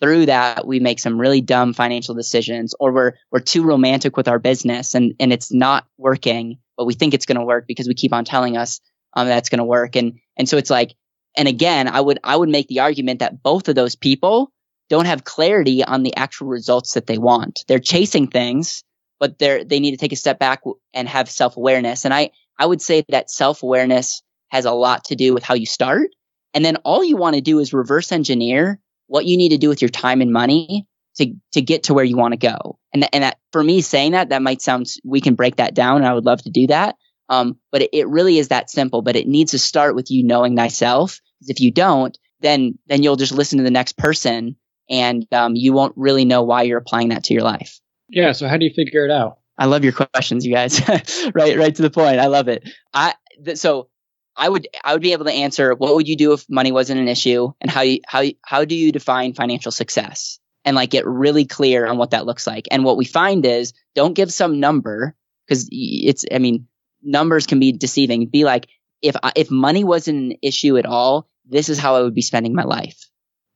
through 0.01 0.27
that, 0.27 0.67
we 0.67 0.81
make 0.81 0.99
some 0.99 1.21
really 1.21 1.41
dumb 1.41 1.75
financial 1.75 2.17
decisions 2.17 2.75
or 2.79 2.93
we're, 2.93 3.13
we're 3.31 3.39
too 3.39 3.63
romantic 3.63 4.17
with 4.17 4.27
our 4.27 4.41
business 4.41 4.97
and, 4.97 5.15
and 5.21 5.33
it's 5.33 5.53
not 5.53 5.87
working, 5.97 6.59
but 6.77 6.87
we 6.87 6.95
think 6.95 7.15
it's 7.15 7.27
going 7.27 7.39
to 7.39 7.45
work 7.45 7.67
because 7.69 7.87
we 7.87 7.95
keep 7.95 8.13
on 8.13 8.25
telling 8.25 8.57
us, 8.57 8.81
um, 9.15 9.29
that's 9.29 9.49
going 9.49 9.59
to 9.59 9.65
work. 9.65 9.95
And, 9.95 10.19
and 10.37 10.49
so 10.49 10.57
it's 10.57 10.71
like, 10.71 10.95
and 11.37 11.47
again, 11.47 11.87
I 11.87 12.01
would, 12.01 12.19
I 12.25 12.37
would 12.37 12.49
make 12.49 12.67
the 12.67 12.81
argument 12.81 13.21
that 13.21 13.45
both 13.45 13.69
of 13.69 13.77
those 13.77 13.95
people 13.95 14.51
don't 14.91 15.07
have 15.07 15.23
clarity 15.23 15.85
on 15.85 16.03
the 16.03 16.17
actual 16.17 16.49
results 16.49 16.95
that 16.95 17.07
they 17.07 17.19
want. 17.19 17.65
They're 17.69 17.79
chasing 17.79 18.27
things, 18.27 18.83
but 19.21 19.39
they're, 19.39 19.65
they 19.65 19.79
need 19.79 19.93
to 19.93 19.97
take 19.97 20.13
a 20.13 20.17
step 20.17 20.41
back 20.41 20.63
and 20.93 21.09
have 21.09 21.31
self 21.31 21.57
awareness. 21.57 22.05
And 22.05 22.13
I, 22.13 22.31
I 22.59 22.67
would 22.67 22.83
say 22.83 23.05
that 23.09 23.31
self 23.31 23.63
awareness 23.63 24.23
has 24.49 24.65
a 24.65 24.73
lot 24.73 25.05
to 25.05 25.17
do 25.17 25.33
with 25.33 25.45
how 25.45 25.55
you 25.55 25.65
start. 25.65 26.09
And 26.55 26.65
then 26.65 26.77
all 26.85 27.03
you 27.03 27.17
want 27.17 27.35
to 27.35 27.41
do 27.41 27.59
is 27.59 27.73
reverse 27.73 28.13
engineer 28.13 28.81
what 29.07 29.27
you 29.27 29.37
need 29.37 29.51
to 29.51 29.59
do 29.59 29.69
with 29.69 29.83
your 29.83 29.89
time 29.89 30.21
and 30.21 30.33
money 30.33 30.87
to, 31.17 31.35
to 31.53 31.61
get 31.61 31.85
to 31.85 31.95
where 31.95 32.05
you 32.05 32.17
want 32.17 32.33
to 32.33 32.39
go. 32.39 32.79
And, 32.93 33.03
th- 33.03 33.11
and 33.13 33.25
that 33.25 33.39
for 33.53 33.63
me 33.63 33.81
saying 33.83 34.13
that, 34.13 34.31
that 34.31 34.43
might 34.43 34.63
sound, 34.63 34.87
we 35.05 35.21
can 35.21 35.35
break 35.35 35.57
that 35.57 35.75
down 35.75 35.99
and 35.99 36.07
I 36.07 36.15
would 36.15 36.25
love 36.25 36.43
to 36.43 36.51
do 36.51 36.69
that. 36.69 36.97
Um, 37.29 37.59
but 37.71 37.83
it, 37.83 37.91
it 37.93 38.09
really 38.09 38.39
is 38.39 38.49
that 38.49 38.71
simple, 38.71 39.03
but 39.03 39.17
it 39.17 39.27
needs 39.29 39.53
to 39.53 39.59
start 39.59 39.95
with 39.95 40.11
you 40.11 40.25
knowing 40.25 40.57
thyself. 40.57 41.21
Because 41.39 41.51
if 41.51 41.61
you 41.61 41.71
don't, 41.71 42.17
then, 42.41 42.79
then 42.87 43.03
you'll 43.03 43.17
just 43.17 43.33
listen 43.33 43.59
to 43.59 43.65
the 43.65 43.71
next 43.71 43.97
person 43.97 44.57
and, 44.89 45.27
um, 45.33 45.55
you 45.55 45.73
won't 45.73 45.95
really 45.97 46.25
know 46.25 46.43
why 46.43 46.63
you're 46.63 46.79
applying 46.79 47.11
that 47.11 47.25
to 47.25 47.35
your 47.35 47.43
life. 47.43 47.81
Yeah. 48.09 48.33
So 48.33 48.49
how 48.49 48.57
do 48.57 48.65
you 48.65 48.73
figure 48.75 49.05
it 49.05 49.11
out? 49.11 49.39
I 49.59 49.67
love 49.67 49.85
your 49.85 49.93
questions, 49.93 50.47
you 50.47 50.55
guys. 50.55 50.81
right, 51.35 51.57
right 51.59 51.75
to 51.75 51.83
the 51.83 51.91
point. 51.91 52.19
I 52.19 52.27
love 52.27 52.49
it. 52.49 52.69
I, 52.93 53.15
th- 53.45 53.59
so 53.59 53.89
I 54.37 54.49
would 54.49 54.69
I 54.83 54.93
would 54.93 55.03
be 55.03 55.13
able 55.13 55.27
to 55.27 55.33
answer 55.33 55.75
what 55.75 55.95
would 55.95 56.09
you 56.09 56.17
do 56.17 56.33
if 56.33 56.49
money 56.49 56.73
wasn't 56.73 57.01
an 57.01 57.09
issue 57.09 57.53
and 57.61 57.71
how 57.71 57.83
you, 57.83 58.01
how 58.07 58.25
how 58.43 58.65
do 58.65 58.75
you 58.75 58.93
define 58.93 59.35
financial 59.35 59.73
success 59.73 60.39
and 60.65 60.77
like 60.77 60.91
get 60.91 61.07
really 61.07 61.45
clear 61.45 61.87
on 61.87 61.99
what 61.99 62.11
that 62.11 62.27
looks 62.27 62.47
like. 62.47 62.69
And 62.71 62.85
what 62.85 62.97
we 62.97 63.05
find 63.05 63.45
is 63.45 63.73
don't 63.95 64.15
give 64.15 64.33
some 64.33 64.61
number 64.61 65.15
because 65.47 65.69
it's 65.71 66.25
I 66.33 66.39
mean 66.39 66.69
numbers 67.03 67.47
can 67.47 67.61
be 67.61 67.73
deceiving. 67.73 68.27
Be 68.27 68.45
like 68.45 68.69
if 69.03 69.17
if 69.37 69.51
money 69.51 69.85
wasn't 69.85 70.33
an 70.33 70.39
issue 70.43 70.79
at 70.79 70.87
all, 70.87 71.29
this 71.45 71.69
is 71.69 71.79
how 71.79 71.97
I 71.97 72.03
would 72.03 72.15
be 72.15 72.23
spending 72.23 72.55
my 72.55 72.65
life. 72.65 73.09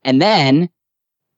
And 0.04 0.20
then 0.20 0.68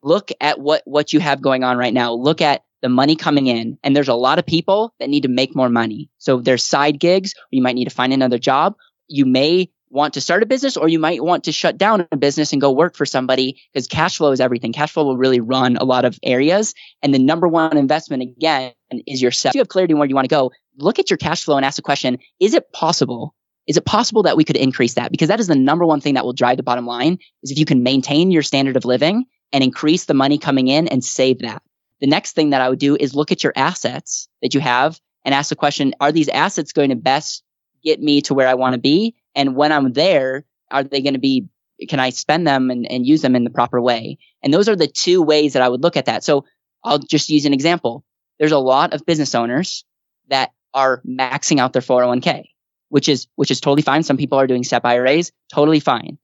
look 0.03 0.31
at 0.40 0.59
what 0.59 0.83
what 0.85 1.12
you 1.12 1.20
have 1.20 1.40
going 1.40 1.62
on 1.62 1.77
right 1.77 1.94
now. 1.94 2.12
Look 2.12 2.40
at 2.40 2.64
the 2.81 2.88
money 2.88 3.16
coming 3.16 3.48
in 3.48 3.77
and 3.83 3.94
there's 3.94 4.09
a 4.09 4.14
lot 4.14 4.38
of 4.38 4.46
people 4.46 4.94
that 5.01 5.11
need 5.11 5.24
to 5.24 5.29
make 5.29 5.55
more 5.55 5.68
money. 5.68 6.11
So 6.18 6.40
there's 6.40 6.64
side 6.64 7.01
gigs, 7.01 7.35
you 7.51 7.61
might 7.61 7.74
need 7.74 7.88
to 7.88 7.94
find 7.94 8.12
another 8.12 8.38
job 8.38 8.77
you 9.09 9.27
may 9.27 9.71
want 9.90 10.14
to 10.14 10.21
start 10.21 10.42
a 10.42 10.47
business 10.47 10.77
or 10.77 10.88
you 10.88 10.99
might 10.99 11.23
want 11.23 11.44
to 11.44 11.53
shut 11.53 11.79
down 11.79 12.07
a 12.12 12.16
business 12.16 12.53
and 12.53 12.61
go 12.61 12.71
work 12.73 12.94
for 12.94 13.07
somebody 13.07 13.61
because 13.73 13.87
cash 13.87 14.18
flow 14.18 14.33
is 14.33 14.40
everything. 14.40 14.73
Cash 14.73 14.92
flow 14.92 15.05
will 15.05 15.16
really 15.16 15.40
run 15.40 15.77
a 15.77 15.85
lot 15.85 16.05
of 16.05 16.18
areas. 16.23 16.75
And 17.03 17.14
the 17.14 17.18
number 17.18 17.49
one 17.49 17.77
investment 17.77 18.23
again 18.23 18.73
is 19.07 19.23
yourself. 19.23 19.53
If 19.53 19.57
you 19.57 19.61
have 19.61 19.68
clarity 19.68 19.94
on 19.94 19.99
where 19.99 20.09
you 20.09 20.14
want 20.14 20.27
to 20.27 20.35
go, 20.35 20.53
look 20.77 20.99
at 20.99 21.11
your 21.11 21.16
cash 21.16 21.44
flow 21.44 21.57
and 21.57 21.64
ask 21.64 21.77
the 21.77 21.83
question, 21.83 22.18
is 22.38 22.55
it 22.55 22.71
possible? 22.73 23.35
Is 23.66 23.77
it 23.77 23.85
possible 23.85 24.25
that 24.25 24.37
we 24.37 24.44
could 24.44 24.57
increase 24.57 24.94
that? 24.94 25.11
Because 25.11 25.29
that 25.29 25.40
is 25.40 25.47
the 25.47 25.55
number 25.55 25.85
one 25.85 26.01
thing 26.01 26.14
that 26.14 26.25
will 26.25 26.33
drive 26.33 26.57
the 26.57 26.62
bottom 26.62 26.87
line 26.87 27.18
is 27.42 27.51
if 27.51 27.59
you 27.59 27.66
can 27.66 27.83
maintain 27.83 28.31
your 28.31 28.42
standard 28.42 28.77
of 28.77 28.85
living 28.85 29.25
and 29.53 29.64
increase 29.64 30.05
the 30.05 30.14
money 30.14 30.38
coming 30.38 30.68
in 30.68 30.88
and 30.88 31.05
save 31.05 31.40
that. 31.40 31.62
The 32.01 32.07
next 32.07 32.33
thing 32.33 32.51
that 32.51 32.61
I 32.61 32.68
would 32.68 32.79
do 32.79 32.97
is 32.99 33.14
look 33.14 33.33
at 33.33 33.42
your 33.42 33.53
assets 33.57 34.29
that 34.42 34.55
you 34.55 34.61
have 34.61 35.01
and 35.25 35.35
ask 35.35 35.49
the 35.49 35.57
question, 35.57 35.94
are 36.01 36.12
these 36.12 36.29
assets 36.29 36.73
going 36.73 36.90
to 36.90 36.97
best 36.97 37.42
get 37.83 38.01
me 38.01 38.21
to 38.23 38.35
where 38.35 38.49
I 38.49 38.55
want 38.55 38.75
to 38.75 38.81
be? 38.81 39.14
And 39.35 39.57
when 39.57 39.73
I'm 39.73 39.93
there, 39.93 40.45
are 40.71 40.83
they 40.83 41.01
going 41.01 41.14
to 41.14 41.21
be, 41.21 41.49
can 41.88 42.01
I 42.01 42.11
spend 42.11 42.47
them 42.47 42.71
and, 42.71 42.91
and 42.91 43.07
use 43.07 43.23
them 43.23 43.37
in 43.37 43.45
the 43.45 43.51
proper 43.51 43.81
way? 43.81 44.19
And 44.43 44.53
those 44.53 44.69
are 44.69 44.77
the 44.77 44.87
two 44.87 45.23
ways 45.23 45.53
that 45.53 45.62
I 45.62 45.69
would 45.69 45.83
look 45.83 45.97
at 45.97 46.07
that. 46.07 46.25
So 46.25 46.45
I'll 46.85 46.99
just 46.99 47.29
use 47.29 47.45
an 47.45 47.53
example. 47.53 48.05
There's 48.38 48.53
a 48.53 48.59
lot 48.59 48.95
of 48.95 49.07
business 49.07 49.35
owners 49.35 49.85
that 50.29 50.53
are 50.75 51.03
maxing 51.07 51.59
out 51.59 51.73
their 51.73 51.83
401k, 51.83 52.45
which 52.88 53.09
is, 53.09 53.27
which 53.37 53.51
is 53.51 53.61
totally 53.61 53.83
fine. 53.83 54.03
Some 54.03 54.17
people 54.17 54.38
are 54.38 54.47
doing 54.47 54.64
SEP 54.64 54.85
IRAs, 54.85 55.33
totally 55.53 55.81
fine. 55.81 56.19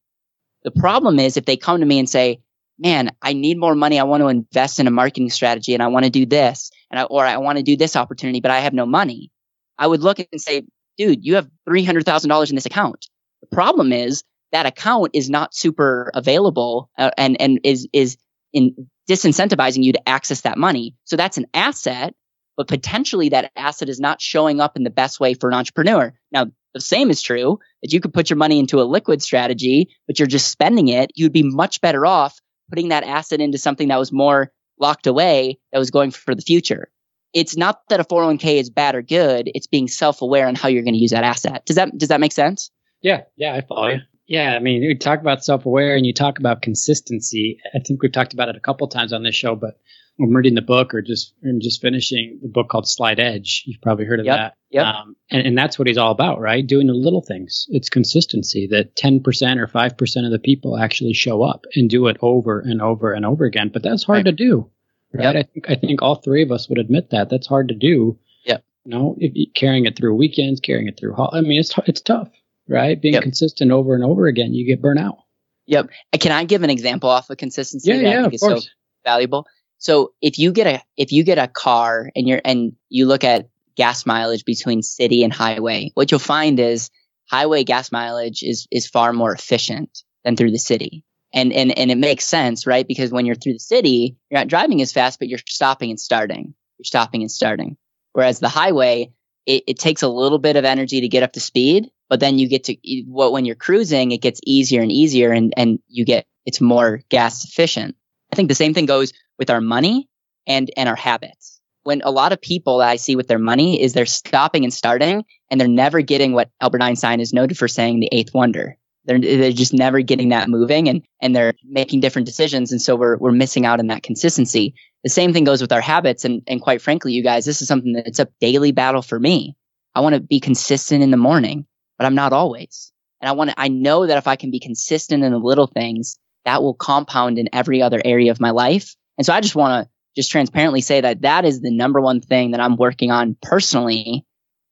The 0.62 0.70
problem 0.70 1.18
is 1.18 1.36
if 1.36 1.44
they 1.44 1.56
come 1.56 1.80
to 1.80 1.86
me 1.86 1.98
and 1.98 2.08
say, 2.08 2.40
man, 2.78 3.14
I 3.22 3.32
need 3.32 3.58
more 3.58 3.74
money. 3.74 4.00
I 4.00 4.04
want 4.04 4.22
to 4.22 4.28
invest 4.28 4.80
in 4.80 4.86
a 4.86 4.90
marketing 4.90 5.30
strategy 5.30 5.74
and 5.74 5.82
I 5.82 5.88
want 5.88 6.04
to 6.04 6.10
do 6.10 6.26
this 6.26 6.70
and 6.90 6.98
I, 6.98 7.04
or 7.04 7.24
I 7.24 7.36
want 7.38 7.58
to 7.58 7.62
do 7.62 7.76
this 7.76 7.96
opportunity, 7.96 8.40
but 8.40 8.50
I 8.50 8.60
have 8.60 8.72
no 8.72 8.86
money. 8.86 9.30
I 9.78 9.86
would 9.86 10.00
look 10.00 10.18
and 10.18 10.40
say, 10.40 10.64
dude, 10.96 11.24
you 11.24 11.36
have 11.36 11.48
$300,000 11.68 12.50
in 12.50 12.54
this 12.54 12.66
account. 12.66 13.08
The 13.40 13.54
problem 13.54 13.92
is 13.92 14.24
that 14.52 14.66
account 14.66 15.10
is 15.14 15.28
not 15.28 15.54
super 15.54 16.10
available 16.14 16.90
uh, 16.98 17.10
and, 17.16 17.40
and 17.40 17.60
is, 17.64 17.88
is 17.92 18.16
in 18.52 18.88
disincentivizing 19.10 19.82
you 19.82 19.92
to 19.92 20.08
access 20.08 20.42
that 20.42 20.56
money. 20.56 20.94
So 21.04 21.16
that's 21.16 21.38
an 21.38 21.46
asset, 21.52 22.14
but 22.56 22.68
potentially 22.68 23.30
that 23.30 23.50
asset 23.56 23.88
is 23.88 24.00
not 24.00 24.20
showing 24.20 24.60
up 24.60 24.76
in 24.76 24.84
the 24.84 24.90
best 24.90 25.20
way 25.20 25.34
for 25.34 25.48
an 25.48 25.54
entrepreneur. 25.54 26.14
Now, 26.32 26.46
the 26.72 26.80
same 26.80 27.10
is 27.10 27.22
true 27.22 27.58
that 27.82 27.92
you 27.92 28.00
could 28.00 28.14
put 28.14 28.30
your 28.30 28.36
money 28.36 28.58
into 28.58 28.80
a 28.80 28.84
liquid 28.84 29.22
strategy, 29.22 29.94
but 30.06 30.18
you're 30.18 30.26
just 30.26 30.50
spending 30.50 30.88
it. 30.88 31.10
You'd 31.14 31.32
be 31.32 31.42
much 31.42 31.80
better 31.80 32.04
off 32.06 32.40
putting 32.70 32.88
that 32.88 33.04
asset 33.04 33.40
into 33.40 33.58
something 33.58 33.88
that 33.88 33.98
was 33.98 34.12
more 34.12 34.50
locked 34.80 35.06
away 35.06 35.58
that 35.72 35.78
was 35.78 35.90
going 35.90 36.10
for 36.10 36.34
the 36.34 36.42
future 36.42 36.88
it's 37.34 37.56
not 37.56 37.80
that 37.88 38.00
a 38.00 38.04
401k 38.04 38.60
is 38.60 38.70
bad 38.70 38.94
or 38.94 39.02
good. 39.02 39.50
It's 39.54 39.66
being 39.66 39.88
self-aware 39.88 40.46
on 40.46 40.54
how 40.54 40.68
you're 40.68 40.84
going 40.84 40.94
to 40.94 41.00
use 41.00 41.10
that 41.10 41.24
asset. 41.24 41.66
Does 41.66 41.76
that, 41.76 41.96
does 41.98 42.08
that 42.08 42.20
make 42.20 42.32
sense? 42.32 42.70
Yeah. 43.02 43.22
Yeah. 43.36 43.54
I 43.54 43.60
follow 43.60 43.88
you. 43.88 43.98
Yeah. 44.26 44.54
I 44.54 44.60
mean, 44.60 44.82
you 44.82 44.96
talk 44.96 45.20
about 45.20 45.44
self-aware 45.44 45.96
and 45.96 46.06
you 46.06 46.14
talk 46.14 46.38
about 46.38 46.62
consistency. 46.62 47.58
I 47.74 47.80
think 47.80 48.02
we've 48.02 48.12
talked 48.12 48.32
about 48.32 48.48
it 48.48 48.56
a 48.56 48.60
couple 48.60 48.86
times 48.88 49.12
on 49.12 49.24
this 49.24 49.34
show, 49.34 49.56
but 49.56 49.74
I'm 50.18 50.34
reading 50.34 50.54
the 50.54 50.62
book 50.62 50.94
or 50.94 51.02
just, 51.02 51.34
I'm 51.44 51.60
just 51.60 51.82
finishing 51.82 52.38
the 52.40 52.48
book 52.48 52.68
called 52.68 52.88
Slight 52.88 53.18
Edge. 53.18 53.64
You've 53.66 53.82
probably 53.82 54.04
heard 54.04 54.20
of 54.20 54.26
yep, 54.26 54.36
that. 54.36 54.54
Yep. 54.70 54.86
Um, 54.86 55.16
and, 55.28 55.46
and 55.48 55.58
that's 55.58 55.76
what 55.76 55.88
he's 55.88 55.98
all 55.98 56.12
about, 56.12 56.40
right? 56.40 56.64
Doing 56.64 56.86
the 56.86 56.94
little 56.94 57.20
things. 57.20 57.66
It's 57.70 57.88
consistency 57.88 58.68
that 58.70 58.94
10% 58.94 59.22
or 59.58 59.66
5% 59.66 60.24
of 60.24 60.30
the 60.30 60.38
people 60.38 60.78
actually 60.78 61.14
show 61.14 61.42
up 61.42 61.64
and 61.74 61.90
do 61.90 62.06
it 62.06 62.16
over 62.22 62.60
and 62.60 62.80
over 62.80 63.12
and 63.12 63.26
over 63.26 63.44
again. 63.44 63.70
But 63.72 63.82
that's 63.82 64.04
hard 64.04 64.18
right. 64.18 64.26
to 64.26 64.32
do 64.32 64.70
right? 65.14 65.34
Yep. 65.34 65.36
I 65.36 65.42
think 65.52 65.70
I 65.70 65.74
think 65.76 66.02
all 66.02 66.16
three 66.16 66.42
of 66.42 66.50
us 66.50 66.68
would 66.68 66.78
admit 66.78 67.10
that 67.10 67.30
that's 67.30 67.46
hard 67.46 67.68
to 67.68 67.74
do. 67.74 68.18
Yeah. 68.44 68.58
You 68.84 68.90
know, 68.90 69.16
if 69.18 69.54
carrying 69.54 69.86
it 69.86 69.96
through 69.96 70.14
weekends, 70.16 70.60
carrying 70.60 70.88
it 70.88 70.98
through. 70.98 71.16
I 71.16 71.40
mean, 71.40 71.60
it's 71.60 71.74
it's 71.86 72.00
tough, 72.00 72.28
right? 72.68 73.00
Being 73.00 73.14
yep. 73.14 73.22
consistent 73.22 73.70
over 73.70 73.94
and 73.94 74.04
over 74.04 74.26
again, 74.26 74.52
you 74.52 74.66
get 74.66 74.82
burnt 74.82 75.00
out. 75.00 75.18
Yep. 75.66 75.90
Can 76.20 76.32
I 76.32 76.44
give 76.44 76.62
an 76.62 76.70
example 76.70 77.08
off 77.08 77.30
of 77.30 77.38
consistency? 77.38 77.90
Yeah, 77.90 78.00
yeah, 78.00 78.26
of 78.26 78.32
course. 78.38 78.64
So 78.64 78.70
valuable. 79.04 79.46
So 79.78 80.12
if 80.20 80.38
you 80.38 80.52
get 80.52 80.66
a 80.66 80.82
if 80.96 81.12
you 81.12 81.24
get 81.24 81.38
a 81.38 81.48
car 81.48 82.10
and 82.14 82.28
you're 82.28 82.40
and 82.44 82.72
you 82.88 83.06
look 83.06 83.24
at 83.24 83.48
gas 83.76 84.06
mileage 84.06 84.44
between 84.44 84.82
city 84.82 85.24
and 85.24 85.32
highway, 85.32 85.90
what 85.94 86.10
you'll 86.10 86.20
find 86.20 86.58
is 86.58 86.90
highway 87.30 87.64
gas 87.64 87.92
mileage 87.92 88.42
is 88.42 88.66
is 88.70 88.86
far 88.86 89.12
more 89.12 89.32
efficient 89.32 90.02
than 90.24 90.36
through 90.36 90.50
the 90.50 90.58
city. 90.58 91.04
And, 91.34 91.52
and, 91.52 91.76
and 91.76 91.90
it 91.90 91.98
makes 91.98 92.24
sense, 92.24 92.64
right? 92.64 92.86
Because 92.86 93.10
when 93.10 93.26
you're 93.26 93.34
through 93.34 93.54
the 93.54 93.58
city, 93.58 94.16
you're 94.30 94.40
not 94.40 94.48
driving 94.48 94.80
as 94.80 94.92
fast, 94.92 95.18
but 95.18 95.28
you're 95.28 95.40
stopping 95.46 95.90
and 95.90 95.98
starting. 95.98 96.54
You're 96.78 96.84
stopping 96.84 97.22
and 97.22 97.30
starting. 97.30 97.76
Whereas 98.12 98.38
the 98.38 98.48
highway, 98.48 99.12
it, 99.44 99.64
it 99.66 99.78
takes 99.80 100.02
a 100.02 100.08
little 100.08 100.38
bit 100.38 100.54
of 100.54 100.64
energy 100.64 101.00
to 101.00 101.08
get 101.08 101.24
up 101.24 101.32
to 101.32 101.40
speed, 101.40 101.90
but 102.08 102.20
then 102.20 102.38
you 102.38 102.48
get 102.48 102.64
to 102.64 102.76
what 103.06 103.32
when 103.32 103.44
you're 103.44 103.56
cruising, 103.56 104.12
it 104.12 104.22
gets 104.22 104.40
easier 104.46 104.80
and 104.80 104.92
easier 104.92 105.32
and, 105.32 105.52
and 105.56 105.80
you 105.88 106.04
get, 106.04 106.24
it's 106.46 106.60
more 106.60 107.00
gas 107.08 107.44
efficient. 107.44 107.96
I 108.32 108.36
think 108.36 108.48
the 108.48 108.54
same 108.54 108.72
thing 108.72 108.86
goes 108.86 109.12
with 109.36 109.50
our 109.50 109.60
money 109.60 110.08
and, 110.46 110.70
and 110.76 110.88
our 110.88 110.96
habits. 110.96 111.60
when 111.84 112.02
a 112.02 112.10
lot 112.10 112.32
of 112.32 112.40
people 112.40 112.78
that 112.78 112.88
I 112.88 112.96
see 112.96 113.14
with 113.14 113.28
their 113.28 113.38
money 113.38 113.80
is 113.80 113.92
they're 113.92 114.06
stopping 114.06 114.64
and 114.64 114.72
starting 114.72 115.24
and 115.50 115.60
they're 115.60 115.68
never 115.68 116.00
getting 116.00 116.32
what 116.32 116.50
Albert 116.60 116.82
Einstein 116.82 117.20
is 117.20 117.32
noted 117.32 117.56
for 117.56 117.68
saying 117.68 118.00
the 118.00 118.08
eighth 118.10 118.34
wonder. 118.34 118.76
They're, 119.04 119.18
they're 119.18 119.52
just 119.52 119.74
never 119.74 120.00
getting 120.00 120.30
that 120.30 120.48
moving 120.48 120.88
and, 120.88 121.02
and 121.20 121.36
they're 121.36 121.54
making 121.64 122.00
different 122.00 122.26
decisions. 122.26 122.72
And 122.72 122.80
so 122.80 122.96
we're, 122.96 123.16
we're 123.18 123.32
missing 123.32 123.66
out 123.66 123.80
on 123.80 123.88
that 123.88 124.02
consistency. 124.02 124.74
The 125.02 125.10
same 125.10 125.32
thing 125.32 125.44
goes 125.44 125.60
with 125.60 125.72
our 125.72 125.80
habits. 125.80 126.24
And, 126.24 126.42
and 126.46 126.60
quite 126.60 126.80
frankly, 126.80 127.12
you 127.12 127.22
guys, 127.22 127.44
this 127.44 127.60
is 127.60 127.68
something 127.68 127.92
that's 127.92 128.18
a 128.18 128.28
daily 128.40 128.72
battle 128.72 129.02
for 129.02 129.20
me. 129.20 129.56
I 129.94 130.00
want 130.00 130.14
to 130.14 130.20
be 130.20 130.40
consistent 130.40 131.02
in 131.02 131.10
the 131.10 131.16
morning, 131.16 131.66
but 131.98 132.06
I'm 132.06 132.14
not 132.14 132.32
always. 132.32 132.92
And 133.20 133.28
I 133.28 133.32
want 133.32 133.50
to, 133.50 133.60
I 133.60 133.68
know 133.68 134.06
that 134.06 134.18
if 134.18 134.26
I 134.26 134.36
can 134.36 134.50
be 134.50 134.60
consistent 134.60 135.22
in 135.22 135.32
the 135.32 135.38
little 135.38 135.66
things, 135.66 136.18
that 136.44 136.62
will 136.62 136.74
compound 136.74 137.38
in 137.38 137.48
every 137.52 137.82
other 137.82 138.00
area 138.04 138.30
of 138.30 138.40
my 138.40 138.50
life. 138.50 138.94
And 139.18 139.26
so 139.26 139.32
I 139.32 139.40
just 139.40 139.54
want 139.54 139.84
to 139.84 139.90
just 140.16 140.30
transparently 140.30 140.80
say 140.80 141.00
that 141.00 141.22
that 141.22 141.44
is 141.44 141.60
the 141.60 141.70
number 141.70 142.00
one 142.00 142.20
thing 142.20 142.52
that 142.52 142.60
I'm 142.60 142.76
working 142.76 143.10
on 143.10 143.36
personally. 143.42 144.24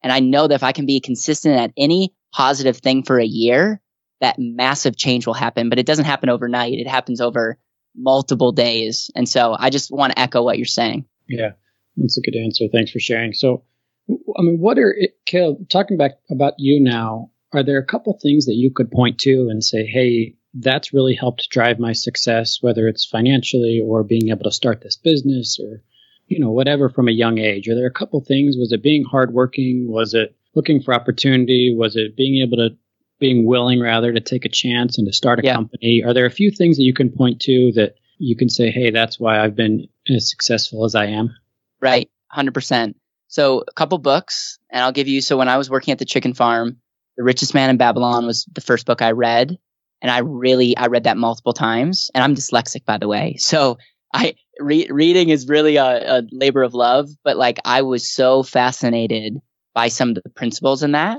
And 0.03 0.13
I 0.13 0.21
know 0.21 0.49
that 0.49 0.55
if 0.55 0.63
I 0.63 0.73
can 0.73 0.87
be 0.87 1.01
consistent 1.01 1.59
at 1.59 1.73
any 1.77 2.15
positive 2.33 2.79
thing 2.79 3.03
for 3.03 3.19
a 3.19 3.25
year, 3.25 3.81
that 4.23 4.37
massive 4.39 4.97
change 4.97 5.27
will 5.27 5.35
happen. 5.35 5.69
But 5.69 5.79
it 5.79 5.85
doesn't 5.85 6.07
happen 6.07 6.31
overnight. 6.31 6.79
It 6.79 6.89
happens 6.89 7.21
over 7.21 7.59
multiple 7.95 8.53
days. 8.53 9.11
And 9.15 9.29
so 9.29 9.55
I 9.59 9.69
just 9.69 9.91
want 9.91 10.13
to 10.13 10.19
echo 10.19 10.43
what 10.43 10.57
you're 10.57 10.65
saying. 10.65 11.05
Yeah, 11.29 11.51
that's 11.97 12.17
a 12.17 12.23
good 12.23 12.37
answer. 12.37 12.65
Thanks 12.73 12.91
for 12.91 13.01
sharing. 13.01 13.35
So, 13.35 13.65
I 14.09 14.43
mean, 14.43 14.59
what 14.59 14.79
are, 14.79 14.97
Caleb, 15.27 15.69
talking 15.69 15.99
back 15.99 16.13
about 16.31 16.55
you 16.57 16.81
now, 16.81 17.31
are 17.53 17.63
there 17.63 17.79
a 17.79 17.85
couple 17.85 18.19
things 18.19 18.47
that 18.47 18.55
you 18.55 18.71
could 18.71 18.91
point 18.91 19.19
to 19.21 19.49
and 19.51 19.63
say, 19.63 19.85
hey, 19.85 20.37
that's 20.55 20.95
really 20.95 21.15
helped 21.15 21.51
drive 21.51 21.79
my 21.79 21.93
success, 21.93 22.59
whether 22.61 22.89
it's 22.89 23.05
financially 23.05 23.83
or 23.85 24.05
being 24.05 24.31
able 24.31 24.45
to 24.45 24.53
start 24.53 24.81
this 24.83 24.97
business 24.97 25.59
or, 25.63 25.83
you 26.27 26.39
know, 26.39 26.51
whatever 26.51 26.89
from 26.89 27.09
a 27.09 27.13
young 27.13 27.39
age? 27.39 27.69
Are 27.69 27.75
there 27.75 27.87
a 27.87 27.93
couple 27.93 28.23
things? 28.23 28.57
Was 28.59 28.73
it 28.73 28.83
being 28.83 29.05
hardworking? 29.05 29.87
Was 29.91 30.15
it 30.15 30.37
looking 30.55 30.81
for 30.81 30.95
opportunity? 30.95 31.75
Was 31.77 31.97
it 31.97 32.17
being 32.17 32.43
able 32.47 32.57
to, 32.59 32.77
being 33.23 33.47
willing 33.47 33.81
rather 33.81 34.13
to 34.13 34.21
take 34.21 34.45
a 34.45 34.51
chance 34.51 34.99
and 34.99 35.07
to 35.07 35.13
start 35.13 35.39
a 35.39 35.43
yeah. 35.45 35.55
company? 35.55 36.03
Are 36.05 36.13
there 36.13 36.27
a 36.27 36.31
few 36.31 36.51
things 36.51 36.77
that 36.77 36.83
you 36.83 36.93
can 36.93 37.09
point 37.09 37.41
to 37.43 37.73
that 37.77 37.95
you 38.19 38.37
can 38.37 38.49
say, 38.49 38.71
hey, 38.71 38.91
that's 38.91 39.19
why 39.19 39.39
I've 39.39 39.57
been 39.57 39.87
as 40.15 40.29
successful 40.29 40.85
as 40.85 40.95
I 40.95 41.07
am? 41.07 41.35
Right. 41.81 42.11
100%. 42.37 42.95
So 43.29 43.65
a 43.67 43.73
couple 43.73 43.99
books, 43.99 44.59
and 44.71 44.83
I'll 44.83 44.93
give 44.93 45.09
you. 45.09 45.21
So 45.21 45.39
when 45.39 45.49
I 45.49 45.57
was 45.57 45.71
working 45.71 45.93
at 45.93 45.99
the 45.99 46.05
chicken 46.05 46.35
farm, 46.35 46.77
The 47.17 47.23
Richest 47.23 47.55
Man 47.55 47.71
in 47.71 47.77
Babylon 47.77 48.27
was 48.27 48.45
the 48.53 48.61
first 48.61 48.85
book 48.85 49.01
I 49.01 49.13
read 49.13 49.57
and 50.03 50.11
I 50.11 50.19
really 50.19 50.77
I 50.77 50.87
read 50.87 51.05
that 51.05 51.17
multiple 51.17 51.55
times. 51.55 52.11
And 52.15 52.23
I'm 52.23 52.35
dyslexic, 52.35 52.85
by 52.85 52.99
the 52.99 53.09
way, 53.09 53.37
so 53.39 53.79
I 54.13 54.35
re- 54.59 54.89
reading 54.91 55.31
is 55.31 55.49
really 55.49 55.77
a, 55.77 56.19
a 56.19 56.23
labor 56.31 56.63
of 56.63 56.75
love. 56.75 57.09
But 57.25 57.39
like 57.39 57.59
I 57.65 57.81
was 57.83 58.07
so 58.07 58.43
fascinated 58.43 59.39
by 59.75 59.89
some 59.89 60.11
of 60.11 60.17
the 60.17 60.29
principles 60.29 60.83
in 60.83 60.93
that. 60.93 61.19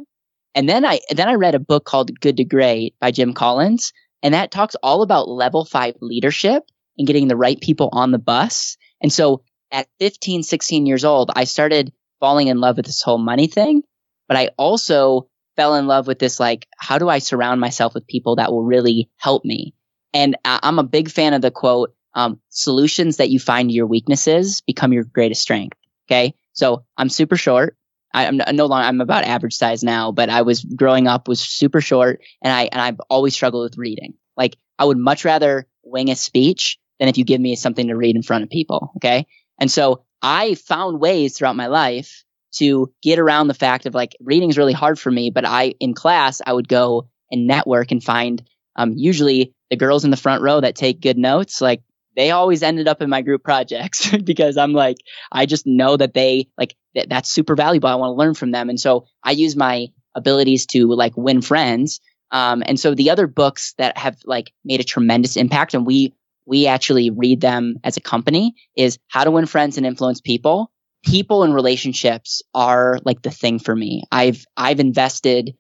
And 0.56 0.70
then 0.70 0.86
I 0.86 1.00
then 1.12 1.30
I 1.30 1.34
read 1.34 1.56
a 1.56 1.60
book 1.60 1.86
called 1.86 2.20
Good 2.20 2.38
to 2.38 2.46
Great 2.46 2.96
by 3.00 3.12
Jim 3.12 3.34
Collins, 3.34 3.94
and 4.22 4.34
that 4.34 4.52
talks 4.52 4.76
all 4.84 5.02
about 5.02 5.28
level 5.28 5.66
five 5.66 5.96
leadership 6.02 6.64
and 6.98 7.08
getting 7.08 7.28
the 7.28 7.36
right 7.36 7.60
people 7.60 7.90
on 7.92 8.12
the 8.12 8.20
bus. 8.20 8.78
And 9.02 9.12
so 9.12 9.44
at 9.72 9.88
15, 10.00 10.44
16 10.44 10.86
years 10.86 11.04
old, 11.04 11.32
I 11.36 11.46
started 11.46 11.92
falling 12.20 12.48
in 12.48 12.60
love 12.60 12.78
with 12.78 12.86
this 12.86 13.02
whole 13.02 13.18
money 13.18 13.48
thing. 13.48 13.82
But 14.28 14.38
I 14.38 14.52
also 14.58 15.28
fell 15.56 15.76
in 15.76 15.88
love 15.88 16.08
with 16.08 16.20
this 16.20 16.40
like 16.40 16.68
how 16.78 16.98
do 16.98 17.10
i 17.10 17.20
surround 17.20 17.62
myself 17.62 17.94
with 17.94 18.08
people 18.08 18.36
that 18.38 18.52
will 18.52 18.64
really 18.64 19.10
help 19.18 19.44
me 19.46 19.74
and 20.14 20.36
i'm 20.46 20.80
a 20.80 20.84
big 20.84 21.10
fan 21.10 21.34
of 21.34 21.42
the 21.42 21.52
quote 21.52 21.94
um, 22.16 22.40
solutions 22.50 23.18
that 23.18 23.32
you 23.32 23.40
find 23.40 23.72
your 23.72 23.88
weaknesses 23.88 24.62
become 24.62 24.94
your 24.94 25.04
greatest 25.04 25.42
strength 25.42 25.78
okay 26.08 26.34
so 26.54 26.86
i'm 26.98 27.10
super 27.10 27.36
short 27.36 27.76
I, 28.14 28.26
am 28.26 28.38
no 28.38 28.66
longer 28.66 28.88
i'm 28.88 29.02
about 29.02 29.24
average 29.24 29.56
size 29.56 29.84
now 29.84 30.12
but 30.12 30.30
i 30.30 30.42
was 30.42 30.64
growing 30.64 31.08
up 31.08 31.28
was 31.28 31.40
super 31.40 31.82
short 31.82 32.22
and 32.42 32.54
i 32.54 32.70
and 32.72 32.82
i've 32.82 33.00
always 33.10 33.34
struggled 33.34 33.64
with 33.64 33.78
reading. 33.78 34.14
Like 34.38 34.58
i 34.80 34.86
would 34.86 34.98
much 34.98 35.26
rather 35.26 35.68
wing 35.84 36.10
a 36.10 36.16
speech 36.16 36.78
than 37.00 37.10
if 37.10 37.18
you 37.18 37.26
give 37.26 37.42
me 37.42 37.56
something 37.56 37.88
to 37.88 37.96
read 37.96 38.16
in 38.16 38.24
front 38.24 38.44
of 38.44 38.50
people 38.50 38.92
okay? 38.98 39.26
And 39.60 39.72
so 39.72 40.04
i 40.22 40.56
found 40.56 41.00
ways 41.00 41.38
throughout 41.38 41.56
my 41.56 41.68
life 41.68 42.24
to 42.54 42.94
get 43.02 43.20
around 43.20 43.48
the 43.48 43.54
fact 43.54 43.86
of 43.86 43.94
like 43.94 44.16
reading 44.20 44.50
is 44.50 44.58
really 44.58 44.74
hard 44.74 45.00
for 45.00 45.12
me, 45.12 45.32
but 45.32 45.46
I 45.46 45.74
in 45.80 45.94
class 45.94 46.42
I 46.46 46.54
would 46.54 46.68
go 46.68 47.10
and 47.32 47.48
network 47.48 47.92
and 47.92 48.04
find 48.04 48.44
um, 48.76 48.94
usually 48.96 49.54
the 49.70 49.76
girls 49.76 50.06
in 50.06 50.12
the 50.12 50.18
front 50.18 50.42
row 50.42 50.62
that 50.62 50.76
take 50.76 51.02
good 51.02 51.18
notes, 51.18 51.62
like 51.62 51.82
they 52.16 52.32
always 52.32 52.64
ended 52.64 52.88
up 52.88 53.02
in 53.02 53.10
my 53.10 53.22
group 53.22 53.44
projects 53.44 54.16
because 54.24 54.58
I'm 54.58 54.74
like, 54.74 54.98
I 55.32 55.46
just 55.46 55.66
know 55.66 55.98
that 55.98 56.14
they 56.14 56.48
like 56.58 56.76
th- 56.96 57.08
that's 57.10 57.30
super 57.30 57.56
valuable. 57.56 57.90
I 57.90 57.96
want 57.96 58.12
to 58.12 58.20
learn 58.20 58.34
from 58.34 58.52
them. 58.52 58.70
And 58.70 58.80
so 58.80 59.06
I 59.24 59.32
use 59.32 59.56
my 59.56 59.88
abilities 60.16 60.66
to 60.68 60.88
like 60.88 61.18
win 61.18 61.42
friends. 61.42 62.00
Um, 62.32 62.64
and 62.66 62.80
so 62.80 62.96
the 62.96 63.10
other 63.12 63.28
books 63.28 63.74
that 63.78 63.98
have 63.98 64.18
like 64.26 64.52
made 64.64 64.80
a 64.80 64.86
tremendous 64.86 65.38
impact 65.38 65.74
and 65.74 65.86
we, 65.86 66.16
we 66.46 66.68
actually 66.68 67.10
read 67.10 67.42
them 67.42 67.78
as 67.84 67.98
a 67.98 68.02
company 68.02 68.56
is 68.76 69.00
how 69.08 69.24
to 69.24 69.32
win 69.32 69.46
friends 69.46 69.78
and 69.78 69.86
influence 69.86 70.20
people 70.22 70.72
people 71.04 71.44
and 71.44 71.54
relationships 71.54 72.42
are 72.54 73.00
like 73.04 73.22
the 73.22 73.32
thing 73.32 73.60
for 73.60 73.76
me. 73.76 74.04
I've 74.12 74.46
I've 74.56 74.80
invested 74.80 75.56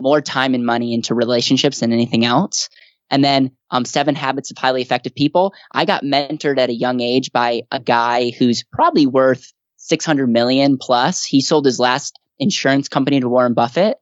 more 0.00 0.20
time 0.20 0.54
and 0.54 0.64
money 0.66 0.94
into 0.94 1.14
relationships 1.14 1.80
than 1.80 1.92
anything 1.92 2.24
else. 2.24 2.68
And 3.10 3.24
then 3.24 3.50
um, 3.70 3.84
Seven 3.84 4.14
Habits 4.14 4.50
of 4.50 4.58
Highly 4.58 4.82
Effective 4.82 5.14
People. 5.14 5.54
I 5.72 5.84
got 5.84 6.04
mentored 6.04 6.58
at 6.58 6.70
a 6.70 6.74
young 6.74 7.00
age 7.00 7.32
by 7.32 7.62
a 7.70 7.80
guy 7.80 8.30
who's 8.30 8.64
probably 8.72 9.06
worth 9.06 9.52
600 9.76 10.26
million 10.28 10.78
plus. 10.78 11.24
He 11.24 11.40
sold 11.40 11.64
his 11.64 11.78
last 11.78 12.18
insurance 12.38 12.88
company 12.88 13.20
to 13.20 13.28
Warren 13.28 13.54
Buffett 13.54 13.98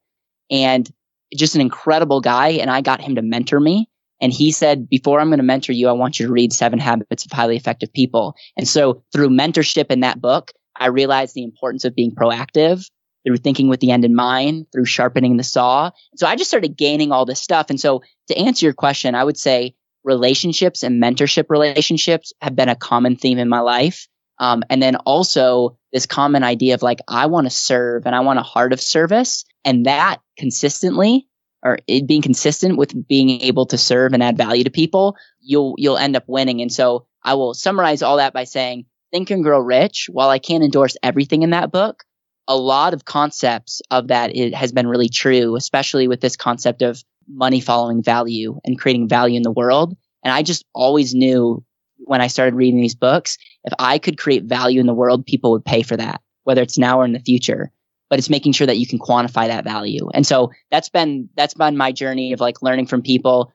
and 0.50 0.90
just 1.34 1.54
an 1.54 1.60
incredible 1.60 2.20
guy. 2.20 2.48
And 2.50 2.70
I 2.70 2.80
got 2.80 3.00
him 3.00 3.16
to 3.16 3.22
mentor 3.22 3.60
me. 3.60 3.88
And 4.20 4.32
he 4.32 4.50
said, 4.50 4.88
before 4.88 5.20
I'm 5.20 5.28
going 5.28 5.38
to 5.38 5.44
mentor 5.44 5.72
you, 5.72 5.88
I 5.88 5.92
want 5.92 6.18
you 6.18 6.26
to 6.26 6.32
read 6.32 6.52
Seven 6.52 6.78
Habits 6.78 7.26
of 7.26 7.32
Highly 7.32 7.56
Effective 7.56 7.92
People. 7.92 8.34
And 8.56 8.66
so 8.66 9.02
through 9.12 9.28
mentorship 9.28 9.90
in 9.90 10.00
that 10.00 10.20
book, 10.20 10.52
I 10.74 10.86
realized 10.86 11.34
the 11.34 11.42
importance 11.42 11.84
of 11.84 11.94
being 11.94 12.14
proactive 12.14 12.88
through 13.26 13.38
thinking 13.38 13.68
with 13.68 13.80
the 13.80 13.90
end 13.90 14.04
in 14.04 14.14
mind, 14.14 14.66
through 14.72 14.84
sharpening 14.84 15.36
the 15.36 15.42
saw. 15.42 15.90
So 16.14 16.26
I 16.26 16.36
just 16.36 16.48
started 16.48 16.76
gaining 16.76 17.10
all 17.10 17.26
this 17.26 17.40
stuff. 17.40 17.70
And 17.70 17.80
so 17.80 18.02
to 18.28 18.38
answer 18.38 18.64
your 18.64 18.72
question, 18.72 19.14
I 19.14 19.24
would 19.24 19.36
say 19.36 19.74
relationships 20.04 20.84
and 20.84 21.02
mentorship 21.02 21.46
relationships 21.48 22.32
have 22.40 22.54
been 22.54 22.68
a 22.68 22.76
common 22.76 23.16
theme 23.16 23.38
in 23.38 23.48
my 23.48 23.60
life. 23.60 24.06
Um, 24.38 24.62
and 24.70 24.80
then 24.80 24.96
also 24.96 25.76
this 25.92 26.06
common 26.06 26.44
idea 26.44 26.74
of 26.74 26.82
like, 26.82 27.00
I 27.08 27.26
want 27.26 27.46
to 27.46 27.50
serve 27.50 28.06
and 28.06 28.14
I 28.14 28.20
want 28.20 28.38
a 28.38 28.42
heart 28.42 28.72
of 28.72 28.80
service. 28.80 29.44
And 29.64 29.86
that 29.86 30.18
consistently 30.38 31.26
or 31.64 31.78
being 32.06 32.22
consistent 32.22 32.76
with 32.76 33.08
being 33.08 33.40
able 33.40 33.66
to 33.66 33.78
serve 33.78 34.12
and 34.12 34.22
add 34.22 34.36
value 34.36 34.62
to 34.64 34.70
people, 34.70 35.16
you'll, 35.40 35.74
you'll 35.78 35.98
end 35.98 36.14
up 36.14 36.24
winning. 36.28 36.60
And 36.60 36.72
so 36.72 37.06
I 37.24 37.34
will 37.34 37.54
summarize 37.54 38.02
all 38.02 38.18
that 38.18 38.32
by 38.32 38.44
saying 38.44 38.84
Think 39.10 39.30
and 39.30 39.42
Grow 39.42 39.58
Rich, 39.58 40.08
while 40.12 40.28
I 40.28 40.38
can't 40.38 40.62
endorse 40.62 40.96
everything 41.02 41.42
in 41.42 41.50
that 41.50 41.72
book, 41.72 42.04
a 42.48 42.56
lot 42.56 42.94
of 42.94 43.04
concepts 43.04 43.82
of 43.90 44.08
that 44.08 44.36
it 44.36 44.54
has 44.54 44.72
been 44.72 44.86
really 44.86 45.08
true, 45.08 45.56
especially 45.56 46.08
with 46.08 46.20
this 46.20 46.36
concept 46.36 46.82
of 46.82 47.02
money 47.28 47.60
following 47.60 48.02
value 48.02 48.60
and 48.64 48.78
creating 48.78 49.08
value 49.08 49.36
in 49.36 49.42
the 49.42 49.50
world. 49.50 49.96
And 50.24 50.32
I 50.32 50.42
just 50.42 50.64
always 50.72 51.14
knew 51.14 51.64
when 51.98 52.20
I 52.20 52.28
started 52.28 52.54
reading 52.54 52.80
these 52.80 52.94
books, 52.94 53.38
if 53.64 53.72
I 53.78 53.98
could 53.98 54.18
create 54.18 54.44
value 54.44 54.80
in 54.80 54.86
the 54.86 54.94
world, 54.94 55.26
people 55.26 55.52
would 55.52 55.64
pay 55.64 55.82
for 55.82 55.96
that, 55.96 56.20
whether 56.44 56.62
it's 56.62 56.78
now 56.78 57.00
or 57.00 57.04
in 57.04 57.12
the 57.12 57.20
future. 57.20 57.72
But 58.08 58.20
it's 58.20 58.30
making 58.30 58.52
sure 58.52 58.68
that 58.68 58.78
you 58.78 58.86
can 58.86 59.00
quantify 59.00 59.48
that 59.48 59.64
value. 59.64 60.08
And 60.14 60.24
so 60.24 60.52
that's 60.70 60.88
been 60.88 61.28
that's 61.36 61.54
been 61.54 61.76
my 61.76 61.90
journey 61.90 62.32
of 62.32 62.40
like 62.40 62.62
learning 62.62 62.86
from 62.86 63.02
people, 63.02 63.52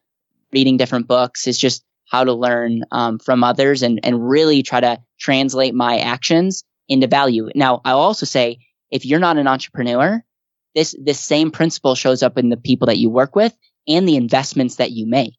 reading 0.52 0.76
different 0.76 1.08
books. 1.08 1.48
Is 1.48 1.58
just 1.58 1.86
how 2.06 2.26
to 2.26 2.34
learn 2.34 2.84
um, 2.92 3.20
from 3.20 3.46
others 3.46 3.84
and, 3.84 4.02
and 4.04 4.30
really 4.30 4.64
try 4.64 4.82
to 4.82 5.02
translate 5.18 5.74
my 5.74 6.00
actions 6.00 6.66
into 6.90 7.08
value. 7.08 7.50
Now, 7.56 7.80
I'll 7.86 8.00
also 8.00 8.26
say 8.26 8.60
if 8.92 9.06
you're 9.06 9.20
not 9.20 9.38
an 9.38 9.48
entrepreneur, 9.48 10.24
this, 10.76 10.96
this 11.02 11.20
same 11.20 11.52
principle 11.52 11.96
shows 11.96 12.24
up 12.24 12.38
in 12.38 12.50
the 12.50 12.58
people 12.58 12.88
that 12.88 12.98
you 12.98 13.10
work 13.10 13.36
with 13.36 13.56
and 13.88 14.08
the 14.08 14.16
investments 14.16 14.76
that 14.76 14.92
you 14.92 15.08
make. 15.08 15.38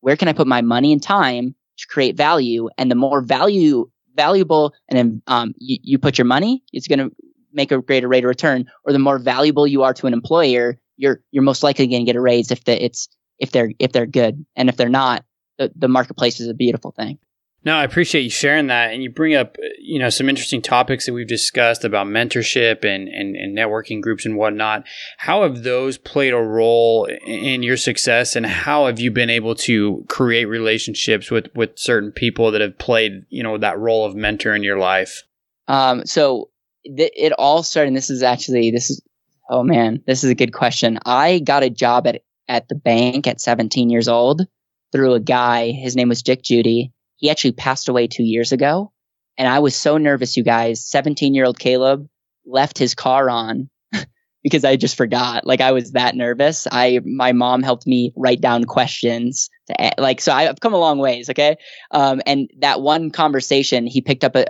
Where 0.00 0.16
can 0.16 0.28
I 0.28 0.32
put 0.32 0.46
my 0.46 0.62
money 0.62 0.92
and 0.92 1.02
time 1.02 1.54
to 1.78 1.86
create 1.86 2.16
value? 2.16 2.68
And 2.78 2.90
the 2.90 2.96
more 2.96 3.20
value, 3.20 3.90
valuable 4.14 4.74
and 4.88 5.22
um, 5.26 5.54
you, 5.58 5.78
you 5.82 5.98
put 5.98 6.18
your 6.18 6.24
money, 6.24 6.64
it's 6.72 6.88
going 6.88 6.98
to 6.98 7.14
make 7.52 7.70
a 7.70 7.80
greater 7.80 8.08
rate 8.08 8.24
of 8.24 8.28
return. 8.28 8.66
Or 8.84 8.92
the 8.92 8.98
more 8.98 9.18
valuable 9.18 9.66
you 9.66 9.82
are 9.82 9.94
to 9.94 10.06
an 10.06 10.12
employer, 10.12 10.78
you're 10.96 11.22
you're 11.30 11.42
most 11.42 11.62
likely 11.62 11.86
going 11.86 12.02
to 12.02 12.06
get 12.06 12.16
a 12.16 12.20
raise 12.20 12.50
if 12.50 12.64
the, 12.64 12.84
it's 12.84 13.08
if 13.38 13.50
they're 13.52 13.72
if 13.78 13.92
they're 13.92 14.06
good. 14.06 14.44
And 14.56 14.68
if 14.68 14.76
they're 14.76 14.88
not, 14.88 15.24
the, 15.58 15.72
the 15.76 15.88
marketplace 15.88 16.40
is 16.40 16.48
a 16.48 16.54
beautiful 16.54 16.92
thing. 16.92 17.18
No, 17.64 17.76
I 17.76 17.84
appreciate 17.84 18.22
you 18.22 18.30
sharing 18.30 18.66
that. 18.66 18.92
And 18.92 19.02
you 19.02 19.10
bring 19.10 19.34
up, 19.34 19.56
you 19.78 20.00
know, 20.00 20.10
some 20.10 20.28
interesting 20.28 20.60
topics 20.60 21.06
that 21.06 21.12
we've 21.12 21.28
discussed 21.28 21.84
about 21.84 22.08
mentorship 22.08 22.84
and, 22.84 23.08
and, 23.08 23.36
and, 23.36 23.56
networking 23.56 24.00
groups 24.00 24.26
and 24.26 24.36
whatnot. 24.36 24.84
How 25.18 25.42
have 25.44 25.62
those 25.62 25.96
played 25.96 26.32
a 26.32 26.38
role 26.38 27.04
in 27.04 27.62
your 27.62 27.76
success 27.76 28.34
and 28.34 28.44
how 28.44 28.86
have 28.86 28.98
you 28.98 29.12
been 29.12 29.30
able 29.30 29.54
to 29.56 30.04
create 30.08 30.46
relationships 30.46 31.30
with, 31.30 31.54
with 31.54 31.78
certain 31.78 32.10
people 32.10 32.50
that 32.50 32.60
have 32.60 32.78
played, 32.78 33.26
you 33.28 33.44
know, 33.44 33.56
that 33.58 33.78
role 33.78 34.04
of 34.04 34.16
mentor 34.16 34.54
in 34.54 34.64
your 34.64 34.78
life? 34.78 35.22
Um, 35.68 36.04
so 36.04 36.50
th- 36.84 37.12
it 37.14 37.32
all 37.32 37.62
started. 37.62 37.88
And 37.88 37.96
this 37.96 38.10
is 38.10 38.22
actually 38.24 38.72
this 38.72 38.90
is 38.90 39.02
oh 39.48 39.62
man, 39.62 40.02
this 40.06 40.24
is 40.24 40.30
a 40.30 40.34
good 40.34 40.52
question. 40.52 40.98
I 41.04 41.38
got 41.38 41.62
a 41.62 41.70
job 41.70 42.06
at 42.06 42.22
at 42.48 42.68
the 42.68 42.74
bank 42.74 43.26
at 43.26 43.40
17 43.40 43.88
years 43.88 44.08
old 44.08 44.42
through 44.90 45.14
a 45.14 45.20
guy. 45.20 45.70
His 45.70 45.94
name 45.94 46.08
was 46.08 46.22
Dick 46.22 46.42
Judy. 46.42 46.92
He 47.22 47.30
actually 47.30 47.52
passed 47.52 47.88
away 47.88 48.08
two 48.08 48.24
years 48.24 48.50
ago, 48.50 48.90
and 49.38 49.46
I 49.46 49.60
was 49.60 49.76
so 49.76 49.96
nervous. 49.96 50.36
You 50.36 50.42
guys, 50.42 50.84
17 50.84 51.34
year 51.34 51.44
old 51.44 51.56
Caleb 51.56 52.08
left 52.44 52.76
his 52.76 52.96
car 52.96 53.30
on 53.30 53.70
because 54.42 54.64
I 54.64 54.74
just 54.74 54.96
forgot. 54.96 55.46
Like 55.46 55.60
I 55.60 55.70
was 55.70 55.92
that 55.92 56.16
nervous. 56.16 56.66
I 56.72 56.98
my 57.04 57.30
mom 57.30 57.62
helped 57.62 57.86
me 57.86 58.12
write 58.16 58.40
down 58.40 58.64
questions 58.64 59.50
to 59.68 59.92
like 59.98 60.20
so 60.20 60.32
I've 60.32 60.58
come 60.58 60.74
a 60.74 60.78
long 60.78 60.98
ways. 60.98 61.30
Okay, 61.30 61.54
um, 61.92 62.20
and 62.26 62.50
that 62.58 62.80
one 62.80 63.12
conversation, 63.12 63.86
he 63.86 64.00
picked 64.00 64.24
up 64.24 64.34
a, 64.34 64.46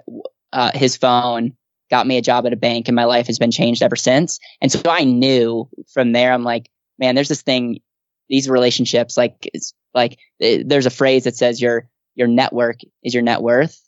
uh, 0.55 0.71
his 0.75 0.97
phone, 0.97 1.53
got 1.91 2.07
me 2.07 2.17
a 2.17 2.23
job 2.23 2.47
at 2.47 2.55
a 2.55 2.57
bank, 2.57 2.89
and 2.89 2.97
my 2.97 3.05
life 3.05 3.27
has 3.27 3.39
been 3.39 3.51
changed 3.51 3.83
ever 3.83 3.97
since. 3.97 4.39
And 4.63 4.73
so 4.73 4.81
I 4.89 5.05
knew 5.05 5.69
from 5.93 6.13
there. 6.13 6.33
I'm 6.33 6.43
like, 6.43 6.71
man, 6.99 7.15
there's 7.15 7.29
this 7.29 7.43
thing, 7.43 7.81
these 8.31 8.49
relationships. 8.49 9.19
Like 9.19 9.47
it's 9.53 9.75
like 9.93 10.19
eh, 10.41 10.63
there's 10.65 10.87
a 10.87 10.91
phrase 10.91 11.25
that 11.25 11.37
says 11.37 11.61
your 11.61 11.87
your 12.15 12.29
network 12.29 12.81
is 13.03 13.15
your 13.15 13.23
net 13.23 13.43
worth. 13.43 13.81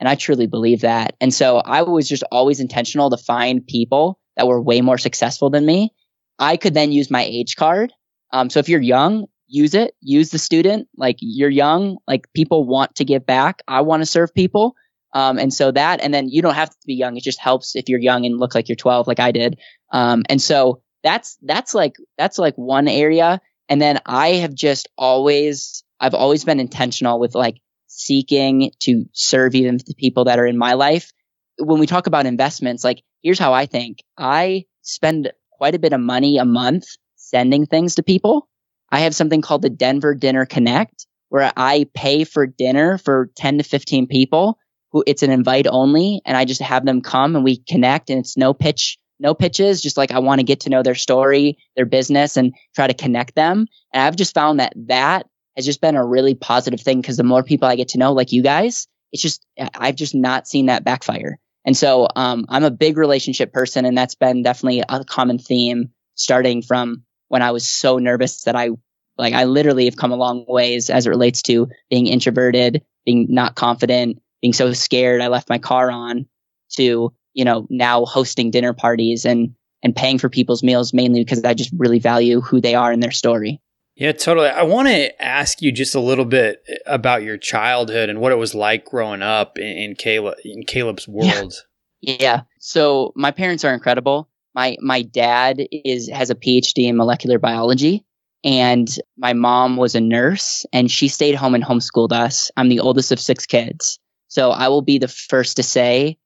And 0.00 0.08
I 0.08 0.14
truly 0.16 0.46
believe 0.46 0.80
that. 0.80 1.14
And 1.20 1.32
so 1.32 1.58
I 1.58 1.82
was 1.82 2.08
just 2.08 2.24
always 2.32 2.58
intentional 2.58 3.10
to 3.10 3.16
find 3.16 3.64
people 3.64 4.18
that 4.36 4.48
were 4.48 4.60
way 4.60 4.80
more 4.80 4.98
successful 4.98 5.50
than 5.50 5.64
me. 5.64 5.92
I 6.38 6.56
could 6.56 6.74
then 6.74 6.90
use 6.92 7.10
my 7.10 7.22
age 7.22 7.56
card. 7.56 7.92
Um, 8.32 8.50
so 8.50 8.58
if 8.58 8.68
you're 8.68 8.80
young, 8.80 9.26
use 9.46 9.74
it. 9.74 9.94
Use 10.00 10.30
the 10.30 10.38
student. 10.38 10.88
Like 10.96 11.18
you're 11.20 11.50
young, 11.50 11.98
like 12.08 12.26
people 12.34 12.66
want 12.66 12.96
to 12.96 13.04
give 13.04 13.26
back. 13.26 13.62
I 13.68 13.82
want 13.82 14.02
to 14.02 14.06
serve 14.06 14.34
people. 14.34 14.74
Um, 15.12 15.38
and 15.38 15.52
so 15.52 15.70
that, 15.70 16.00
and 16.02 16.12
then 16.12 16.28
you 16.30 16.40
don't 16.40 16.54
have 16.54 16.70
to 16.70 16.86
be 16.86 16.94
young. 16.94 17.16
It 17.16 17.22
just 17.22 17.38
helps 17.38 17.76
if 17.76 17.88
you're 17.88 18.00
young 18.00 18.24
and 18.24 18.40
look 18.40 18.54
like 18.54 18.68
you're 18.68 18.76
12, 18.76 19.06
like 19.06 19.20
I 19.20 19.30
did. 19.30 19.60
Um, 19.92 20.24
and 20.28 20.40
so 20.40 20.80
that's, 21.04 21.36
that's 21.42 21.74
like, 21.74 21.96
that's 22.16 22.38
like 22.38 22.54
one 22.56 22.88
area. 22.88 23.40
And 23.68 23.80
then 23.80 24.00
I 24.06 24.28
have 24.28 24.54
just 24.54 24.88
always, 24.96 25.84
I've 26.00 26.14
always 26.14 26.44
been 26.44 26.60
intentional 26.60 27.20
with 27.20 27.34
like 27.34 27.58
seeking 28.04 28.70
to 28.80 29.04
serve 29.12 29.54
even 29.54 29.78
the 29.78 29.94
people 29.96 30.24
that 30.24 30.38
are 30.38 30.46
in 30.46 30.58
my 30.58 30.74
life. 30.74 31.12
When 31.58 31.80
we 31.80 31.86
talk 31.86 32.06
about 32.06 32.26
investments, 32.26 32.84
like 32.84 33.02
here's 33.22 33.38
how 33.38 33.52
I 33.52 33.66
think. 33.66 33.98
I 34.18 34.64
spend 34.82 35.32
quite 35.52 35.74
a 35.74 35.78
bit 35.78 35.92
of 35.92 36.00
money 36.00 36.38
a 36.38 36.44
month 36.44 36.84
sending 37.16 37.66
things 37.66 37.94
to 37.96 38.02
people. 38.02 38.48
I 38.90 39.00
have 39.00 39.14
something 39.14 39.40
called 39.40 39.62
the 39.62 39.70
Denver 39.70 40.14
Dinner 40.14 40.44
Connect 40.44 41.06
where 41.32 41.50
I 41.56 41.86
pay 41.94 42.24
for 42.24 42.46
dinner 42.46 42.98
for 42.98 43.30
10 43.36 43.56
to 43.56 43.64
15 43.64 44.06
people 44.06 44.58
who 44.90 45.02
it's 45.06 45.22
an 45.22 45.30
invite 45.30 45.66
only 45.66 46.20
and 46.26 46.36
I 46.36 46.44
just 46.44 46.60
have 46.60 46.84
them 46.84 47.00
come 47.00 47.34
and 47.34 47.42
we 47.42 47.56
connect 47.56 48.10
and 48.10 48.18
it's 48.18 48.36
no 48.36 48.52
pitch, 48.52 48.98
no 49.18 49.32
pitches, 49.32 49.80
just 49.80 49.96
like 49.96 50.12
I 50.12 50.18
want 50.18 50.40
to 50.40 50.44
get 50.44 50.60
to 50.60 50.68
know 50.68 50.82
their 50.82 50.94
story, 50.94 51.56
their 51.74 51.86
business 51.86 52.36
and 52.36 52.52
try 52.74 52.86
to 52.86 52.92
connect 52.92 53.34
them. 53.34 53.66
And 53.94 54.02
I've 54.02 54.16
just 54.16 54.34
found 54.34 54.60
that 54.60 54.74
that 54.88 55.26
has 55.56 55.64
just 55.64 55.80
been 55.80 55.96
a 55.96 56.04
really 56.04 56.34
positive 56.34 56.80
thing 56.80 57.00
because 57.00 57.16
the 57.16 57.24
more 57.24 57.42
people 57.42 57.68
I 57.68 57.76
get 57.76 57.88
to 57.88 57.98
know, 57.98 58.12
like 58.12 58.32
you 58.32 58.42
guys, 58.42 58.86
it's 59.12 59.22
just, 59.22 59.44
I've 59.74 59.96
just 59.96 60.14
not 60.14 60.48
seen 60.48 60.66
that 60.66 60.84
backfire. 60.84 61.38
And 61.64 61.76
so 61.76 62.08
um, 62.16 62.46
I'm 62.48 62.64
a 62.64 62.70
big 62.70 62.96
relationship 62.96 63.52
person, 63.52 63.84
and 63.84 63.96
that's 63.96 64.14
been 64.14 64.42
definitely 64.42 64.82
a 64.88 65.04
common 65.04 65.38
theme 65.38 65.90
starting 66.14 66.62
from 66.62 67.04
when 67.28 67.42
I 67.42 67.52
was 67.52 67.68
so 67.68 67.98
nervous 67.98 68.42
that 68.42 68.56
I 68.56 68.70
like 69.18 69.34
I 69.34 69.44
literally 69.44 69.84
have 69.84 69.96
come 69.96 70.12
a 70.12 70.16
long 70.16 70.44
ways 70.48 70.90
as 70.90 71.06
it 71.06 71.10
relates 71.10 71.42
to 71.42 71.68
being 71.90 72.06
introverted, 72.06 72.82
being 73.04 73.26
not 73.30 73.54
confident, 73.54 74.20
being 74.40 74.52
so 74.52 74.72
scared 74.72 75.20
I 75.20 75.28
left 75.28 75.48
my 75.48 75.58
car 75.58 75.90
on 75.90 76.26
to, 76.72 77.12
you 77.34 77.44
know, 77.44 77.66
now 77.70 78.04
hosting 78.04 78.50
dinner 78.50 78.72
parties 78.72 79.24
and 79.24 79.54
and 79.82 79.94
paying 79.94 80.18
for 80.18 80.28
people's 80.28 80.62
meals 80.62 80.92
mainly 80.92 81.22
because 81.22 81.42
I 81.44 81.54
just 81.54 81.72
really 81.76 81.98
value 81.98 82.40
who 82.40 82.60
they 82.60 82.74
are 82.74 82.90
and 82.90 83.02
their 83.02 83.10
story. 83.10 83.60
Yeah, 84.02 84.10
totally. 84.10 84.48
I 84.48 84.64
want 84.64 84.88
to 84.88 85.22
ask 85.22 85.62
you 85.62 85.70
just 85.70 85.94
a 85.94 86.00
little 86.00 86.24
bit 86.24 86.64
about 86.86 87.22
your 87.22 87.36
childhood 87.36 88.08
and 88.08 88.20
what 88.20 88.32
it 88.32 88.34
was 88.34 88.52
like 88.52 88.84
growing 88.84 89.22
up 89.22 89.60
in, 89.60 89.64
in 89.64 89.94
Caleb 89.94 90.38
in 90.44 90.64
Caleb's 90.64 91.06
world. 91.06 91.54
Yeah. 92.00 92.16
yeah. 92.18 92.40
So 92.58 93.12
my 93.14 93.30
parents 93.30 93.64
are 93.64 93.72
incredible. 93.72 94.28
My 94.56 94.76
my 94.80 95.02
dad 95.02 95.68
is 95.70 96.10
has 96.10 96.30
a 96.30 96.34
PhD 96.34 96.88
in 96.88 96.96
molecular 96.96 97.38
biology, 97.38 98.04
and 98.42 98.88
my 99.16 99.34
mom 99.34 99.76
was 99.76 99.94
a 99.94 100.00
nurse, 100.00 100.66
and 100.72 100.90
she 100.90 101.06
stayed 101.06 101.36
home 101.36 101.54
and 101.54 101.62
homeschooled 101.62 102.10
us. 102.10 102.50
I'm 102.56 102.70
the 102.70 102.80
oldest 102.80 103.12
of 103.12 103.20
six 103.20 103.46
kids, 103.46 104.00
so 104.26 104.50
I 104.50 104.66
will 104.66 104.82
be 104.82 104.98
the 104.98 105.06
first 105.06 105.58
to 105.58 105.62
say 105.62 106.18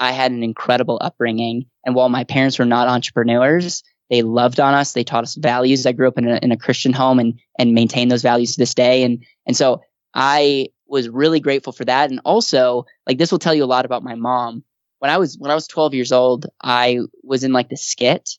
I 0.00 0.10
had 0.10 0.32
an 0.32 0.42
incredible 0.42 0.98
upbringing. 1.00 1.66
And 1.86 1.94
while 1.94 2.08
my 2.08 2.24
parents 2.24 2.58
were 2.58 2.64
not 2.64 2.88
entrepreneurs, 2.88 3.84
they 4.10 4.22
loved 4.22 4.58
on 4.58 4.74
us. 4.74 4.92
They 4.92 5.04
taught 5.04 5.22
us 5.22 5.36
values. 5.36 5.86
I 5.86 5.92
grew 5.92 6.08
up 6.08 6.18
in 6.18 6.28
a, 6.28 6.36
in 6.42 6.52
a 6.52 6.56
Christian 6.56 6.92
home 6.92 7.20
and, 7.20 7.40
and 7.58 7.72
maintain 7.72 8.08
those 8.08 8.22
values 8.22 8.54
to 8.54 8.58
this 8.58 8.74
day. 8.74 9.04
And, 9.04 9.24
and 9.46 9.56
so 9.56 9.82
I 10.12 10.68
was 10.86 11.08
really 11.08 11.38
grateful 11.38 11.72
for 11.72 11.84
that. 11.84 12.10
And 12.10 12.20
also 12.24 12.86
like 13.06 13.16
this 13.16 13.30
will 13.30 13.38
tell 13.38 13.54
you 13.54 13.64
a 13.64 13.66
lot 13.66 13.84
about 13.84 14.02
my 14.02 14.16
mom. 14.16 14.64
When 14.98 15.10
I 15.10 15.18
was, 15.18 15.38
when 15.38 15.50
I 15.50 15.54
was 15.54 15.68
12 15.68 15.94
years 15.94 16.12
old, 16.12 16.46
I 16.62 16.98
was 17.22 17.44
in 17.44 17.52
like 17.52 17.68
the 17.68 17.76
skit 17.76 18.30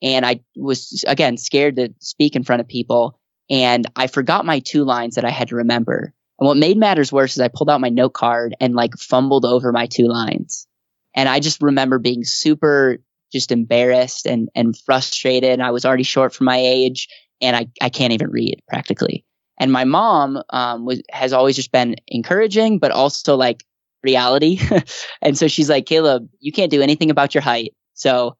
and 0.00 0.24
I 0.24 0.40
was 0.54 1.04
again 1.06 1.36
scared 1.36 1.76
to 1.76 1.92
speak 1.98 2.36
in 2.36 2.44
front 2.44 2.60
of 2.60 2.68
people. 2.68 3.18
And 3.50 3.86
I 3.96 4.06
forgot 4.06 4.46
my 4.46 4.60
two 4.60 4.84
lines 4.84 5.16
that 5.16 5.24
I 5.24 5.30
had 5.30 5.48
to 5.48 5.56
remember. 5.56 6.14
And 6.38 6.46
what 6.46 6.56
made 6.56 6.76
matters 6.76 7.12
worse 7.12 7.32
is 7.32 7.40
I 7.40 7.48
pulled 7.48 7.70
out 7.70 7.80
my 7.80 7.88
note 7.88 8.12
card 8.12 8.54
and 8.60 8.74
like 8.74 8.96
fumbled 8.96 9.44
over 9.44 9.72
my 9.72 9.86
two 9.86 10.06
lines. 10.06 10.66
And 11.14 11.28
I 11.28 11.40
just 11.40 11.62
remember 11.62 11.98
being 11.98 12.24
super 12.24 12.98
just 13.32 13.52
embarrassed 13.52 14.26
and, 14.26 14.48
and 14.54 14.76
frustrated. 14.76 15.60
I 15.60 15.70
was 15.70 15.84
already 15.84 16.02
short 16.02 16.34
for 16.34 16.44
my 16.44 16.58
age 16.58 17.08
and 17.40 17.56
I, 17.56 17.66
I 17.80 17.88
can't 17.88 18.12
even 18.12 18.30
read 18.30 18.62
practically. 18.68 19.24
And 19.58 19.72
my 19.72 19.84
mom 19.84 20.42
um, 20.50 20.84
was 20.84 21.02
has 21.10 21.32
always 21.32 21.56
just 21.56 21.72
been 21.72 21.96
encouraging, 22.08 22.78
but 22.78 22.90
also 22.92 23.36
like 23.36 23.64
reality. 24.02 24.60
and 25.22 25.36
so 25.36 25.48
she's 25.48 25.70
like, 25.70 25.86
Caleb, 25.86 26.28
you 26.40 26.52
can't 26.52 26.70
do 26.70 26.82
anything 26.82 27.10
about 27.10 27.34
your 27.34 27.42
height. 27.42 27.74
So 27.94 28.36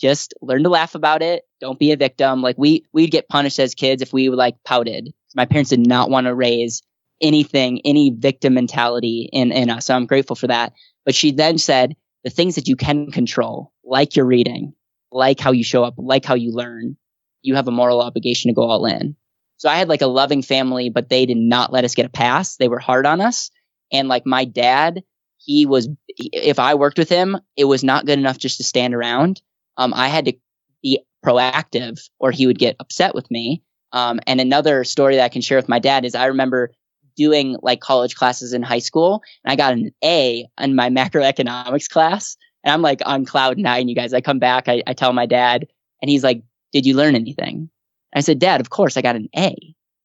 just 0.00 0.32
learn 0.40 0.62
to 0.62 0.68
laugh 0.68 0.94
about 0.94 1.22
it. 1.22 1.42
Don't 1.60 1.78
be 1.78 1.92
a 1.92 1.96
victim. 1.96 2.40
Like 2.40 2.56
we 2.56 2.84
we'd 2.92 3.10
get 3.10 3.28
punished 3.28 3.58
as 3.58 3.74
kids 3.74 4.00
if 4.00 4.12
we 4.12 4.28
like 4.30 4.56
pouted. 4.64 5.12
My 5.34 5.44
parents 5.44 5.70
did 5.70 5.86
not 5.86 6.08
want 6.08 6.26
to 6.26 6.34
raise 6.34 6.82
anything, 7.20 7.80
any 7.84 8.10
victim 8.10 8.54
mentality 8.54 9.28
in, 9.32 9.52
in 9.52 9.70
us. 9.70 9.86
So 9.86 9.94
I'm 9.94 10.06
grateful 10.06 10.36
for 10.36 10.46
that. 10.46 10.72
But 11.04 11.14
she 11.14 11.32
then 11.32 11.58
said, 11.58 11.94
the 12.24 12.30
things 12.30 12.54
that 12.56 12.68
you 12.68 12.76
can 12.76 13.10
control, 13.10 13.72
like 13.84 14.16
your 14.16 14.26
reading, 14.26 14.74
like 15.12 15.40
how 15.40 15.52
you 15.52 15.64
show 15.64 15.84
up, 15.84 15.94
like 15.96 16.24
how 16.24 16.34
you 16.34 16.52
learn, 16.52 16.96
you 17.42 17.54
have 17.54 17.68
a 17.68 17.72
moral 17.72 18.00
obligation 18.00 18.48
to 18.48 18.54
go 18.54 18.62
all 18.62 18.86
in. 18.86 19.16
So 19.56 19.68
I 19.68 19.76
had 19.76 19.88
like 19.88 20.02
a 20.02 20.06
loving 20.06 20.42
family, 20.42 20.90
but 20.90 21.08
they 21.08 21.26
did 21.26 21.36
not 21.36 21.72
let 21.72 21.84
us 21.84 21.94
get 21.94 22.06
a 22.06 22.10
pass. 22.10 22.56
They 22.56 22.68
were 22.68 22.78
hard 22.78 23.06
on 23.06 23.20
us. 23.20 23.50
And 23.92 24.08
like 24.08 24.24
my 24.24 24.44
dad, 24.44 25.02
he 25.38 25.66
was, 25.66 25.88
if 26.08 26.58
I 26.58 26.74
worked 26.74 26.98
with 26.98 27.08
him, 27.08 27.38
it 27.56 27.64
was 27.64 27.84
not 27.84 28.06
good 28.06 28.18
enough 28.18 28.38
just 28.38 28.58
to 28.58 28.64
stand 28.64 28.94
around. 28.94 29.42
Um, 29.76 29.92
I 29.94 30.08
had 30.08 30.26
to 30.26 30.34
be 30.82 31.04
proactive 31.24 32.00
or 32.18 32.30
he 32.30 32.46
would 32.46 32.58
get 32.58 32.76
upset 32.80 33.14
with 33.14 33.30
me. 33.30 33.62
Um, 33.92 34.20
and 34.26 34.40
another 34.40 34.84
story 34.84 35.16
that 35.16 35.24
I 35.24 35.28
can 35.28 35.42
share 35.42 35.58
with 35.58 35.68
my 35.68 35.78
dad 35.78 36.04
is 36.04 36.14
I 36.14 36.26
remember 36.26 36.72
doing 37.20 37.54
like 37.60 37.80
college 37.80 38.14
classes 38.14 38.54
in 38.54 38.62
high 38.62 38.78
school 38.78 39.22
and 39.44 39.52
I 39.52 39.56
got 39.56 39.74
an 39.74 39.92
A 40.02 40.48
in 40.58 40.74
my 40.74 40.88
macroeconomics 40.98 41.90
class. 41.90 42.38
And 42.64 42.72
I'm 42.72 42.80
like 42.80 43.02
on 43.04 43.26
cloud 43.26 43.58
nine, 43.58 43.88
you 43.88 43.94
guys. 43.94 44.14
I 44.14 44.22
come 44.22 44.38
back, 44.38 44.68
I, 44.68 44.82
I 44.86 44.94
tell 44.94 45.12
my 45.12 45.26
dad, 45.26 45.66
and 46.00 46.10
he's 46.10 46.24
like, 46.24 46.42
Did 46.72 46.86
you 46.86 46.94
learn 46.94 47.14
anything? 47.14 47.68
I 48.14 48.20
said, 48.20 48.38
Dad, 48.38 48.60
of 48.60 48.70
course 48.70 48.96
I 48.96 49.02
got 49.02 49.16
an 49.16 49.28
A. 49.36 49.54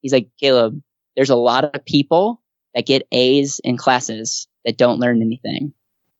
He's 0.02 0.14
like, 0.14 0.30
Caleb, 0.40 0.82
there's 1.16 1.30
a 1.30 1.36
lot 1.36 1.64
of 1.64 1.86
people 1.86 2.42
that 2.74 2.86
get 2.86 3.08
A's 3.12 3.60
in 3.64 3.78
classes 3.78 4.48
that 4.66 4.78
don't 4.78 5.00
learn 5.00 5.22
anything. 5.22 5.74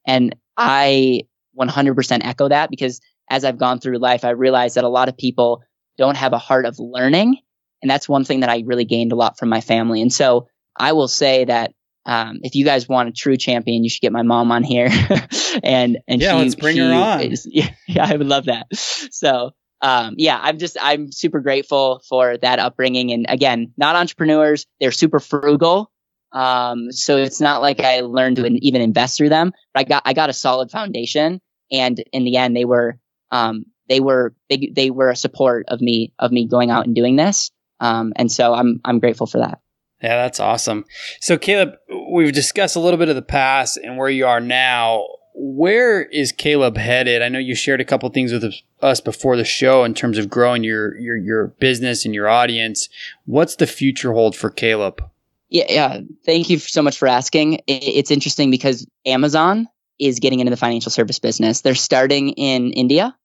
And 0.08 0.36
I 0.58 1.24
100% 1.60 2.20
echo 2.24 2.50
that 2.50 2.70
because 2.70 3.02
as 3.30 3.44
I've 3.44 3.58
gone 3.58 3.80
through 3.80 3.98
life, 4.00 4.26
I 4.26 4.32
realized 4.32 4.76
that 4.76 4.84
a 4.84 4.90
lot 4.90 5.10
of 5.10 5.18
people 5.18 5.62
don't 5.98 6.18
have 6.18 6.34
a 6.34 6.38
heart 6.38 6.66
of 6.66 6.80
learning. 6.80 7.38
And 7.82 7.90
that's 7.90 8.10
one 8.10 8.26
thing 8.26 8.40
that 8.40 8.50
I 8.50 8.64
really 8.66 8.86
gained 8.86 9.12
a 9.12 9.16
lot 9.16 9.38
from 9.38 9.50
my 9.50 9.62
family. 9.62 10.02
And 10.02 10.12
so 10.12 10.48
I 10.76 10.94
will 10.94 11.08
say 11.08 11.46
that 11.46 11.74
um, 12.06 12.40
if 12.44 12.56
you 12.56 12.66
guys 12.66 12.88
want 12.88 13.10
a 13.10 13.12
true 13.12 13.38
champion, 13.38 13.84
you 13.84 13.90
should 13.90 14.02
get 14.02 14.12
my 14.12 14.22
mom 14.22 14.52
on 14.52 14.64
here. 14.64 14.90
and 15.64 15.98
and 16.08 16.22
yeah, 16.22 16.32
she, 16.32 16.38
let's 16.38 16.56
bring 16.56 16.76
she 16.76 16.80
her 16.82 16.94
on. 16.94 17.22
Is, 17.22 17.48
yeah, 17.52 17.70
yeah, 17.88 18.06
I 18.08 18.16
would 18.16 18.28
love 18.28 18.46
that. 18.46 18.68
So 18.76 19.52
um, 19.82 20.16
yeah, 20.18 20.40
I'm 20.42 20.58
just 20.58 20.78
I'm 20.80 21.12
super 21.12 21.40
grateful 21.40 22.02
for 22.08 22.38
that 22.38 22.60
upbringing. 22.60 23.12
And 23.12 23.26
again, 23.28 23.74
not 23.78 23.96
entrepreneurs; 23.96 24.66
they're 24.80 24.92
super 24.92 25.20
frugal. 25.20 25.92
Um, 26.32 26.92
so 26.92 27.18
it's 27.18 27.40
not 27.40 27.62
like 27.62 27.80
I 27.80 28.02
learned 28.02 28.38
to 28.38 28.46
even 28.46 28.82
invest 28.82 29.18
through 29.18 29.30
them, 29.30 29.54
but 29.74 29.80
I 29.80 29.84
got 29.84 30.04
I 30.06 30.14
got 30.14 30.30
a 30.30 30.34
solid 30.34 30.72
foundation. 30.72 31.42
And 31.72 32.04
in 32.12 32.24
the 32.24 32.38
end, 32.38 32.56
they 32.56 32.66
were 32.66 33.00
um, 33.32 33.66
they 33.90 34.00
were 34.00 34.36
they, 34.50 34.72
they 34.74 34.92
were 34.92 35.10
a 35.10 35.16
support 35.16 35.66
of 35.70 35.82
me 35.82 36.14
of 36.20 36.32
me 36.32 36.48
going 36.48 36.72
out 36.72 36.86
and 36.86 36.96
doing 36.96 37.16
this. 37.16 37.52
Um, 37.80 38.14
and 38.16 38.32
so 38.32 38.54
I'm 38.54 38.80
I'm 38.86 39.00
grateful 39.00 39.28
for 39.28 39.40
that. 39.40 39.60
Yeah, 40.02 40.18
that's 40.18 40.40
awesome. 40.40 40.86
So, 41.22 41.38
Caleb, 41.38 41.76
we've 42.12 42.34
discussed 42.34 42.76
a 42.76 42.80
little 42.80 42.98
bit 43.00 43.10
of 43.10 43.16
the 43.16 43.22
past 43.22 43.78
and 43.78 43.98
where 43.98 44.10
you 44.10 44.26
are 44.28 44.42
now. 44.42 45.08
where 45.38 46.04
is 46.04 46.32
Caleb 46.32 46.78
headed? 46.78 47.22
I 47.22 47.28
know 47.30 47.40
you 47.40 47.56
shared 47.56 47.82
a 47.82 47.86
couple 47.86 48.08
things 48.10 48.32
with 48.32 48.54
us 48.82 49.02
before 49.02 49.36
the 49.36 49.44
show 49.44 49.84
in 49.84 49.94
terms 49.94 50.18
of 50.18 50.30
growing 50.30 50.64
your 50.64 50.98
your 50.98 51.18
your 51.18 51.48
business 51.60 52.06
and 52.06 52.16
your 52.16 52.30
audience. 52.30 52.88
What's 53.26 53.56
the 53.58 53.68
future 53.68 54.14
hold 54.14 54.36
for 54.36 54.50
Caleb? 54.50 55.04
Yeah, 55.50 55.66
yeah. 55.70 56.00
Thank 56.26 56.50
you 56.50 56.58
so 56.60 56.82
much 56.82 56.98
for 56.98 57.08
asking. 57.08 57.62
It's 57.68 58.12
interesting 58.12 58.50
because 58.50 58.88
Amazon 59.06 59.68
is 60.00 60.20
getting 60.20 60.40
into 60.40 60.50
the 60.50 60.58
financial 60.58 60.90
service 60.92 61.20
business. 61.20 61.62
They're 61.62 61.76
starting 61.76 62.30
in 62.30 62.72
India, 62.74 63.16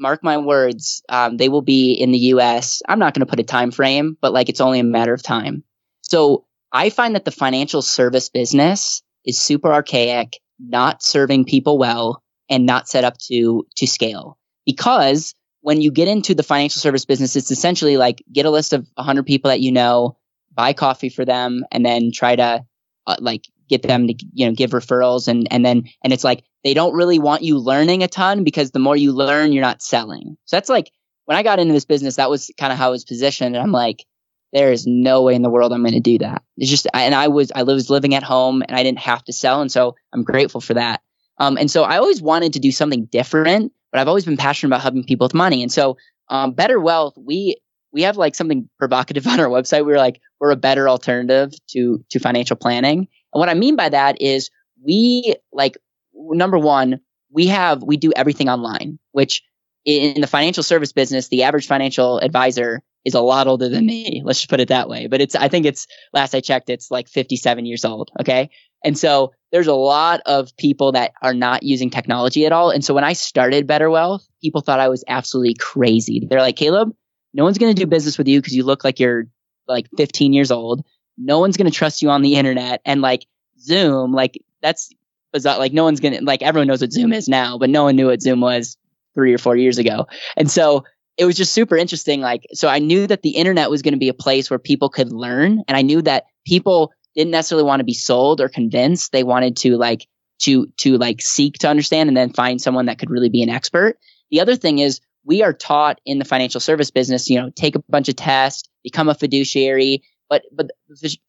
mark 0.00 0.24
my 0.24 0.38
words, 0.38 1.02
um, 1.08 1.36
they 1.36 1.48
will 1.48 1.62
be 1.62 1.92
in 1.92 2.10
the 2.10 2.18
U.S. 2.18 2.82
I'm 2.88 2.98
not 2.98 3.14
going 3.14 3.20
to 3.20 3.30
put 3.30 3.38
a 3.38 3.44
time 3.44 3.70
frame, 3.70 4.16
but 4.20 4.32
like 4.32 4.48
it's 4.48 4.60
only 4.60 4.80
a 4.80 4.84
matter 4.84 5.12
of 5.12 5.22
time. 5.22 5.62
So 6.00 6.46
I 6.72 6.90
find 6.90 7.14
that 7.14 7.24
the 7.24 7.30
financial 7.30 7.82
service 7.82 8.28
business 8.28 9.02
is 9.24 9.38
super 9.38 9.72
archaic, 9.72 10.40
not 10.58 11.02
serving 11.02 11.44
people 11.44 11.78
well, 11.78 12.22
and 12.48 12.66
not 12.66 12.88
set 12.88 13.04
up 13.04 13.18
to 13.28 13.66
to 13.76 13.86
scale. 13.86 14.38
Because 14.64 15.34
when 15.60 15.80
you 15.82 15.92
get 15.92 16.08
into 16.08 16.34
the 16.34 16.42
financial 16.42 16.80
service 16.80 17.04
business, 17.04 17.36
it's 17.36 17.50
essentially 17.50 17.96
like 17.96 18.24
get 18.32 18.46
a 18.46 18.50
list 18.50 18.72
of 18.72 18.88
100 18.94 19.26
people 19.26 19.50
that 19.50 19.60
you 19.60 19.72
know, 19.72 20.16
buy 20.52 20.72
coffee 20.72 21.10
for 21.10 21.24
them, 21.24 21.64
and 21.70 21.84
then 21.84 22.10
try 22.12 22.34
to 22.34 22.64
uh, 23.06 23.16
like 23.20 23.46
get 23.70 23.82
them 23.82 24.06
to 24.08 24.14
you 24.32 24.46
know 24.46 24.52
give 24.52 24.72
referrals 24.72 25.28
and 25.28 25.48
and 25.50 25.64
then 25.64 25.84
and 26.04 26.12
it's 26.12 26.24
like 26.24 26.44
they 26.64 26.74
don't 26.74 26.94
really 26.94 27.18
want 27.18 27.42
you 27.42 27.58
learning 27.58 28.02
a 28.02 28.08
ton 28.08 28.44
because 28.44 28.70
the 28.70 28.78
more 28.78 28.96
you 28.96 29.12
learn 29.12 29.52
you're 29.52 29.62
not 29.62 29.80
selling 29.82 30.36
so 30.44 30.56
that's 30.56 30.68
like 30.68 30.90
when 31.24 31.38
i 31.38 31.42
got 31.42 31.58
into 31.58 31.72
this 31.72 31.86
business 31.86 32.16
that 32.16 32.28
was 32.28 32.50
kind 32.58 32.72
of 32.72 32.78
how 32.78 32.88
it 32.88 32.92
was 32.92 33.04
positioned 33.04 33.56
and 33.56 33.62
i'm 33.62 33.72
like 33.72 34.04
there 34.52 34.72
is 34.72 34.86
no 34.86 35.22
way 35.22 35.34
in 35.34 35.42
the 35.42 35.50
world 35.50 35.72
I'm 35.72 35.82
going 35.82 35.94
to 35.94 36.00
do 36.00 36.18
that. 36.18 36.42
It's 36.56 36.70
just, 36.70 36.86
and 36.92 37.14
I 37.14 37.28
was, 37.28 37.52
I 37.54 37.62
was 37.62 37.90
living 37.90 38.14
at 38.14 38.22
home 38.22 38.62
and 38.66 38.76
I 38.76 38.82
didn't 38.82 39.00
have 39.00 39.22
to 39.24 39.32
sell. 39.32 39.60
And 39.60 39.70
so 39.70 39.94
I'm 40.12 40.24
grateful 40.24 40.60
for 40.60 40.74
that. 40.74 41.02
Um, 41.38 41.56
and 41.56 41.70
so 41.70 41.84
I 41.84 41.98
always 41.98 42.20
wanted 42.20 42.54
to 42.54 42.58
do 42.58 42.72
something 42.72 43.06
different, 43.06 43.72
but 43.92 44.00
I've 44.00 44.08
always 44.08 44.24
been 44.24 44.36
passionate 44.36 44.70
about 44.70 44.82
helping 44.82 45.04
people 45.04 45.24
with 45.24 45.34
money. 45.34 45.62
And 45.62 45.72
so, 45.72 45.96
um, 46.28 46.52
Better 46.52 46.78
Wealth, 46.78 47.14
we, 47.16 47.56
we 47.92 48.02
have 48.02 48.16
like 48.16 48.34
something 48.34 48.68
provocative 48.78 49.26
on 49.26 49.40
our 49.40 49.48
website. 49.48 49.86
We're 49.86 49.98
like, 49.98 50.20
we're 50.40 50.50
a 50.50 50.56
better 50.56 50.88
alternative 50.88 51.52
to, 51.70 52.04
to 52.10 52.18
financial 52.18 52.56
planning. 52.56 53.08
And 53.32 53.40
what 53.40 53.48
I 53.48 53.54
mean 53.54 53.76
by 53.76 53.88
that 53.88 54.20
is 54.20 54.50
we 54.82 55.34
like, 55.52 55.78
number 56.14 56.58
one, 56.58 57.00
we 57.32 57.46
have, 57.46 57.82
we 57.82 57.96
do 57.96 58.12
everything 58.14 58.48
online, 58.48 58.98
which 59.12 59.42
in 59.84 60.20
the 60.20 60.26
financial 60.26 60.62
service 60.62 60.92
business, 60.92 61.28
the 61.28 61.44
average 61.44 61.66
financial 61.66 62.18
advisor 62.18 62.82
is 63.04 63.14
a 63.14 63.20
lot 63.20 63.46
older 63.46 63.68
than 63.68 63.86
me. 63.86 64.22
Let's 64.24 64.40
just 64.40 64.50
put 64.50 64.60
it 64.60 64.68
that 64.68 64.88
way. 64.88 65.06
But 65.06 65.20
it's, 65.20 65.34
I 65.34 65.48
think 65.48 65.64
it's, 65.64 65.86
last 66.12 66.34
I 66.34 66.40
checked, 66.40 66.68
it's 66.68 66.90
like 66.90 67.08
57 67.08 67.64
years 67.64 67.84
old. 67.84 68.10
Okay. 68.20 68.50
And 68.84 68.98
so 68.98 69.32
there's 69.52 69.66
a 69.66 69.74
lot 69.74 70.20
of 70.26 70.54
people 70.56 70.92
that 70.92 71.12
are 71.22 71.34
not 71.34 71.62
using 71.62 71.90
technology 71.90 72.46
at 72.46 72.52
all. 72.52 72.70
And 72.70 72.84
so 72.84 72.94
when 72.94 73.04
I 73.04 73.14
started 73.14 73.66
Better 73.66 73.90
Wealth, 73.90 74.26
people 74.42 74.60
thought 74.60 74.80
I 74.80 74.88
was 74.88 75.04
absolutely 75.08 75.54
crazy. 75.54 76.26
They're 76.28 76.40
like, 76.40 76.56
Caleb, 76.56 76.94
no 77.32 77.44
one's 77.44 77.58
going 77.58 77.74
to 77.74 77.80
do 77.80 77.86
business 77.86 78.18
with 78.18 78.28
you 78.28 78.40
because 78.40 78.54
you 78.54 78.64
look 78.64 78.84
like 78.84 79.00
you're 79.00 79.24
like 79.66 79.86
15 79.96 80.32
years 80.32 80.50
old. 80.50 80.84
No 81.18 81.38
one's 81.38 81.56
going 81.56 81.70
to 81.70 81.76
trust 81.76 82.02
you 82.02 82.10
on 82.10 82.22
the 82.22 82.34
internet. 82.34 82.80
And 82.84 83.00
like 83.00 83.26
Zoom, 83.58 84.12
like 84.12 84.42
that's 84.62 84.90
bizarre. 85.32 85.58
Like 85.58 85.72
no 85.72 85.84
one's 85.84 86.00
going 86.00 86.14
to, 86.14 86.24
like 86.24 86.42
everyone 86.42 86.68
knows 86.68 86.80
what 86.80 86.92
Zoom 86.92 87.12
is 87.12 87.28
now, 87.28 87.58
but 87.58 87.70
no 87.70 87.84
one 87.84 87.96
knew 87.96 88.06
what 88.06 88.22
Zoom 88.22 88.40
was 88.40 88.76
three 89.14 89.34
or 89.34 89.38
four 89.38 89.56
years 89.56 89.78
ago. 89.78 90.06
And 90.36 90.50
so 90.50 90.84
it 91.16 91.24
was 91.24 91.36
just 91.36 91.52
super 91.52 91.76
interesting. 91.76 92.20
Like, 92.20 92.46
so 92.54 92.68
I 92.68 92.78
knew 92.78 93.06
that 93.06 93.22
the 93.22 93.30
internet 93.30 93.70
was 93.70 93.82
going 93.82 93.94
to 93.94 93.98
be 93.98 94.08
a 94.08 94.14
place 94.14 94.48
where 94.48 94.58
people 94.58 94.88
could 94.88 95.12
learn. 95.12 95.62
And 95.68 95.76
I 95.76 95.82
knew 95.82 96.00
that 96.02 96.24
people 96.46 96.92
didn't 97.14 97.32
necessarily 97.32 97.66
want 97.66 97.80
to 97.80 97.84
be 97.84 97.92
sold 97.92 98.40
or 98.40 98.48
convinced. 98.48 99.12
They 99.12 99.24
wanted 99.24 99.56
to 99.58 99.76
like, 99.76 100.06
to, 100.40 100.68
to 100.78 100.96
like 100.96 101.20
seek 101.20 101.58
to 101.58 101.68
understand 101.68 102.08
and 102.08 102.16
then 102.16 102.32
find 102.32 102.60
someone 102.60 102.86
that 102.86 102.98
could 102.98 103.10
really 103.10 103.28
be 103.28 103.42
an 103.42 103.50
expert. 103.50 103.98
The 104.30 104.40
other 104.40 104.56
thing 104.56 104.78
is 104.78 105.00
we 105.24 105.42
are 105.42 105.52
taught 105.52 106.00
in 106.06 106.18
the 106.18 106.24
financial 106.24 106.60
service 106.60 106.90
business, 106.90 107.28
you 107.28 107.38
know, 107.38 107.50
take 107.50 107.74
a 107.74 107.82
bunch 107.88 108.08
of 108.08 108.16
tests, 108.16 108.68
become 108.82 109.08
a 109.08 109.14
fiduciary, 109.14 110.02
but, 110.30 110.44
but 110.50 110.70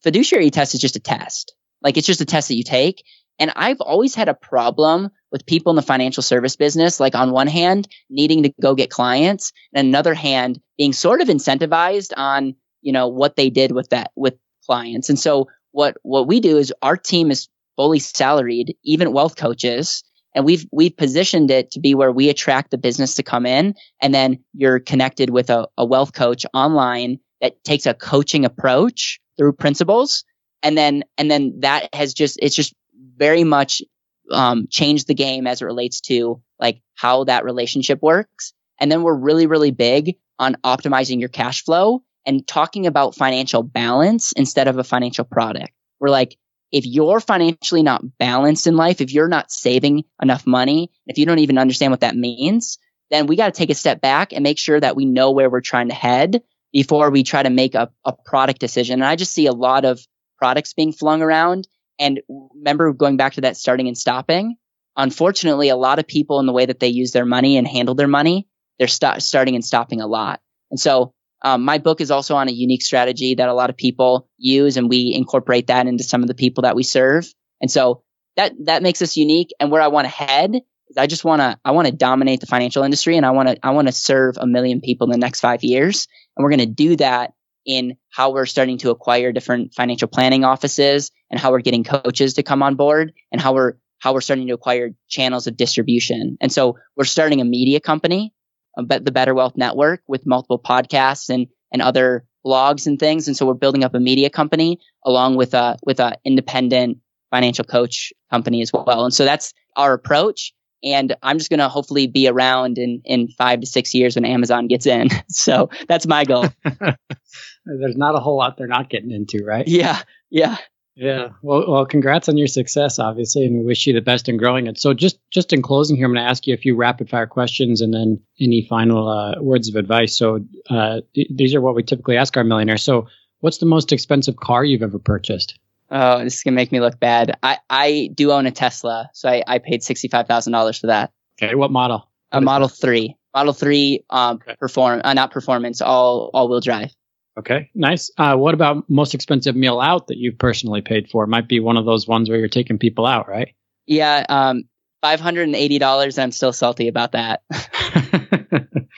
fiduciary 0.02 0.50
test 0.50 0.74
is 0.74 0.80
just 0.80 0.96
a 0.96 1.00
test. 1.00 1.54
Like 1.82 1.98
it's 1.98 2.06
just 2.06 2.22
a 2.22 2.24
test 2.24 2.48
that 2.48 2.54
you 2.54 2.64
take. 2.64 3.04
And 3.38 3.52
I've 3.56 3.80
always 3.80 4.14
had 4.14 4.28
a 4.28 4.34
problem 4.34 5.10
with 5.32 5.46
people 5.46 5.70
in 5.70 5.76
the 5.76 5.82
financial 5.82 6.22
service 6.22 6.54
business, 6.54 7.00
like 7.00 7.14
on 7.14 7.32
one 7.32 7.48
hand, 7.48 7.88
needing 8.08 8.44
to 8.44 8.52
go 8.60 8.74
get 8.74 8.90
clients, 8.90 9.52
and 9.74 9.88
another 9.88 10.14
hand, 10.14 10.60
being 10.78 10.92
sort 10.92 11.20
of 11.20 11.28
incentivized 11.28 12.12
on, 12.16 12.54
you 12.82 12.92
know, 12.92 13.08
what 13.08 13.36
they 13.36 13.50
did 13.50 13.72
with 13.72 13.88
that, 13.88 14.12
with 14.14 14.34
clients. 14.66 15.08
And 15.08 15.18
so 15.18 15.48
what, 15.72 15.96
what 16.02 16.28
we 16.28 16.40
do 16.40 16.56
is 16.56 16.72
our 16.82 16.96
team 16.96 17.30
is 17.30 17.48
fully 17.76 17.98
salaried, 17.98 18.76
even 18.84 19.12
wealth 19.12 19.36
coaches. 19.36 20.04
And 20.34 20.44
we've, 20.44 20.66
we've 20.70 20.96
positioned 20.96 21.50
it 21.50 21.70
to 21.72 21.80
be 21.80 21.94
where 21.94 22.12
we 22.12 22.28
attract 22.28 22.70
the 22.70 22.78
business 22.78 23.14
to 23.16 23.22
come 23.22 23.46
in. 23.46 23.74
And 24.00 24.14
then 24.14 24.38
you're 24.54 24.78
connected 24.78 25.30
with 25.30 25.50
a, 25.50 25.66
a 25.76 25.84
wealth 25.84 26.12
coach 26.12 26.46
online 26.54 27.18
that 27.42 27.62
takes 27.64 27.84
a 27.84 27.92
coaching 27.92 28.46
approach 28.46 29.20
through 29.36 29.52
principles. 29.52 30.24
And 30.62 30.78
then, 30.78 31.04
and 31.18 31.30
then 31.30 31.60
that 31.60 31.94
has 31.94 32.14
just, 32.14 32.38
it's 32.40 32.54
just 32.54 32.72
very 33.16 33.44
much 33.44 33.82
um, 34.30 34.68
changed 34.70 35.08
the 35.08 35.14
game 35.14 35.46
as 35.46 35.60
it 35.60 35.66
relates 35.66 36.00
to 36.02 36.40
like 36.58 36.80
how 36.94 37.24
that 37.24 37.44
relationship 37.44 38.00
works. 38.00 38.54
And 38.80 38.90
then 38.90 39.02
we're 39.02 39.14
really, 39.14 39.46
really 39.46 39.72
big 39.72 40.16
on 40.38 40.56
optimizing 40.64 41.20
your 41.20 41.28
cash 41.28 41.64
flow 41.64 42.02
and 42.24 42.46
talking 42.46 42.86
about 42.86 43.16
financial 43.16 43.62
balance 43.62 44.32
instead 44.32 44.68
of 44.68 44.78
a 44.78 44.84
financial 44.84 45.24
product. 45.24 45.72
We're 46.00 46.08
like, 46.08 46.36
if 46.70 46.86
you're 46.86 47.20
financially 47.20 47.82
not 47.82 48.02
balanced 48.18 48.66
in 48.66 48.76
life, 48.76 49.00
if 49.00 49.12
you're 49.12 49.28
not 49.28 49.50
saving 49.50 50.04
enough 50.22 50.46
money, 50.46 50.90
if 51.06 51.18
you 51.18 51.26
don't 51.26 51.40
even 51.40 51.58
understand 51.58 51.90
what 51.90 52.00
that 52.00 52.16
means, 52.16 52.78
then 53.10 53.26
we 53.26 53.36
got 53.36 53.52
to 53.52 53.58
take 53.58 53.70
a 53.70 53.74
step 53.74 54.00
back 54.00 54.32
and 54.32 54.42
make 54.42 54.58
sure 54.58 54.80
that 54.80 54.96
we 54.96 55.04
know 55.04 55.32
where 55.32 55.50
we're 55.50 55.60
trying 55.60 55.88
to 55.88 55.94
head 55.94 56.42
before 56.72 57.10
we 57.10 57.22
try 57.22 57.42
to 57.42 57.50
make 57.50 57.74
a, 57.74 57.90
a 58.04 58.12
product 58.24 58.60
decision. 58.60 58.94
And 58.94 59.04
I 59.04 59.16
just 59.16 59.32
see 59.32 59.46
a 59.46 59.52
lot 59.52 59.84
of 59.84 60.00
products 60.38 60.74
being 60.74 60.92
flung 60.92 61.22
around 61.22 61.68
and 61.98 62.20
remember 62.28 62.92
going 62.92 63.16
back 63.16 63.34
to 63.34 63.42
that 63.42 63.56
starting 63.56 63.88
and 63.88 63.96
stopping. 63.96 64.56
Unfortunately, 64.96 65.68
a 65.68 65.76
lot 65.76 65.98
of 65.98 66.06
people 66.06 66.40
in 66.40 66.46
the 66.46 66.52
way 66.52 66.66
that 66.66 66.80
they 66.80 66.88
use 66.88 67.12
their 67.12 67.24
money 67.24 67.56
and 67.56 67.66
handle 67.66 67.94
their 67.94 68.08
money, 68.08 68.48
they're 68.78 68.88
st- 68.88 69.22
starting 69.22 69.54
and 69.54 69.64
stopping 69.64 70.00
a 70.00 70.06
lot. 70.06 70.40
And 70.70 70.80
so 70.80 71.14
um, 71.42 71.64
my 71.64 71.78
book 71.78 72.00
is 72.00 72.10
also 72.10 72.36
on 72.36 72.48
a 72.48 72.52
unique 72.52 72.82
strategy 72.82 73.34
that 73.34 73.48
a 73.48 73.54
lot 73.54 73.70
of 73.70 73.76
people 73.76 74.28
use, 74.38 74.76
and 74.76 74.88
we 74.88 75.12
incorporate 75.14 75.66
that 75.68 75.86
into 75.86 76.04
some 76.04 76.22
of 76.22 76.28
the 76.28 76.34
people 76.34 76.62
that 76.62 76.76
we 76.76 76.82
serve. 76.82 77.32
And 77.60 77.70
so 77.70 78.02
that 78.36 78.52
that 78.64 78.82
makes 78.82 79.02
us 79.02 79.16
unique. 79.16 79.50
And 79.60 79.70
where 79.70 79.82
I 79.82 79.88
want 79.88 80.06
to 80.06 80.10
head 80.10 80.54
is 80.88 80.96
I 80.96 81.06
just 81.06 81.24
want 81.24 81.40
to 81.40 81.58
I 81.64 81.72
want 81.72 81.88
to 81.88 81.92
dominate 81.92 82.40
the 82.40 82.46
financial 82.46 82.84
industry, 82.84 83.16
and 83.16 83.26
I 83.26 83.30
want 83.30 83.48
to 83.48 83.58
I 83.62 83.70
want 83.70 83.88
to 83.88 83.92
serve 83.92 84.36
a 84.38 84.46
million 84.46 84.80
people 84.80 85.06
in 85.06 85.12
the 85.12 85.24
next 85.24 85.40
five 85.40 85.64
years. 85.64 86.06
And 86.36 86.44
we're 86.44 86.50
going 86.50 86.60
to 86.60 86.66
do 86.66 86.96
that 86.96 87.34
in 87.64 87.96
how 88.10 88.32
we're 88.32 88.46
starting 88.46 88.78
to 88.78 88.90
acquire 88.90 89.32
different 89.32 89.74
financial 89.74 90.08
planning 90.08 90.44
offices 90.44 91.10
and 91.30 91.38
how 91.38 91.50
we're 91.50 91.60
getting 91.60 91.84
coaches 91.84 92.34
to 92.34 92.42
come 92.42 92.62
on 92.62 92.74
board 92.74 93.12
and 93.30 93.40
how 93.40 93.54
we're 93.54 93.74
how 93.98 94.12
we're 94.12 94.20
starting 94.20 94.48
to 94.48 94.54
acquire 94.54 94.90
channels 95.08 95.46
of 95.46 95.56
distribution. 95.56 96.36
And 96.40 96.50
so 96.50 96.76
we're 96.96 97.04
starting 97.04 97.40
a 97.40 97.44
media 97.44 97.78
company, 97.78 98.34
uh, 98.76 98.82
but 98.82 99.04
the 99.04 99.12
Better 99.12 99.32
Wealth 99.32 99.56
Network 99.56 100.02
with 100.08 100.26
multiple 100.26 100.58
podcasts 100.58 101.28
and 101.32 101.46
and 101.72 101.80
other 101.80 102.26
blogs 102.44 102.86
and 102.86 102.98
things. 102.98 103.28
And 103.28 103.36
so 103.36 103.46
we're 103.46 103.54
building 103.54 103.84
up 103.84 103.94
a 103.94 104.00
media 104.00 104.28
company 104.28 104.80
along 105.04 105.36
with 105.36 105.54
a 105.54 105.78
with 105.84 106.00
a 106.00 106.18
independent 106.24 106.98
financial 107.30 107.64
coach 107.64 108.12
company 108.30 108.60
as 108.60 108.72
well. 108.72 109.04
And 109.04 109.14
so 109.14 109.24
that's 109.24 109.54
our 109.76 109.94
approach. 109.94 110.52
And 110.84 111.14
I'm 111.22 111.38
just 111.38 111.50
going 111.50 111.60
to 111.60 111.68
hopefully 111.68 112.06
be 112.06 112.28
around 112.28 112.78
in, 112.78 113.02
in 113.04 113.28
five 113.28 113.60
to 113.60 113.66
six 113.66 113.94
years 113.94 114.14
when 114.16 114.24
Amazon 114.24 114.66
gets 114.68 114.86
in. 114.86 115.08
so 115.28 115.70
that's 115.88 116.06
my 116.06 116.24
goal. 116.24 116.46
There's 116.64 117.96
not 117.96 118.14
a 118.14 118.18
whole 118.18 118.38
lot 118.38 118.56
they're 118.56 118.66
not 118.66 118.90
getting 118.90 119.10
into, 119.10 119.44
right? 119.44 119.66
Yeah. 119.66 120.00
Yeah. 120.30 120.56
Yeah. 120.94 121.28
Well, 121.40 121.64
well, 121.70 121.86
congrats 121.86 122.28
on 122.28 122.36
your 122.36 122.48
success, 122.48 122.98
obviously, 122.98 123.46
and 123.46 123.60
we 123.60 123.64
wish 123.64 123.86
you 123.86 123.94
the 123.94 124.02
best 124.02 124.28
in 124.28 124.36
growing 124.36 124.66
it. 124.66 124.78
So, 124.78 124.92
just 124.92 125.18
just 125.30 125.52
in 125.54 125.62
closing 125.62 125.96
here, 125.96 126.04
I'm 126.04 126.12
going 126.12 126.22
to 126.22 126.28
ask 126.28 126.46
you 126.46 126.52
a 126.52 126.58
few 126.58 126.76
rapid 126.76 127.08
fire 127.08 127.26
questions, 127.26 127.80
and 127.80 127.94
then 127.94 128.20
any 128.38 128.66
final 128.68 129.08
uh, 129.08 129.40
words 129.40 129.70
of 129.70 129.76
advice. 129.76 130.14
So, 130.14 130.40
uh, 130.68 131.00
th- 131.14 131.28
these 131.34 131.54
are 131.54 131.62
what 131.62 131.74
we 131.74 131.82
typically 131.82 132.18
ask 132.18 132.36
our 132.36 132.44
millionaires. 132.44 132.82
So, 132.82 133.06
what's 133.40 133.56
the 133.56 133.66
most 133.66 133.90
expensive 133.90 134.36
car 134.36 134.64
you've 134.64 134.82
ever 134.82 134.98
purchased? 134.98 135.58
Oh, 135.94 136.24
this 136.24 136.36
is 136.36 136.42
gonna 136.42 136.54
make 136.54 136.72
me 136.72 136.80
look 136.80 136.98
bad. 136.98 137.38
I, 137.42 137.58
I 137.68 138.10
do 138.14 138.32
own 138.32 138.46
a 138.46 138.50
Tesla, 138.50 139.10
so 139.12 139.28
I, 139.28 139.44
I 139.46 139.58
paid 139.58 139.82
sixty 139.82 140.08
five 140.08 140.26
thousand 140.26 140.54
dollars 140.54 140.78
for 140.78 140.86
that. 140.86 141.12
Okay, 141.40 141.54
what 141.54 141.70
model? 141.70 142.10
A 142.32 142.40
Model 142.40 142.68
Three. 142.68 143.16
Model 143.34 143.52
Three, 143.52 144.04
um, 144.08 144.36
okay. 144.36 144.56
perform, 144.58 145.02
uh, 145.04 145.12
not 145.12 145.32
performance, 145.32 145.82
all 145.82 146.30
all 146.32 146.48
wheel 146.48 146.60
drive. 146.60 146.90
Okay, 147.38 147.70
nice. 147.74 148.10
Uh, 148.16 148.36
what 148.36 148.54
about 148.54 148.88
most 148.88 149.14
expensive 149.14 149.54
meal 149.54 149.80
out 149.80 150.06
that 150.06 150.16
you've 150.16 150.38
personally 150.38 150.80
paid 150.80 151.10
for? 151.10 151.26
Might 151.26 151.46
be 151.46 151.60
one 151.60 151.76
of 151.76 151.84
those 151.84 152.08
ones 152.08 152.30
where 152.30 152.38
you're 152.38 152.48
taking 152.48 152.78
people 152.78 153.04
out, 153.04 153.28
right? 153.28 153.54
Yeah, 153.86 154.24
um, 154.30 154.64
five 155.02 155.20
hundred 155.20 155.42
and 155.42 155.56
eighty 155.56 155.78
dollars. 155.78 156.18
I'm 156.18 156.32
still 156.32 156.54
salty 156.54 156.88
about 156.88 157.12
that. 157.12 157.42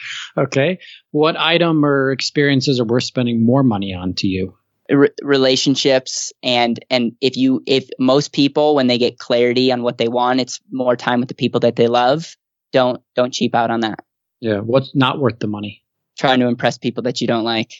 okay, 0.39 0.79
what 1.11 1.37
item 1.37 1.85
or 1.85 2.13
experiences 2.13 2.79
are 2.79 2.85
worth 2.85 3.05
spending 3.05 3.45
more 3.45 3.65
money 3.65 3.95
on 3.95 4.15
to 4.15 4.29
you? 4.29 4.57
Re- 4.91 5.11
relationships 5.23 6.33
and 6.43 6.85
and 6.91 7.13
if 7.21 7.37
you 7.37 7.63
if 7.67 7.89
most 7.99 8.33
people 8.33 8.75
when 8.75 8.87
they 8.87 8.99
get 8.99 9.19
clarity 9.19 9.73
on 9.73 9.83
what 9.83 9.99
they 9.99 10.09
want 10.09 10.41
it's 10.41 10.61
more 10.71 10.97
time 10.97 11.21
with 11.21 11.29
the 11.29 11.35
people 11.35 11.61
that 11.61 11.77
they 11.77 11.87
love 11.89 12.37
don't 12.73 13.01
don't 13.15 13.33
cheap 13.33 13.55
out 13.55 13.71
on 13.71 13.81
that 13.81 14.01
Yeah. 14.41 14.59
What's 14.61 14.95
not 14.95 15.19
worth 15.21 15.39
the 15.39 15.47
money? 15.47 15.83
trying 16.19 16.39
to 16.41 16.47
impress 16.47 16.79
people 16.79 17.03
that 17.05 17.21
you 17.21 17.27
don't 17.27 17.43
like 17.45 17.73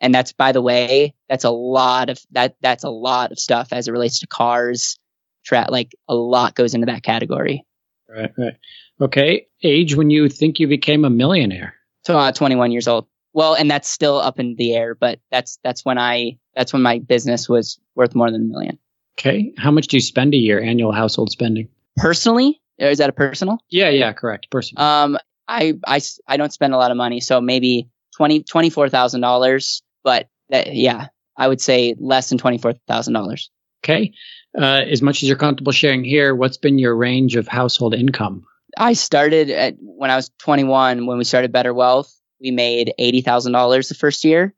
and 0.00 0.14
that's 0.14 0.32
by 0.32 0.52
the 0.52 0.60
way 0.62 1.14
that's 1.28 1.44
a 1.44 1.50
lot 1.50 2.10
of 2.10 2.18
that 2.32 2.56
that's 2.60 2.84
a 2.84 2.90
lot 2.90 3.32
of 3.32 3.38
stuff 3.38 3.68
as 3.72 3.88
it 3.88 3.92
relates 3.92 4.18
to 4.20 4.26
cars 4.26 4.98
tra- 5.44 5.68
like 5.70 5.92
a 6.08 6.14
lot 6.14 6.54
goes 6.54 6.74
into 6.74 6.86
that 6.86 7.02
category 7.02 7.64
Right. 8.10 8.30
Right. 8.38 8.56
Okay. 9.00 9.46
Age 9.62 9.94
when 9.94 10.08
you 10.10 10.28
think 10.30 10.58
you 10.60 10.66
became 10.66 11.04
a 11.04 11.10
millionaire. 11.10 11.74
so 12.06 12.16
uh, 12.18 12.32
21 12.32 12.72
years 12.72 12.88
old 12.88 13.06
well 13.32 13.54
and 13.54 13.70
that's 13.70 13.88
still 13.88 14.18
up 14.18 14.38
in 14.40 14.54
the 14.56 14.74
air 14.74 14.94
but 14.94 15.18
that's 15.30 15.58
that's 15.62 15.84
when 15.84 15.98
i 15.98 16.36
that's 16.54 16.72
when 16.72 16.82
my 16.82 16.98
business 16.98 17.48
was 17.48 17.78
worth 17.94 18.14
more 18.14 18.30
than 18.30 18.42
a 18.42 18.44
million 18.44 18.78
Okay. 19.18 19.52
How 19.58 19.72
much 19.72 19.88
do 19.88 19.96
you 19.96 20.00
spend 20.00 20.32
a 20.32 20.36
year 20.36 20.62
annual 20.62 20.92
household 20.92 21.32
spending? 21.32 21.68
personally 21.96 22.60
is 22.78 22.98
that 22.98 23.10
a 23.10 23.12
personal 23.12 23.58
Yeah. 23.68 23.88
Yeah. 23.90 24.12
Correct. 24.12 24.48
Person. 24.48 24.78
Um, 24.78 25.18
I, 25.48 25.74
I, 25.84 26.00
I 26.28 26.36
don't 26.36 26.52
spend 26.52 26.72
a 26.72 26.76
lot 26.76 26.92
of 26.92 26.96
money, 26.96 27.18
so 27.20 27.40
maybe 27.40 27.88
twenty 28.16 28.44
twenty 28.44 28.70
four 28.70 28.88
thousand 28.88 29.22
dollars. 29.22 29.82
But 30.04 30.28
that, 30.50 30.72
yeah, 30.74 31.08
I 31.36 31.48
would 31.48 31.60
say 31.60 31.96
less 31.98 32.28
than 32.28 32.38
twenty 32.38 32.58
four 32.58 32.74
thousand 32.86 33.14
dollars. 33.14 33.50
Okay. 33.84 34.12
Uh, 34.56 34.82
as 34.88 35.02
much 35.02 35.22
as 35.22 35.28
you're 35.28 35.38
comfortable 35.38 35.72
sharing 35.72 36.04
here, 36.04 36.34
what's 36.34 36.56
been 36.58 36.78
your 36.78 36.94
range 36.94 37.34
of 37.34 37.48
household 37.48 37.94
income? 37.94 38.44
I 38.76 38.92
started 38.92 39.50
at 39.50 39.74
when 39.80 40.10
I 40.10 40.16
was 40.16 40.30
twenty 40.38 40.64
one. 40.64 41.06
When 41.06 41.18
we 41.18 41.24
started 41.24 41.50
Better 41.50 41.74
Wealth, 41.74 42.14
we 42.40 42.50
made 42.50 42.94
eighty 42.98 43.20
thousand 43.20 43.52
dollars 43.52 43.88
the 43.88 43.94
first 43.94 44.24
year, 44.24 44.54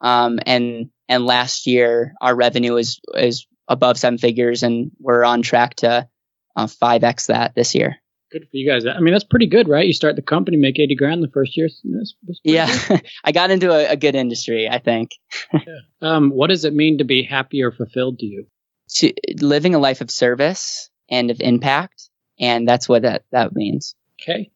um, 0.00 0.38
and 0.46 0.90
and 1.08 1.26
last 1.26 1.66
year 1.66 2.14
our 2.20 2.34
revenue 2.34 2.76
is 2.76 3.00
is 3.14 3.46
above 3.68 3.98
seven 3.98 4.18
figures, 4.18 4.62
and 4.62 4.90
we're 5.00 5.24
on 5.24 5.42
track 5.42 5.76
to 5.76 6.08
uh, 6.56 6.66
five 6.66 7.04
x 7.04 7.26
that 7.26 7.54
this 7.54 7.74
year. 7.74 7.96
Good 8.32 8.48
for 8.50 8.56
you 8.56 8.68
guys. 8.68 8.84
I 8.84 8.98
mean, 8.98 9.12
that's 9.12 9.22
pretty 9.22 9.46
good, 9.46 9.68
right? 9.68 9.86
You 9.86 9.92
start 9.92 10.16
the 10.16 10.22
company, 10.22 10.56
make 10.56 10.76
80 10.76 10.96
grand 10.96 11.22
the 11.22 11.28
first 11.28 11.56
year. 11.56 11.68
That's, 11.84 12.16
that's 12.24 12.40
Yeah, 12.42 12.98
I 13.24 13.30
got 13.30 13.52
into 13.52 13.70
a, 13.70 13.92
a 13.92 13.96
good 13.96 14.16
industry, 14.16 14.68
I 14.68 14.78
think. 14.78 15.12
good. 15.52 15.82
Um, 16.02 16.30
what 16.30 16.48
does 16.48 16.64
it 16.64 16.74
mean 16.74 16.98
to 16.98 17.04
be 17.04 17.22
happy 17.22 17.62
or 17.62 17.70
fulfilled 17.70 18.18
to 18.18 18.26
you? 18.26 18.46
to 18.88 19.12
living 19.40 19.74
a 19.74 19.78
life 19.78 20.00
of 20.00 20.10
service 20.10 20.90
and 21.08 21.30
of 21.30 21.40
impact 21.40 22.10
and 22.38 22.68
that's 22.68 22.88
what 22.88 23.02
that 23.02 23.24
that 23.32 23.54
means 23.54 23.94
Okay. 24.22 24.50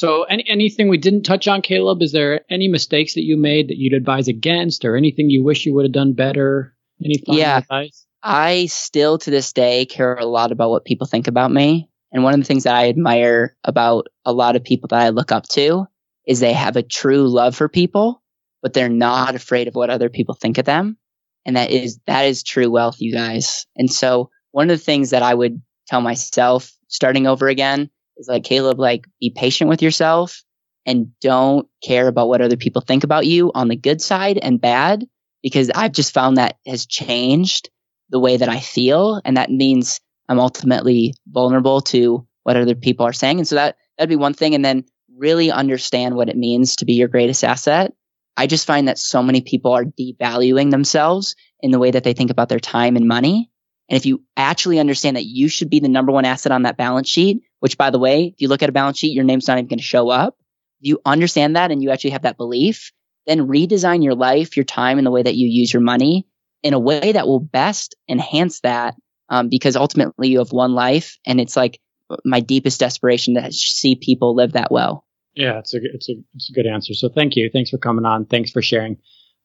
So, 0.00 0.22
any, 0.22 0.48
anything 0.48 0.88
we 0.88 0.96
didn't 0.96 1.24
touch 1.24 1.46
on, 1.46 1.60
Caleb? 1.60 2.00
Is 2.00 2.12
there 2.12 2.40
any 2.48 2.68
mistakes 2.68 3.12
that 3.16 3.24
you 3.24 3.36
made 3.36 3.68
that 3.68 3.76
you'd 3.76 3.92
advise 3.92 4.28
against, 4.28 4.86
or 4.86 4.96
anything 4.96 5.28
you 5.28 5.44
wish 5.44 5.66
you 5.66 5.74
would 5.74 5.84
have 5.84 5.92
done 5.92 6.14
better? 6.14 6.74
Any 7.04 7.18
final 7.18 7.38
Yeah. 7.38 7.58
advice? 7.58 8.06
i 8.22 8.64
still 8.66 9.18
to 9.18 9.30
this 9.30 9.52
day 9.52 9.84
care 9.86 10.14
a 10.14 10.24
lot 10.26 10.52
about 10.52 10.70
what 10.70 10.84
people 10.86 11.06
think 11.06 11.26
about 11.26 11.50
me 11.50 11.88
and 12.12 12.22
one 12.22 12.34
of 12.34 12.40
the 12.40 12.44
things 12.44 12.64
that 12.64 12.74
i 12.74 12.88
admire 12.88 13.56
about 13.64 14.06
a 14.26 14.32
lot 14.32 14.56
of 14.56 14.62
people 14.64 14.88
that 14.88 15.00
i 15.00 15.08
look 15.08 15.32
up 15.32 15.46
to 15.48 15.86
is 16.26 16.38
they 16.40 16.52
have 16.52 16.76
a 16.76 16.82
true 16.82 17.26
love 17.28 17.56
for 17.56 17.66
people 17.68 18.22
but 18.62 18.74
they're 18.74 18.90
not 18.90 19.34
afraid 19.34 19.68
of 19.68 19.74
what 19.74 19.88
other 19.88 20.10
people 20.10 20.34
think 20.34 20.58
of 20.58 20.66
them 20.66 20.98
and 21.46 21.56
that 21.56 21.70
is 21.70 21.98
that 22.06 22.26
is 22.26 22.42
true 22.42 22.70
wealth 22.70 22.96
you 23.00 23.10
guys 23.12 23.66
and 23.74 23.90
so 23.90 24.28
one 24.50 24.68
of 24.70 24.78
the 24.78 24.84
things 24.84 25.10
that 25.10 25.22
i 25.22 25.32
would 25.32 25.62
tell 25.86 26.02
myself 26.02 26.70
starting 26.88 27.26
over 27.26 27.48
again 27.48 27.88
is 28.20 28.28
like 28.28 28.44
caleb 28.44 28.78
like 28.78 29.04
be 29.20 29.30
patient 29.30 29.68
with 29.68 29.82
yourself 29.82 30.42
and 30.86 31.08
don't 31.20 31.68
care 31.82 32.08
about 32.08 32.28
what 32.28 32.40
other 32.40 32.56
people 32.56 32.82
think 32.82 33.04
about 33.04 33.26
you 33.26 33.50
on 33.54 33.68
the 33.68 33.76
good 33.76 34.00
side 34.00 34.38
and 34.38 34.60
bad 34.60 35.04
because 35.42 35.70
i've 35.74 35.92
just 35.92 36.14
found 36.14 36.36
that 36.36 36.56
has 36.66 36.86
changed 36.86 37.70
the 38.10 38.20
way 38.20 38.36
that 38.36 38.48
i 38.48 38.60
feel 38.60 39.20
and 39.24 39.36
that 39.36 39.50
means 39.50 40.00
i'm 40.28 40.38
ultimately 40.38 41.14
vulnerable 41.26 41.80
to 41.80 42.26
what 42.42 42.56
other 42.56 42.74
people 42.74 43.06
are 43.06 43.12
saying. 43.12 43.38
And 43.38 43.48
so 43.48 43.56
that 43.56 43.76
that'd 43.96 44.08
be 44.08 44.16
one 44.16 44.34
thing. 44.34 44.54
And 44.54 44.64
then 44.64 44.84
really 45.16 45.50
understand 45.50 46.14
what 46.14 46.28
it 46.28 46.36
means 46.36 46.76
to 46.76 46.84
be 46.84 46.94
your 46.94 47.08
greatest 47.08 47.44
asset. 47.44 47.92
I 48.36 48.46
just 48.46 48.66
find 48.66 48.88
that 48.88 48.98
so 48.98 49.22
many 49.22 49.42
people 49.42 49.72
are 49.72 49.84
devaluing 49.84 50.70
themselves 50.70 51.34
in 51.60 51.70
the 51.70 51.78
way 51.78 51.90
that 51.90 52.04
they 52.04 52.14
think 52.14 52.30
about 52.30 52.48
their 52.48 52.60
time 52.60 52.96
and 52.96 53.06
money. 53.06 53.50
And 53.90 53.96
if 53.96 54.06
you 54.06 54.22
actually 54.36 54.78
understand 54.78 55.16
that 55.16 55.26
you 55.26 55.48
should 55.48 55.68
be 55.68 55.80
the 55.80 55.88
number 55.88 56.12
one 56.12 56.24
asset 56.24 56.52
on 56.52 56.62
that 56.62 56.76
balance 56.76 57.08
sheet, 57.08 57.42
which 57.58 57.76
by 57.76 57.90
the 57.90 57.98
way, 57.98 58.26
if 58.26 58.40
you 58.40 58.46
look 58.48 58.62
at 58.62 58.68
a 58.68 58.72
balance 58.72 58.98
sheet, 58.98 59.14
your 59.14 59.24
name's 59.24 59.48
not 59.48 59.58
even 59.58 59.66
going 59.66 59.78
to 59.78 59.84
show 59.84 60.08
up. 60.08 60.36
If 60.80 60.88
you 60.88 61.00
understand 61.04 61.56
that 61.56 61.72
and 61.72 61.82
you 61.82 61.90
actually 61.90 62.10
have 62.10 62.22
that 62.22 62.36
belief, 62.36 62.92
then 63.26 63.48
redesign 63.48 64.04
your 64.04 64.14
life, 64.14 64.56
your 64.56 64.64
time, 64.64 64.98
and 64.98 65.06
the 65.06 65.10
way 65.10 65.22
that 65.22 65.34
you 65.34 65.48
use 65.48 65.72
your 65.72 65.82
money 65.82 66.26
in 66.62 66.72
a 66.72 66.78
way 66.78 67.12
that 67.12 67.26
will 67.26 67.40
best 67.40 67.96
enhance 68.08 68.60
that. 68.60 68.94
Um, 69.28 69.48
because 69.48 69.76
ultimately 69.76 70.28
you 70.28 70.38
have 70.38 70.50
one 70.50 70.72
life 70.72 71.16
and 71.24 71.40
it's 71.40 71.56
like 71.56 71.80
my 72.24 72.40
deepest 72.40 72.80
desperation 72.80 73.34
to 73.34 73.52
see 73.52 73.94
people 73.94 74.34
live 74.34 74.52
that 74.52 74.72
well. 74.72 75.04
Yeah, 75.34 75.58
it's 75.60 75.72
a 75.74 75.78
it's 75.82 76.08
a 76.08 76.14
it's 76.34 76.50
a 76.50 76.52
good 76.52 76.66
answer. 76.66 76.94
So 76.94 77.08
thank 77.08 77.36
you. 77.36 77.48
Thanks 77.52 77.70
for 77.70 77.78
coming 77.78 78.04
on. 78.04 78.26
Thanks 78.26 78.50
for 78.50 78.62
sharing. 78.62 78.98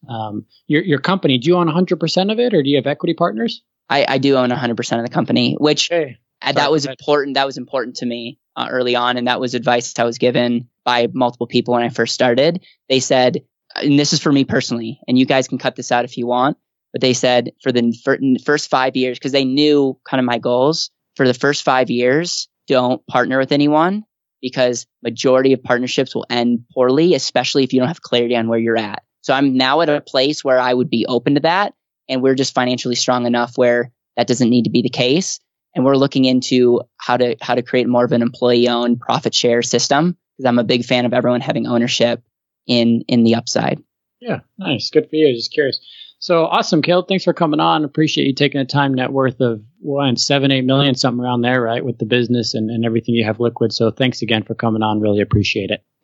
Um, 0.09 0.45
your 0.65 0.83
your 0.83 0.99
company. 0.99 1.37
Do 1.37 1.47
you 1.47 1.57
own 1.57 1.67
100 1.67 1.99
percent 1.99 2.31
of 2.31 2.39
it, 2.39 2.53
or 2.53 2.63
do 2.63 2.69
you 2.69 2.77
have 2.77 2.87
equity 2.87 3.13
partners? 3.13 3.61
I, 3.89 4.05
I 4.07 4.17
do 4.17 4.36
own 4.38 4.49
100% 4.49 4.97
of 4.97 5.03
the 5.03 5.13
company, 5.13 5.55
which 5.59 5.91
Okay. 5.91 6.17
Uh, 6.41 6.47
Sorry, 6.47 6.55
that 6.55 6.71
was 6.71 6.86
important. 6.86 7.36
That 7.36 7.45
was 7.45 7.57
important 7.57 7.97
to 7.97 8.05
me 8.05 8.39
uh, 8.55 8.67
early 8.69 8.95
on, 8.95 9.17
and 9.17 9.27
that 9.27 9.39
was 9.39 9.55
advice 9.55 9.97
I 9.97 10.03
was 10.03 10.17
given 10.17 10.69
by 10.83 11.07
multiple 11.13 11.47
people 11.47 11.73
when 11.73 11.83
I 11.83 11.89
first 11.89 12.13
started. 12.13 12.63
They 12.89 12.99
said, 12.99 13.43
and 13.75 13.97
this 13.97 14.13
is 14.13 14.19
for 14.19 14.31
me 14.31 14.45
personally, 14.45 14.99
and 15.07 15.17
you 15.17 15.25
guys 15.25 15.47
can 15.47 15.57
cut 15.57 15.75
this 15.75 15.91
out 15.91 16.05
if 16.05 16.17
you 16.17 16.27
want, 16.27 16.57
but 16.91 17.01
they 17.01 17.13
said 17.13 17.51
for 17.63 17.71
the 17.71 17.91
fir- 18.03 18.19
first 18.43 18.69
five 18.69 18.95
years, 18.95 19.17
because 19.17 19.31
they 19.31 19.45
knew 19.45 19.97
kind 20.07 20.19
of 20.19 20.25
my 20.25 20.38
goals. 20.38 20.91
For 21.15 21.25
the 21.25 21.33
first 21.33 21.63
five 21.63 21.89
years, 21.89 22.49
don't 22.67 23.05
partner 23.07 23.39
with 23.39 23.53
anyone 23.53 24.03
because 24.41 24.86
majority 25.01 25.53
of 25.53 25.63
partnerships 25.63 26.13
will 26.13 26.25
end 26.29 26.65
poorly, 26.73 27.15
especially 27.15 27.63
if 27.63 27.73
you 27.73 27.79
don't 27.79 27.88
have 27.88 28.01
clarity 28.01 28.36
on 28.36 28.47
where 28.49 28.59
you're 28.59 28.77
at. 28.77 29.03
So 29.21 29.33
I'm 29.33 29.55
now 29.57 29.81
at 29.81 29.89
a 29.89 30.01
place 30.01 30.43
where 30.43 30.59
I 30.59 30.73
would 30.73 30.89
be 30.89 31.05
open 31.07 31.36
to 31.36 31.39
that, 31.41 31.73
and 32.09 32.21
we're 32.21 32.35
just 32.35 32.53
financially 32.53 32.95
strong 32.95 33.25
enough 33.25 33.57
where 33.57 33.91
that 34.17 34.27
doesn't 34.27 34.49
need 34.49 34.63
to 34.63 34.69
be 34.69 34.81
the 34.81 34.89
case 34.89 35.39
and 35.75 35.83
we're 35.83 35.97
looking 35.97 36.25
into 36.25 36.81
how 36.97 37.17
to 37.17 37.35
how 37.41 37.53
to 37.53 37.61
create 37.61 37.87
more 37.87 38.05
of 38.05 38.11
an 38.13 38.21
employee 38.21 38.67
owned 38.67 38.99
profit 38.99 39.35
share 39.35 39.61
system 39.61 40.17
because 40.37 40.47
I'm 40.47 40.59
a 40.59 40.63
big 40.63 40.85
fan 40.85 41.05
of 41.05 41.13
everyone 41.13 41.41
having 41.41 41.67
ownership 41.67 42.23
in 42.65 43.03
in 43.07 43.23
the 43.23 43.35
upside. 43.35 43.83
Yeah, 44.21 44.39
nice. 44.57 44.89
Good 44.89 45.09
for 45.09 45.15
you. 45.15 45.35
Just 45.35 45.53
curious. 45.53 45.79
So 46.19 46.45
awesome, 46.45 46.81
Caleb. 46.81 47.07
Thanks 47.07 47.25
for 47.25 47.33
coming 47.33 47.59
on. 47.59 47.83
Appreciate 47.83 48.25
you 48.25 48.33
taking 48.33 48.59
the 48.59 48.65
time. 48.65 48.95
Net 48.95 49.11
worth 49.11 49.39
of 49.41 49.61
one 49.79 50.15
seven, 50.15 50.51
eight 50.51 50.65
million, 50.65 50.95
something 50.95 51.23
around 51.23 51.41
there, 51.41 51.61
right? 51.61 51.83
With 51.83 51.99
the 51.99 52.05
business 52.05 52.53
and, 52.53 52.71
and 52.71 52.85
everything 52.85 53.13
you 53.13 53.25
have 53.25 53.39
liquid. 53.39 53.73
So 53.73 53.91
thanks 53.91 54.21
again 54.21 54.43
for 54.43 54.55
coming 54.55 54.81
on. 54.81 55.01
Really 55.01 55.21
appreciate 55.21 55.71
it. 55.71 55.83